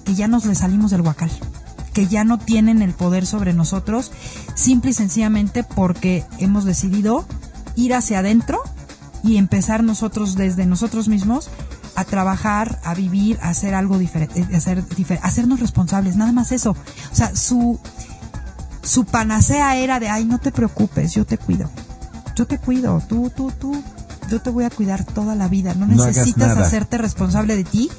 [0.05, 1.31] que ya nos le salimos del huacal,
[1.93, 4.11] que ya no tienen el poder sobre nosotros,
[4.55, 7.25] simple y sencillamente porque hemos decidido
[7.75, 8.61] ir hacia adentro
[9.23, 11.49] y empezar nosotros desde nosotros mismos
[11.95, 14.83] a trabajar, a vivir, a hacer algo diferente, a hacer
[15.21, 16.71] hacernos responsables, nada más eso.
[16.71, 17.79] O sea, su
[18.83, 21.69] su panacea era de, ay, no te preocupes, yo te cuido.
[22.35, 23.81] Yo te cuido, tú, tú, tú,
[24.29, 25.73] yo te voy a cuidar toda la vida.
[25.73, 27.89] No, necesitas hacerte responsable de ti.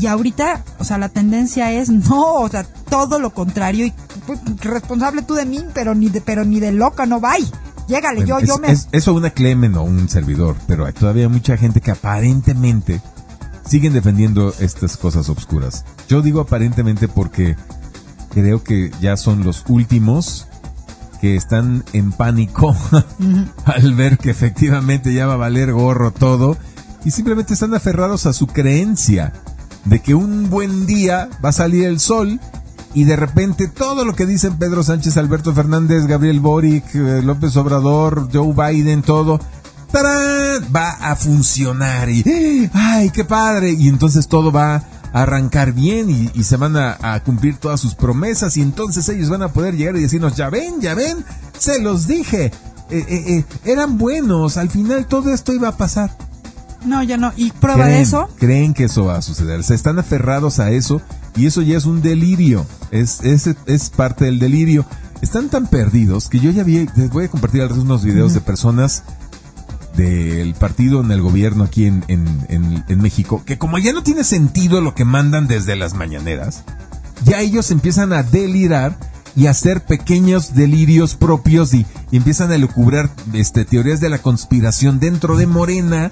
[0.00, 3.92] Y ahorita, o sea, la tendencia es no, o sea, todo lo contrario y
[4.26, 7.34] pues, responsable tú de mí, pero ni de, pero ni de loca no va.
[7.86, 8.74] Llégale, yo, yo me.
[8.92, 13.02] eso una Clemen o un servidor, pero hay todavía mucha gente que aparentemente
[13.66, 15.84] siguen defendiendo estas cosas obscuras.
[16.08, 17.56] Yo digo aparentemente porque
[18.34, 20.48] creo que ya son los últimos
[21.20, 22.76] que están en pánico
[23.64, 26.58] al ver que efectivamente ya va a valer gorro todo
[27.04, 29.32] y simplemente están aferrados a su creencia
[29.84, 32.40] de que un buen día va a salir el sol
[32.92, 37.56] y de repente todo lo que dicen Pedro Sánchez, Alberto Fernández, Gabriel Boric, eh, López
[37.56, 39.40] Obrador, Joe Biden, todo,
[40.74, 43.72] va a funcionar y ¡ay, qué padre!
[43.72, 44.82] Y entonces todo va
[45.14, 49.48] arrancar bien y, se van a, cumplir todas sus promesas y entonces ellos van a
[49.48, 51.24] poder llegar y decirnos, ya ven, ya ven,
[51.56, 52.52] se los dije, eh,
[52.90, 56.10] eh, eh, eran buenos, al final todo esto iba a pasar.
[56.84, 58.28] No, ya no, y prueba de eso.
[58.38, 61.00] Creen que eso va a suceder, se están aferrados a eso
[61.36, 64.84] y eso ya es un delirio, es, es, es parte del delirio.
[65.22, 69.04] Están tan perdidos que yo ya vi, les voy a compartir algunos videos de personas
[69.96, 74.80] del partido en el gobierno aquí en, en, México, que como ya no tiene sentido
[74.80, 76.64] lo que mandan desde las mañaneras,
[77.24, 78.98] ya ellos empiezan a delirar
[79.36, 84.18] y a hacer pequeños delirios propios y, y empiezan a lucubrar este, teorías de la
[84.18, 86.10] conspiración dentro de Morena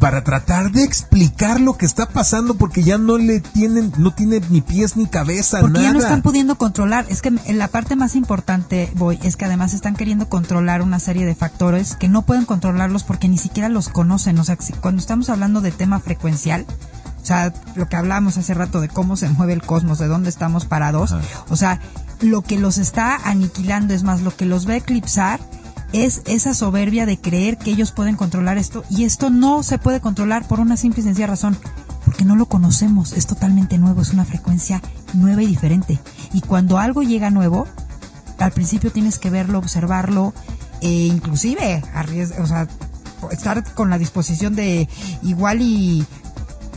[0.00, 4.40] para tratar de explicar lo que está pasando porque ya no le tienen, no tiene
[4.50, 7.06] ni pies ni cabeza, porque ya no están pudiendo controlar.
[7.08, 11.26] Es que la parte más importante, voy, es que además están queriendo controlar una serie
[11.26, 14.38] de factores que no pueden controlarlos porque ni siquiera los conocen.
[14.38, 16.66] O sea, cuando estamos hablando de tema frecuencial,
[17.22, 20.28] o sea, lo que hablamos hace rato de cómo se mueve el cosmos, de dónde
[20.28, 21.14] estamos parados,
[21.48, 21.80] o sea,
[22.20, 25.40] lo que los está aniquilando es más, lo que los va a eclipsar
[25.94, 30.00] es esa soberbia de creer que ellos pueden controlar esto y esto no se puede
[30.00, 31.56] controlar por una simple y sencilla razón,
[32.04, 36.00] porque no lo conocemos, es totalmente nuevo, es una frecuencia nueva y diferente.
[36.32, 37.68] Y cuando algo llega nuevo,
[38.38, 40.34] al principio tienes que verlo, observarlo,
[40.80, 41.82] e inclusive
[42.40, 42.66] o sea,
[43.30, 44.88] estar con la disposición de
[45.22, 46.04] igual y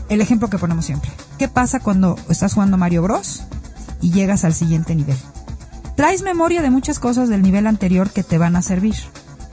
[0.09, 1.11] el ejemplo que ponemos siempre.
[1.39, 3.43] ¿Qué pasa cuando estás jugando Mario Bros
[3.99, 5.17] y llegas al siguiente nivel?
[5.97, 8.93] Traes memoria de muchas cosas del nivel anterior que te van a servir.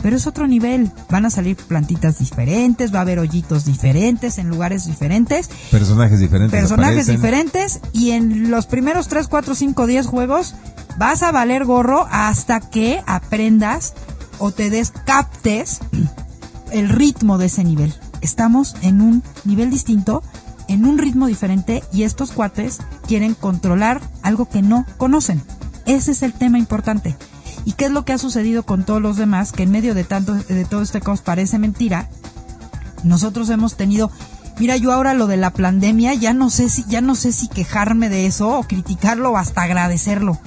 [0.03, 0.93] Pero es otro nivel.
[1.09, 5.49] Van a salir plantitas diferentes, va a haber hoyitos diferentes, en lugares diferentes.
[5.71, 6.61] Personajes diferentes.
[6.61, 7.81] Personajes diferentes.
[7.95, 10.55] Y en los primeros 3, 4, 5, 10 juegos
[10.99, 13.95] vas a valer gorro hasta que aprendas
[14.39, 15.81] o te descaptes
[16.73, 17.95] el ritmo de ese nivel.
[18.21, 20.23] Estamos en un nivel distinto,
[20.69, 25.43] en un ritmo diferente y estos cuates quieren controlar algo que no conocen.
[25.87, 27.17] Ese es el tema importante.
[27.65, 29.53] ¿Y qué es lo que ha sucedido con todos los demás?
[29.53, 32.09] Que en medio de tanto, de todo este caos parece mentira.
[33.03, 34.11] Nosotros hemos tenido,
[34.59, 37.49] mira, yo ahora lo de la pandemia, ya no sé si, ya no sé si
[37.49, 40.39] quejarme de eso o criticarlo o hasta agradecerlo.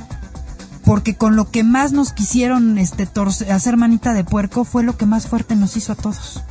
[0.84, 3.10] Porque con lo que más nos quisieron este
[3.52, 6.42] hacer manita de puerco fue lo que más fuerte nos hizo a todos.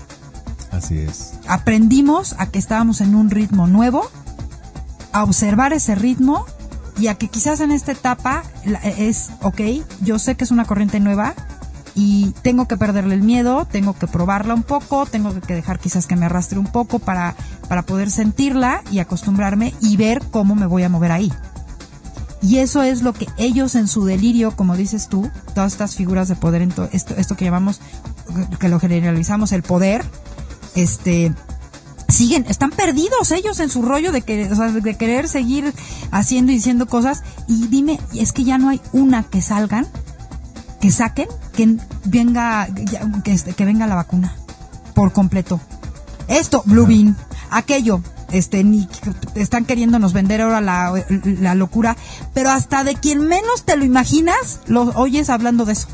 [0.70, 1.34] Así es.
[1.48, 4.10] Aprendimos a que estábamos en un ritmo nuevo,
[5.12, 6.44] a observar ese ritmo
[6.98, 8.42] y a que quizás en esta etapa
[8.82, 9.60] es, ok,
[10.02, 11.34] yo sé que es una corriente nueva
[11.94, 16.06] y tengo que perderle el miedo, tengo que probarla un poco, tengo que dejar quizás
[16.06, 17.34] que me arrastre un poco para,
[17.68, 21.32] para poder sentirla y acostumbrarme y ver cómo me voy a mover ahí.
[22.42, 26.28] Y eso es lo que ellos en su delirio, como dices tú, todas estas figuras
[26.28, 27.80] de poder, esto, esto que llamamos,
[28.60, 30.04] que lo generalizamos el poder,
[30.74, 31.32] este,
[32.08, 35.72] siguen, están perdidos ellos en su rollo de, que, de querer seguir
[36.10, 37.22] haciendo y diciendo cosas.
[37.48, 39.86] Y dime, es que ya no hay una que salgan,
[40.80, 42.68] que saquen, que venga,
[43.24, 44.34] que, este, que venga la vacuna
[44.94, 45.60] por completo.
[46.28, 47.16] Esto, Blue Bean,
[47.50, 48.88] aquello, este, ni,
[49.34, 50.92] están queriéndonos vender ahora la,
[51.40, 51.96] la locura,
[52.34, 55.88] pero hasta de quien menos te lo imaginas, lo oyes hablando de eso.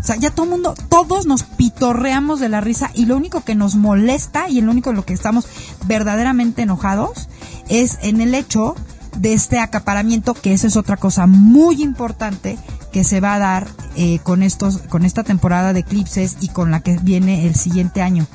[0.00, 3.42] O sea, ya todo el mundo, todos nos pitorreamos de la risa y lo único
[3.42, 5.46] que nos molesta y lo único en lo que estamos
[5.86, 7.28] verdaderamente enojados
[7.68, 8.74] es en el hecho
[9.16, 12.58] de este acaparamiento, que esa es otra cosa muy importante
[12.92, 16.70] que se va a dar eh, con estos, con esta temporada de eclipses y con
[16.70, 18.26] la que viene el siguiente año.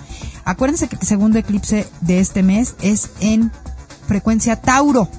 [0.46, 3.52] Acuérdense que el segundo eclipse de este mes es en
[4.08, 5.10] frecuencia Tauro.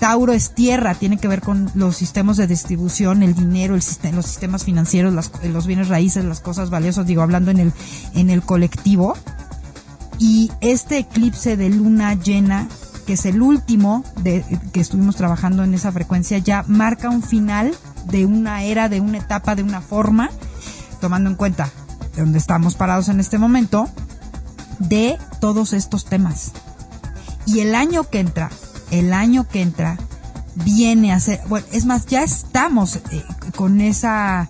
[0.00, 3.84] Tauro es tierra, tiene que ver con los sistemas de distribución, el dinero, los
[4.26, 5.14] sistemas financieros,
[5.44, 7.72] los bienes raíces, las cosas valiosas, digo, hablando en el,
[8.14, 9.14] en el colectivo.
[10.18, 12.68] Y este eclipse de luna llena,
[13.06, 17.74] que es el último de, que estuvimos trabajando en esa frecuencia, ya marca un final
[18.06, 20.30] de una era, de una etapa, de una forma,
[21.00, 21.70] tomando en cuenta
[22.14, 23.88] de donde estamos parados en este momento,
[24.78, 26.52] de todos estos temas.
[27.46, 28.50] Y el año que entra,
[28.90, 29.98] el año que entra,
[30.64, 34.48] viene a ser, bueno, es más, ya estamos eh, con esa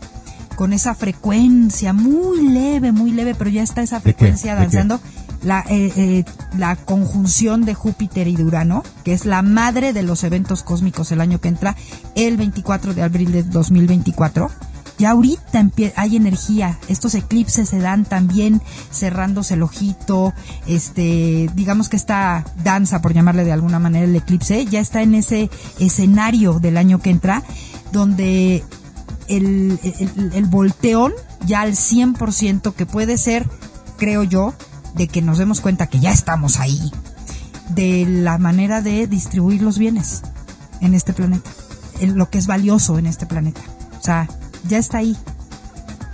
[0.56, 5.00] con esa frecuencia muy leve, muy leve, pero ya está esa frecuencia danzando.
[5.42, 6.24] La, eh, eh,
[6.56, 11.12] la conjunción de Júpiter y de Urano, que es la madre de los eventos cósmicos
[11.12, 11.76] el año que entra,
[12.14, 14.50] el 24 de abril de 2024
[14.98, 20.32] ya ahorita hay energía, estos eclipses se dan también cerrándose el ojito,
[20.66, 25.14] este, digamos que esta danza, por llamarle de alguna manera el eclipse, ya está en
[25.14, 27.42] ese escenario del año que entra,
[27.92, 28.64] donde
[29.28, 29.78] el,
[30.32, 31.12] el, volteón
[31.44, 33.46] ya al 100% que puede ser,
[33.98, 34.54] creo yo,
[34.94, 36.90] de que nos demos cuenta que ya estamos ahí,
[37.70, 40.22] de la manera de distribuir los bienes
[40.80, 41.50] en este planeta,
[42.00, 43.60] en lo que es valioso en este planeta.
[43.98, 44.28] O sea,
[44.68, 45.16] ya está ahí.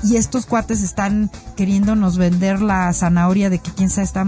[0.03, 4.27] Y estos cuates están queriéndonos vender la zanahoria de que quién sabe está...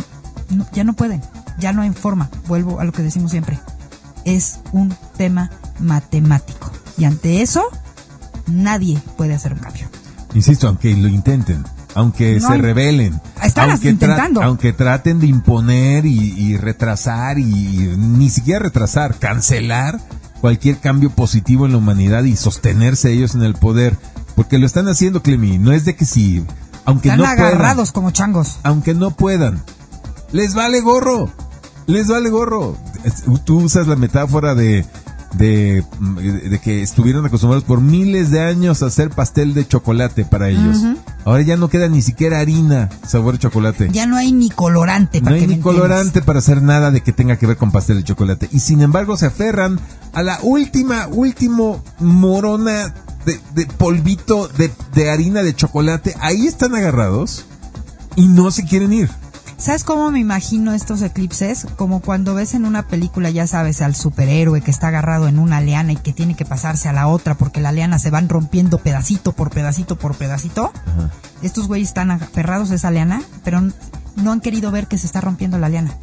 [0.72, 1.20] ya no pueden,
[1.58, 2.30] ya no hay forma.
[2.46, 3.58] Vuelvo a lo que decimos siempre.
[4.24, 6.70] Es un tema matemático.
[6.96, 7.64] Y ante eso,
[8.46, 9.88] nadie puede hacer un cambio.
[10.34, 11.64] Insisto, aunque lo intenten,
[11.94, 14.42] aunque se rebelen, están aunque, intentando.
[14.42, 20.00] aunque traten de imponer y, retrasar y, ni siquiera retrasar, cancelar
[20.40, 23.96] cualquier cambio positivo en la humanidad y sostenerse ellos en el poder
[24.34, 25.58] porque lo están haciendo, Clemi.
[25.58, 26.44] No es de que si.
[26.84, 28.58] Aunque están no agarrados como changos.
[28.62, 29.62] Aunque no puedan.
[30.32, 31.30] Les vale gorro.
[31.86, 32.76] Les vale gorro.
[33.44, 34.84] Tú usas la metáfora de,
[35.34, 35.84] de,
[36.48, 40.78] de, que estuvieron acostumbrados por miles de años a hacer pastel de chocolate para ellos.
[41.24, 43.90] Ahora ya no queda ni siquiera harina sabor chocolate.
[43.92, 47.12] Ya no hay ni colorante para No hay ni colorante para hacer nada de que
[47.12, 48.48] tenga que ver con pastel de chocolate.
[48.52, 49.78] Y sin embargo se aferran
[50.12, 52.94] a la última, último morona
[53.24, 57.46] de, polvito de, harina de chocolate, ahí están agarrados
[58.16, 59.10] y no se quieren ir.
[59.56, 61.66] ¿Sabes cómo me imagino estos eclipses?
[61.76, 65.60] Como cuando ves en una película, ya sabes, al superhéroe que está agarrado en una
[65.60, 68.78] liana y que tiene que pasarse a la otra porque la liana se van rompiendo
[68.78, 70.72] pedacito por pedacito por pedacito.
[71.40, 73.62] Estos güeyes están aferrados a esa liana, pero
[74.16, 75.96] no han querido ver que se está rompiendo la liana.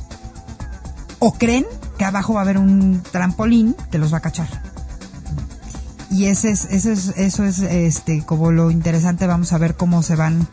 [1.20, 1.66] O creen
[1.98, 4.71] que abajo va a haber un trampolín que los va a cachar
[6.12, 10.04] y ese es, eso es, eso es este, como lo interesante, vamos a ver cómo
[10.04, 10.48] se van.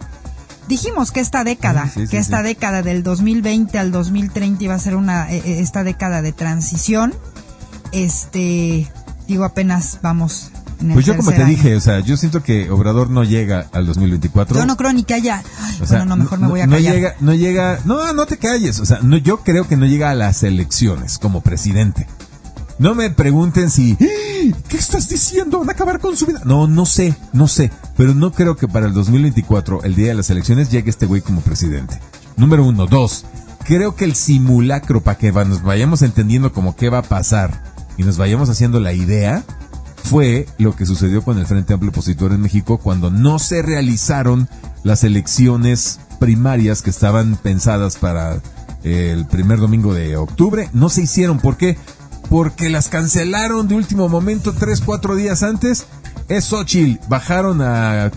[0.68, 5.30] Dijimos que esta década, que esta década del 2020 al 2030 iba a ser una,
[5.32, 7.14] e, e, esta década de transición.
[7.90, 8.90] Este,
[9.26, 10.52] digo, apenas vamos
[10.92, 14.56] pues yo como te dije, o sea, yo siento que Obrador no llega al 2024.
[14.56, 15.42] Yo no creo ni que haya.
[15.88, 16.92] bueno, no, mejor me voy a callar.
[16.92, 19.86] No llega, no llega, no, no te calles, o sea, no, yo creo que no
[19.86, 22.06] llega a las elecciones como presidente.
[22.78, 24.54] No me pregunten si, ¡Eh!
[24.68, 25.58] ¿qué estás diciendo?
[25.58, 26.42] ¿Van a acabar con su vida?
[26.44, 27.72] No, no sé, no sé.
[27.96, 31.20] Pero no creo que para el 2024, el día de las elecciones, llegue este güey
[31.20, 31.98] como presidente.
[32.36, 32.86] Número uno.
[32.86, 33.24] Dos,
[33.64, 37.64] creo que el simulacro, para que nos vayamos entendiendo como qué va a pasar
[37.96, 39.42] y nos vayamos haciendo la idea,
[40.04, 44.48] fue lo que sucedió con el Frente Amplio Opositor en México cuando no se realizaron
[44.84, 48.40] las elecciones primarias que estaban pensadas para
[48.84, 50.70] el primer domingo de octubre.
[50.72, 51.40] No se hicieron.
[51.40, 51.76] ¿Por qué?
[52.28, 55.86] Porque las cancelaron de último momento tres, cuatro días antes.
[56.28, 58.10] Es Xochitl, bajaron a,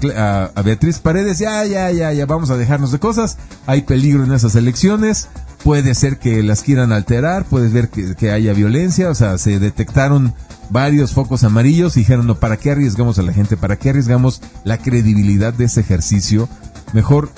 [0.56, 4.34] a, Beatriz Paredes, ya, ya, ya, ya, vamos a dejarnos de cosas, hay peligro en
[4.34, 5.30] esas elecciones,
[5.64, 9.60] puede ser que las quieran alterar, puede ver que, que haya violencia, o sea, se
[9.60, 10.34] detectaron
[10.72, 11.96] varios focos amarillos.
[11.96, 13.58] Y dijeron, no, ¿para qué arriesgamos a la gente?
[13.58, 16.50] ¿Para qué arriesgamos la credibilidad de ese ejercicio?
[16.94, 17.32] Mejor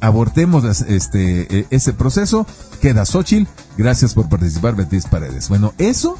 [0.00, 2.46] abortemos este, e, ese proceso.
[2.80, 3.48] Queda Xochitl.
[3.76, 5.48] Gracias por participar, Beatriz Paredes.
[5.48, 6.18] Bueno, eso,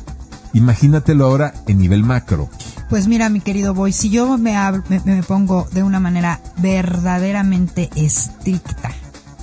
[0.53, 2.49] imagínatelo ahora en nivel macro.
[2.89, 4.57] Pues mira, mi querido Boy, si yo me,
[5.05, 8.91] me, pongo de una manera verdaderamente estricta,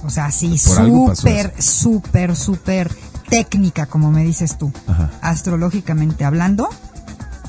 [0.04, 2.92] o sea, así súper, súper, súper
[3.30, 4.72] técnica, como me dices tú,
[5.22, 6.70] astrológicamente hablando,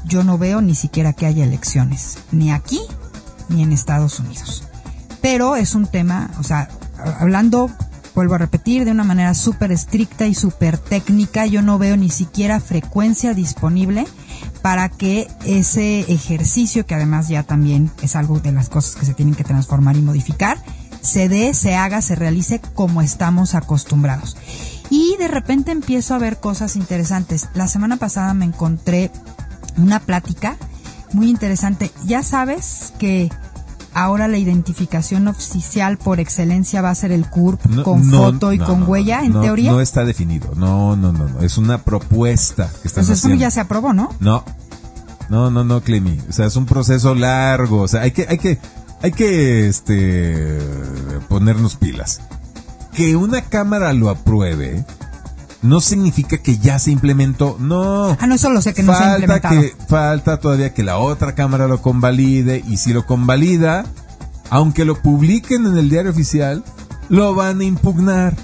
[0.04, 2.80] yo no veo ni siquiera que haya elecciones, ni aquí
[3.48, 4.64] ni en Estados Unidos
[5.28, 6.68] pero es un tema, o sea,
[7.18, 7.68] hablando,
[8.14, 12.10] vuelvo a repetir, de una manera súper estricta y súper técnica, yo no veo ni
[12.10, 14.06] siquiera frecuencia disponible
[14.62, 19.14] para que ese ejercicio, que además ya también es algo de las cosas que se
[19.14, 20.58] tienen que transformar y modificar,
[21.00, 24.36] se dé, se haga, se realice como estamos acostumbrados.
[24.90, 27.48] Y de repente empiezo a ver cosas interesantes.
[27.52, 29.10] La semana pasada me encontré
[29.76, 30.56] una plática
[31.12, 31.90] muy interesante.
[32.04, 33.28] Ya sabes que
[33.96, 38.86] ahora la identificación oficial por excelencia va a ser el CURP con foto y con
[38.86, 39.72] huella, en teoría.
[39.72, 40.52] No está definido.
[40.54, 41.40] No, no, no, no.
[41.40, 43.40] Es una propuesta que están Entonces, haciendo.
[43.40, 44.10] ya se aprobó, ¿no?
[44.20, 44.44] No.
[45.30, 46.20] No, no, no, Clemi.
[46.28, 47.80] O sea, es un proceso largo.
[47.80, 48.58] O sea, hay que, hay que,
[49.02, 50.58] hay que, este,
[51.28, 52.20] ponernos pilas.
[52.92, 54.84] Que una cámara lo apruebe
[55.62, 57.56] no significa que ya se implementó.
[57.58, 58.16] No.
[58.20, 59.60] Ah, no, eso lo sé que no se ha implementado.
[59.60, 62.62] Que, falta todavía que la otra cámara lo convalide.
[62.66, 63.84] Y si lo convalida,
[64.50, 66.64] aunque lo publiquen en el diario oficial,
[67.08, 68.36] lo van a impugnar.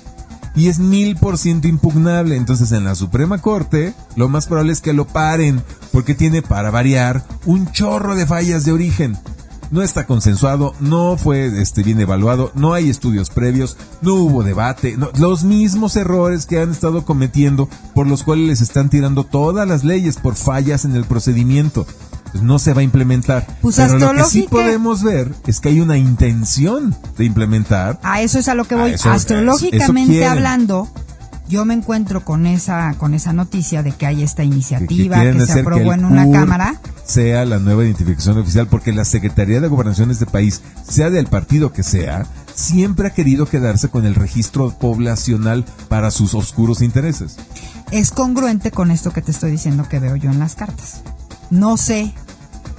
[0.55, 2.37] Y es mil por ciento impugnable.
[2.37, 5.63] Entonces en la Suprema Corte, lo más probable es que lo paren.
[5.93, 9.17] Porque tiene, para variar, un chorro de fallas de origen
[9.73, 14.97] no está consensuado, no fue este, bien evaluado, no hay estudios previos, no hubo debate,
[15.19, 19.83] los mismos errores que han estado cometiendo por los cuales les están tirando todas las
[19.83, 21.87] leyes por fallas en el procedimiento.
[22.31, 23.47] Pues no se va a implementar.
[23.61, 28.01] Pues Pero lo que sí podemos ver es que hay una intención de implementar.
[28.03, 28.95] A eso es a lo que voy.
[29.05, 30.89] Astrológicamente hablando,
[31.53, 35.61] yo me encuentro con esa con esa noticia de que hay esta iniciativa que, se
[35.61, 36.81] aprobó en una cámara.
[37.05, 41.27] sea la nueva identificación oficial porque la Secretaría de Gobernación de este país sea del
[41.27, 42.25] partido que sea
[42.55, 47.37] siempre ha querido quedarse con el registro poblacional para sus oscuros intereses.
[47.91, 51.03] Es congruente con esto que te estoy diciendo que veo yo en las cartas.
[51.51, 52.15] No sé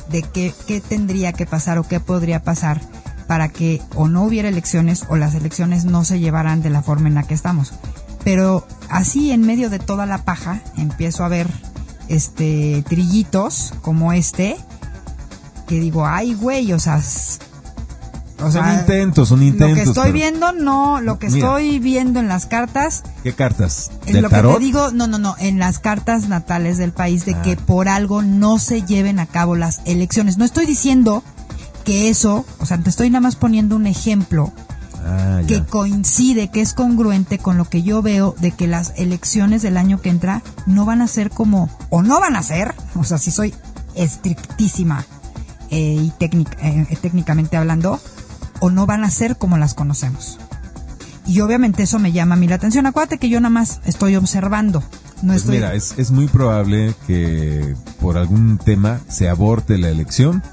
[0.10, 2.82] de qué, qué tendría que pasar o qué podría pasar
[3.28, 7.08] para que o no hubiera elecciones o las elecciones no se llevaran de la forma
[7.08, 7.74] en la que estamos
[8.24, 11.48] pero así en medio de toda la paja empiezo a ver
[12.08, 14.58] este trillitos como este
[15.68, 17.02] que digo, ay güey, o sea,
[18.44, 19.70] o son intentos, son intentos.
[19.70, 23.04] Lo que estoy viendo, no, lo que estoy viendo en las cartas.
[23.24, 23.92] ¿Qué cartas?
[24.06, 27.40] En lo que te digo, no, no, no, en las cartas natales del país de
[27.42, 27.64] que ah.
[27.66, 30.38] por algo no se lleven a cabo las elecciones.
[30.38, 31.24] No estoy diciendo
[31.86, 34.52] que eso, o sea, te estoy nada más poniendo un ejemplo
[35.06, 39.62] Ah, que coincide, que es congruente con lo que yo veo de que las elecciones
[39.62, 43.04] del año que entra no van a ser como, o no van a ser, o
[43.04, 43.54] sea, si soy
[43.96, 45.06] estrictísima
[45.70, 48.00] eh, y eh, técnicamente hablando,
[48.60, 50.40] o no van a ser como las conocemos.
[51.26, 52.86] Y obviamente eso me llama a mí la atención.
[52.86, 54.84] Acuérdate que yo nada más estoy observando.
[55.22, 55.56] No pues estoy...
[55.56, 60.44] Mira, es, es muy probable que por algún tema se aborte la elección,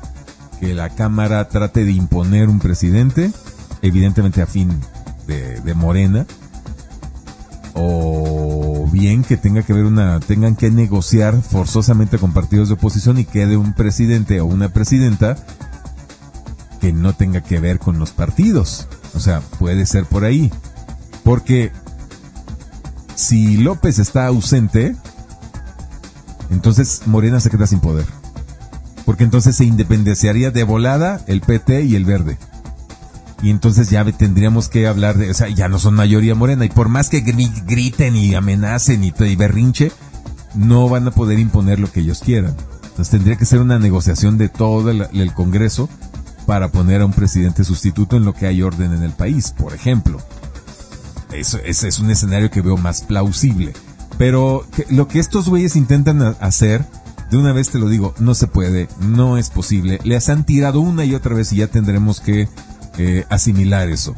[0.61, 3.33] que la Cámara trate de imponer un presidente
[3.83, 4.71] evidentemente a fin
[5.27, 6.27] de, Morena,
[7.75, 13.19] o bien que tenga que ver una, tengan que negociar forzosamente con partidos de oposición
[13.19, 15.37] y quede un presidente o una presidenta
[16.81, 18.89] que no tenga que ver con los partidos.
[19.15, 20.51] O sea, puede ser por ahí.
[21.23, 21.71] Porque
[23.15, 24.97] si López está ausente,
[26.51, 28.07] entonces Morena se queda sin poder.
[29.05, 32.39] Porque entonces se independenciaría de volada el PT y el Verde
[33.43, 36.69] y entonces ya tendríamos que hablar de, o sea, ya no son mayoría morena y
[36.69, 39.93] por más que griten y amenacen y, berrinche,
[40.55, 42.55] no van a poder imponer lo que ellos quieran.
[42.83, 45.89] Entonces tendría que ser una negociación de todo el, Congreso
[46.47, 49.73] para poner a un presidente sustituto en lo que hay orden en el país, por
[49.73, 50.19] ejemplo.
[51.33, 53.73] Eso, ese es un escenario que veo más plausible.
[54.19, 56.85] Pero lo que estos güeyes intentan hacer,
[57.31, 59.99] de una vez te lo digo, no se puede, no es posible.
[60.05, 62.49] Les han tirado una y otra vez y ya tendremos que
[63.01, 64.15] eh, asimilar eso.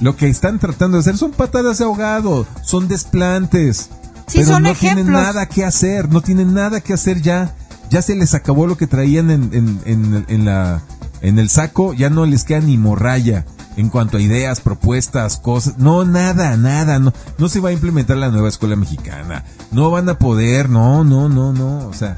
[0.00, 3.90] Lo que están tratando de hacer son patadas de ahogado, son desplantes.
[4.32, 7.54] pero no tienen nada que hacer, no tienen nada que hacer ya.
[7.90, 10.80] Ya se les acabó lo que traían en, en, en, la,
[11.22, 13.44] en el saco, ya no les queda ni morralla
[13.76, 15.78] en cuanto a ideas, propuestas, cosas.
[15.78, 16.98] No, nada, nada.
[16.98, 19.44] No, no se va a implementar la nueva escuela mexicana.
[19.72, 21.88] No van a poder, no, no, no, no.
[21.88, 22.16] O sea,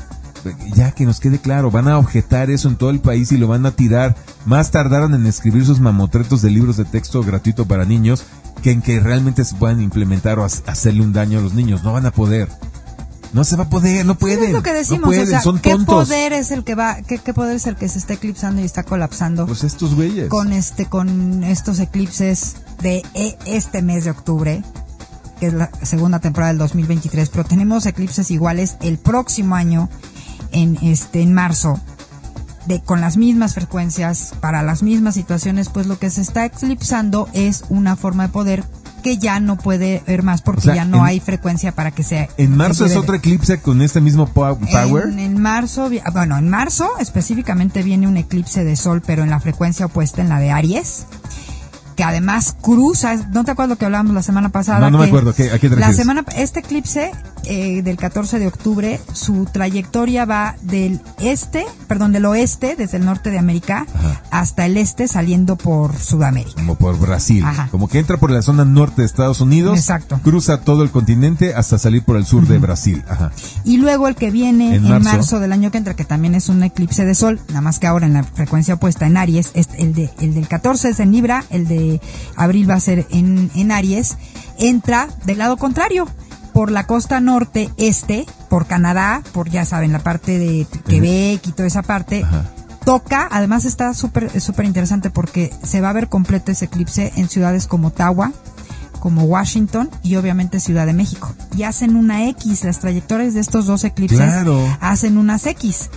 [0.75, 3.49] ya que nos quede claro, van a objetar eso en todo el país y lo
[3.49, 4.17] van a tirar.
[4.45, 8.25] Más tardaron en escribir sus mamotretos de libros de texto gratuito para niños
[8.63, 11.83] que en que realmente se puedan implementar o hacerle un daño a los niños.
[11.83, 12.49] No van a poder.
[13.33, 14.45] No se va a poder, no pueden.
[14.45, 17.67] Es lo que decimos, o sea, ¿qué poder es el que va, qué, poder es
[17.67, 19.47] el que se está eclipsando y está colapsando?
[19.47, 20.29] Pues estos güeyes.
[20.29, 24.63] Con este, con estos eclipses de e, este mes de octubre,
[25.41, 29.89] que es la segunda temporada del 2023, pero tenemos eclipses iguales el próximo año
[30.53, 31.81] en este en marzo
[32.67, 37.29] de con las mismas frecuencias para las mismas situaciones, pues lo que se está eclipsando
[37.33, 38.65] es una forma de poder
[39.03, 42.29] que ya no puede ver más porque ya no hay frecuencia para que sea.
[42.37, 45.09] En marzo es otro eclipse con este mismo power.
[45.09, 49.41] En, en, marzo, bueno, en marzo específicamente viene un eclipse de sol, pero en la
[49.41, 51.07] frecuencia opuesta, en la de Aries
[51.97, 54.81] que además cruza, ¿no te acuerdas lo que hablábamos la semana pasada?
[54.81, 57.13] No, no me acuerdo, ¿a qué te La semana, este eclipse
[57.45, 63.05] eh, del 14 de octubre, su trayectoria va del este, perdón, del oeste, desde el
[63.05, 64.23] norte de América, Ajá.
[64.31, 66.55] hasta el este, saliendo por Sudamérica.
[66.57, 67.45] Como por Brasil.
[67.45, 67.69] Ajá.
[67.71, 69.79] Como que entra por la zona norte de Estados Unidos.
[69.79, 70.21] Exacto.
[70.23, 73.05] Cruza todo el continente hasta salir por el sur de Brasil.
[73.09, 73.33] Ajá.
[73.65, 75.09] Y luego el que viene En en, marzo.
[75.17, 75.41] marzo.
[75.41, 78.07] del año que entra, que también es un eclipse de sol, nada más que ahora
[78.07, 81.45] en la frecuencia opuesta en Aries, es el, de, el del 14 es en Libra,
[81.51, 82.01] el de
[82.37, 84.17] abril va a ser en, en Aries,
[84.59, 86.07] entra del lado contrario,
[86.53, 91.53] por la costa norte este, por Canadá, por ya saben, la parte de Quebec y
[91.53, 92.23] toda esa parte.
[92.25, 92.45] Ajá.
[92.85, 97.29] Toca, además está súper súper interesante porque se va a ver completo ese eclipse en
[97.29, 98.33] ciudades como Ottawa,
[98.99, 101.33] como Washington y obviamente Ciudad de México.
[101.57, 104.61] Y hacen una X, las trayectorias de estos dos eclipses Claro.
[104.81, 105.91] hacen unas X.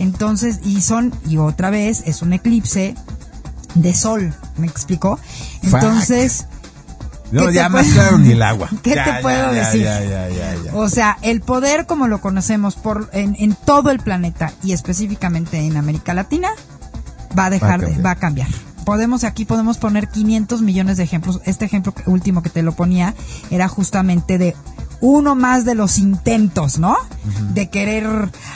[0.00, 2.96] Entonces, y son, y otra vez, es un eclipse
[3.76, 5.20] de sol, ¿me explico?
[5.62, 6.46] Entonces,
[7.32, 8.68] No, ya puedo- más claro ni el agua.
[8.82, 9.82] ¿Qué Ya, te puedo ya, decir?
[9.84, 14.72] Ya, o sea, el poder como lo conocemos por en, en todo el planeta y
[14.72, 16.50] específicamente en América Latina
[17.38, 18.06] va a dejar de- cambiar.
[18.06, 18.48] va a cambiar.
[18.84, 21.40] Podemos aquí podemos poner 500 millones de ejemplos.
[21.44, 23.14] Este ejemplo último que te lo ponía
[23.50, 24.56] era justamente de
[25.04, 26.96] uno más de los intentos, ¿no?
[27.52, 28.06] De querer,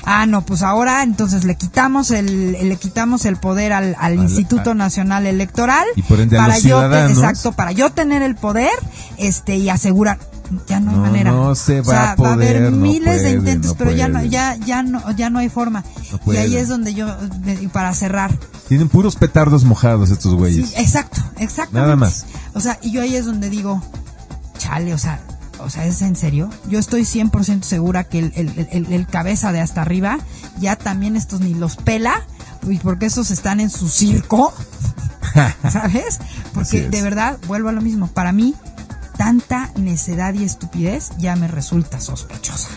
[0.05, 4.15] ah, no, pues ahora entonces le quitamos el, le quitamos el poder al, al Al-
[4.15, 7.19] Instituto a- Nacional Electoral Y por ende a para los yo, ciudadanos.
[7.19, 8.71] exacto, para yo tener el poder,
[9.19, 10.19] este, y asegurar,
[10.69, 11.33] ya no hay manera.
[11.33, 13.73] no se O va sea, a poder, va a haber no miles puede, de intentos,
[13.73, 15.83] no pero ya no, ya, ya no, ya no hay forma.
[16.27, 17.09] Y ahí es donde yo,
[17.61, 18.31] y para cerrar,
[18.69, 20.75] Tienen puros petardos mojados estos Sí, güeyes.
[20.79, 21.77] exacto, exacto.
[21.77, 22.25] Nada más.
[22.55, 23.83] O sea, y yo ahí es donde digo,
[24.59, 25.21] chale, o sea,
[25.59, 26.51] o sea, ¿es en serio?
[26.69, 30.19] Yo estoy 100% segura que el, el, el- el cabeza de hasta arriba
[30.59, 32.27] ya también estos ni los pela,
[32.83, 34.53] porque esos están en su circo,
[35.71, 36.19] ¿sabes?
[36.55, 38.55] Porque de verdad, vuelvo a lo mismo, para mí,
[39.17, 42.69] tanta necedad y estupidez ya me resulta sospechosa.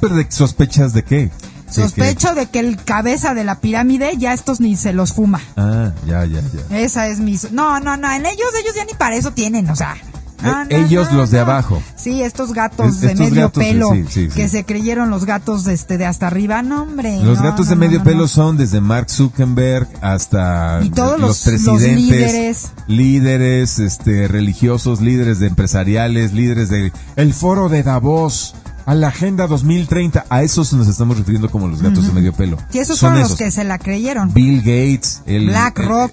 [0.00, 1.16] ¿Pero de sospechas de qué?
[1.16, 1.72] ¿De qué?
[1.72, 5.40] Sospecho de que el cabeza de la pirámide ya estos ni se los fuma.
[5.56, 6.78] Ah, ya, ya, ya.
[6.78, 7.38] Esa es mi...
[7.50, 9.96] No, no, no, en ellos, ellos ya ni para eso tienen, o sea...
[10.44, 11.82] Eh, no, ellos no, los de abajo.
[11.96, 14.34] Sí, estos gatos Es- de estos medio gatos, pelo sí, sí, sí.
[14.36, 17.18] que se creyeron los gatos de este de hasta arriba, no hombre.
[17.22, 21.40] Los no, gatos de medio pelo son desde Mark Zuckerberg hasta Y todos los- los
[21.42, 22.72] presidentes, líderes.
[22.86, 28.54] líderes, este, religiosos, líderes de empresariales, líderes de el foro de Davos,
[28.86, 32.56] a la agenda 2030, a esos nos estamos refiriendo como los gatos de medio pelo.
[32.70, 34.32] Sí, esos Son fueron los que se la creyeron.
[34.32, 36.12] Bill Gates, el BlackRock,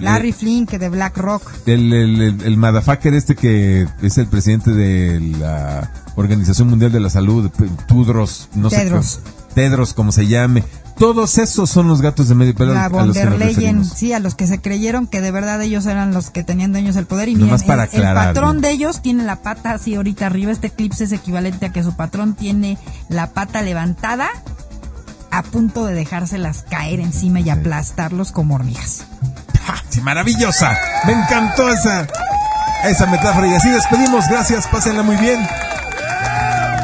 [0.00, 0.34] Larry
[0.68, 1.42] que de BlackRock.
[1.66, 7.00] el, el, el, el motherfucker este que es el presidente de la Organización Mundial de
[7.00, 7.50] la Salud,
[7.88, 9.06] Tudros, no Tedros.
[9.06, 10.64] sé qué, Tedros, como se llame.
[10.98, 14.20] Todos esos son los gatos de medio pelo La a von der Leyen, sí, a
[14.20, 17.28] los que se creyeron que de verdad ellos eran los que tenían dueños del poder.
[17.28, 18.62] Y miren, para el, patrón ¿no?
[18.62, 20.52] de ellos tiene la pata así ahorita arriba.
[20.52, 24.28] Este eclipse es equivalente a que su patrón tiene la pata levantada
[25.32, 29.04] a punto de dejárselas caer encima y aplastarlos como hormigas.
[29.88, 30.76] Sí, maravillosa.
[31.06, 32.08] Me encantó esa,
[32.84, 33.46] esa metáfora.
[33.46, 34.26] Y así despedimos.
[34.28, 34.66] Gracias.
[34.66, 35.38] Pásenla muy bien.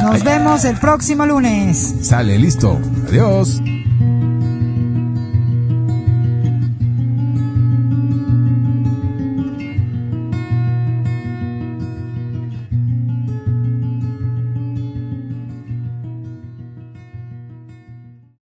[0.02, 1.94] Nos vemos el próximo lunes.
[2.02, 2.80] Sale, listo.
[3.08, 3.60] Adiós.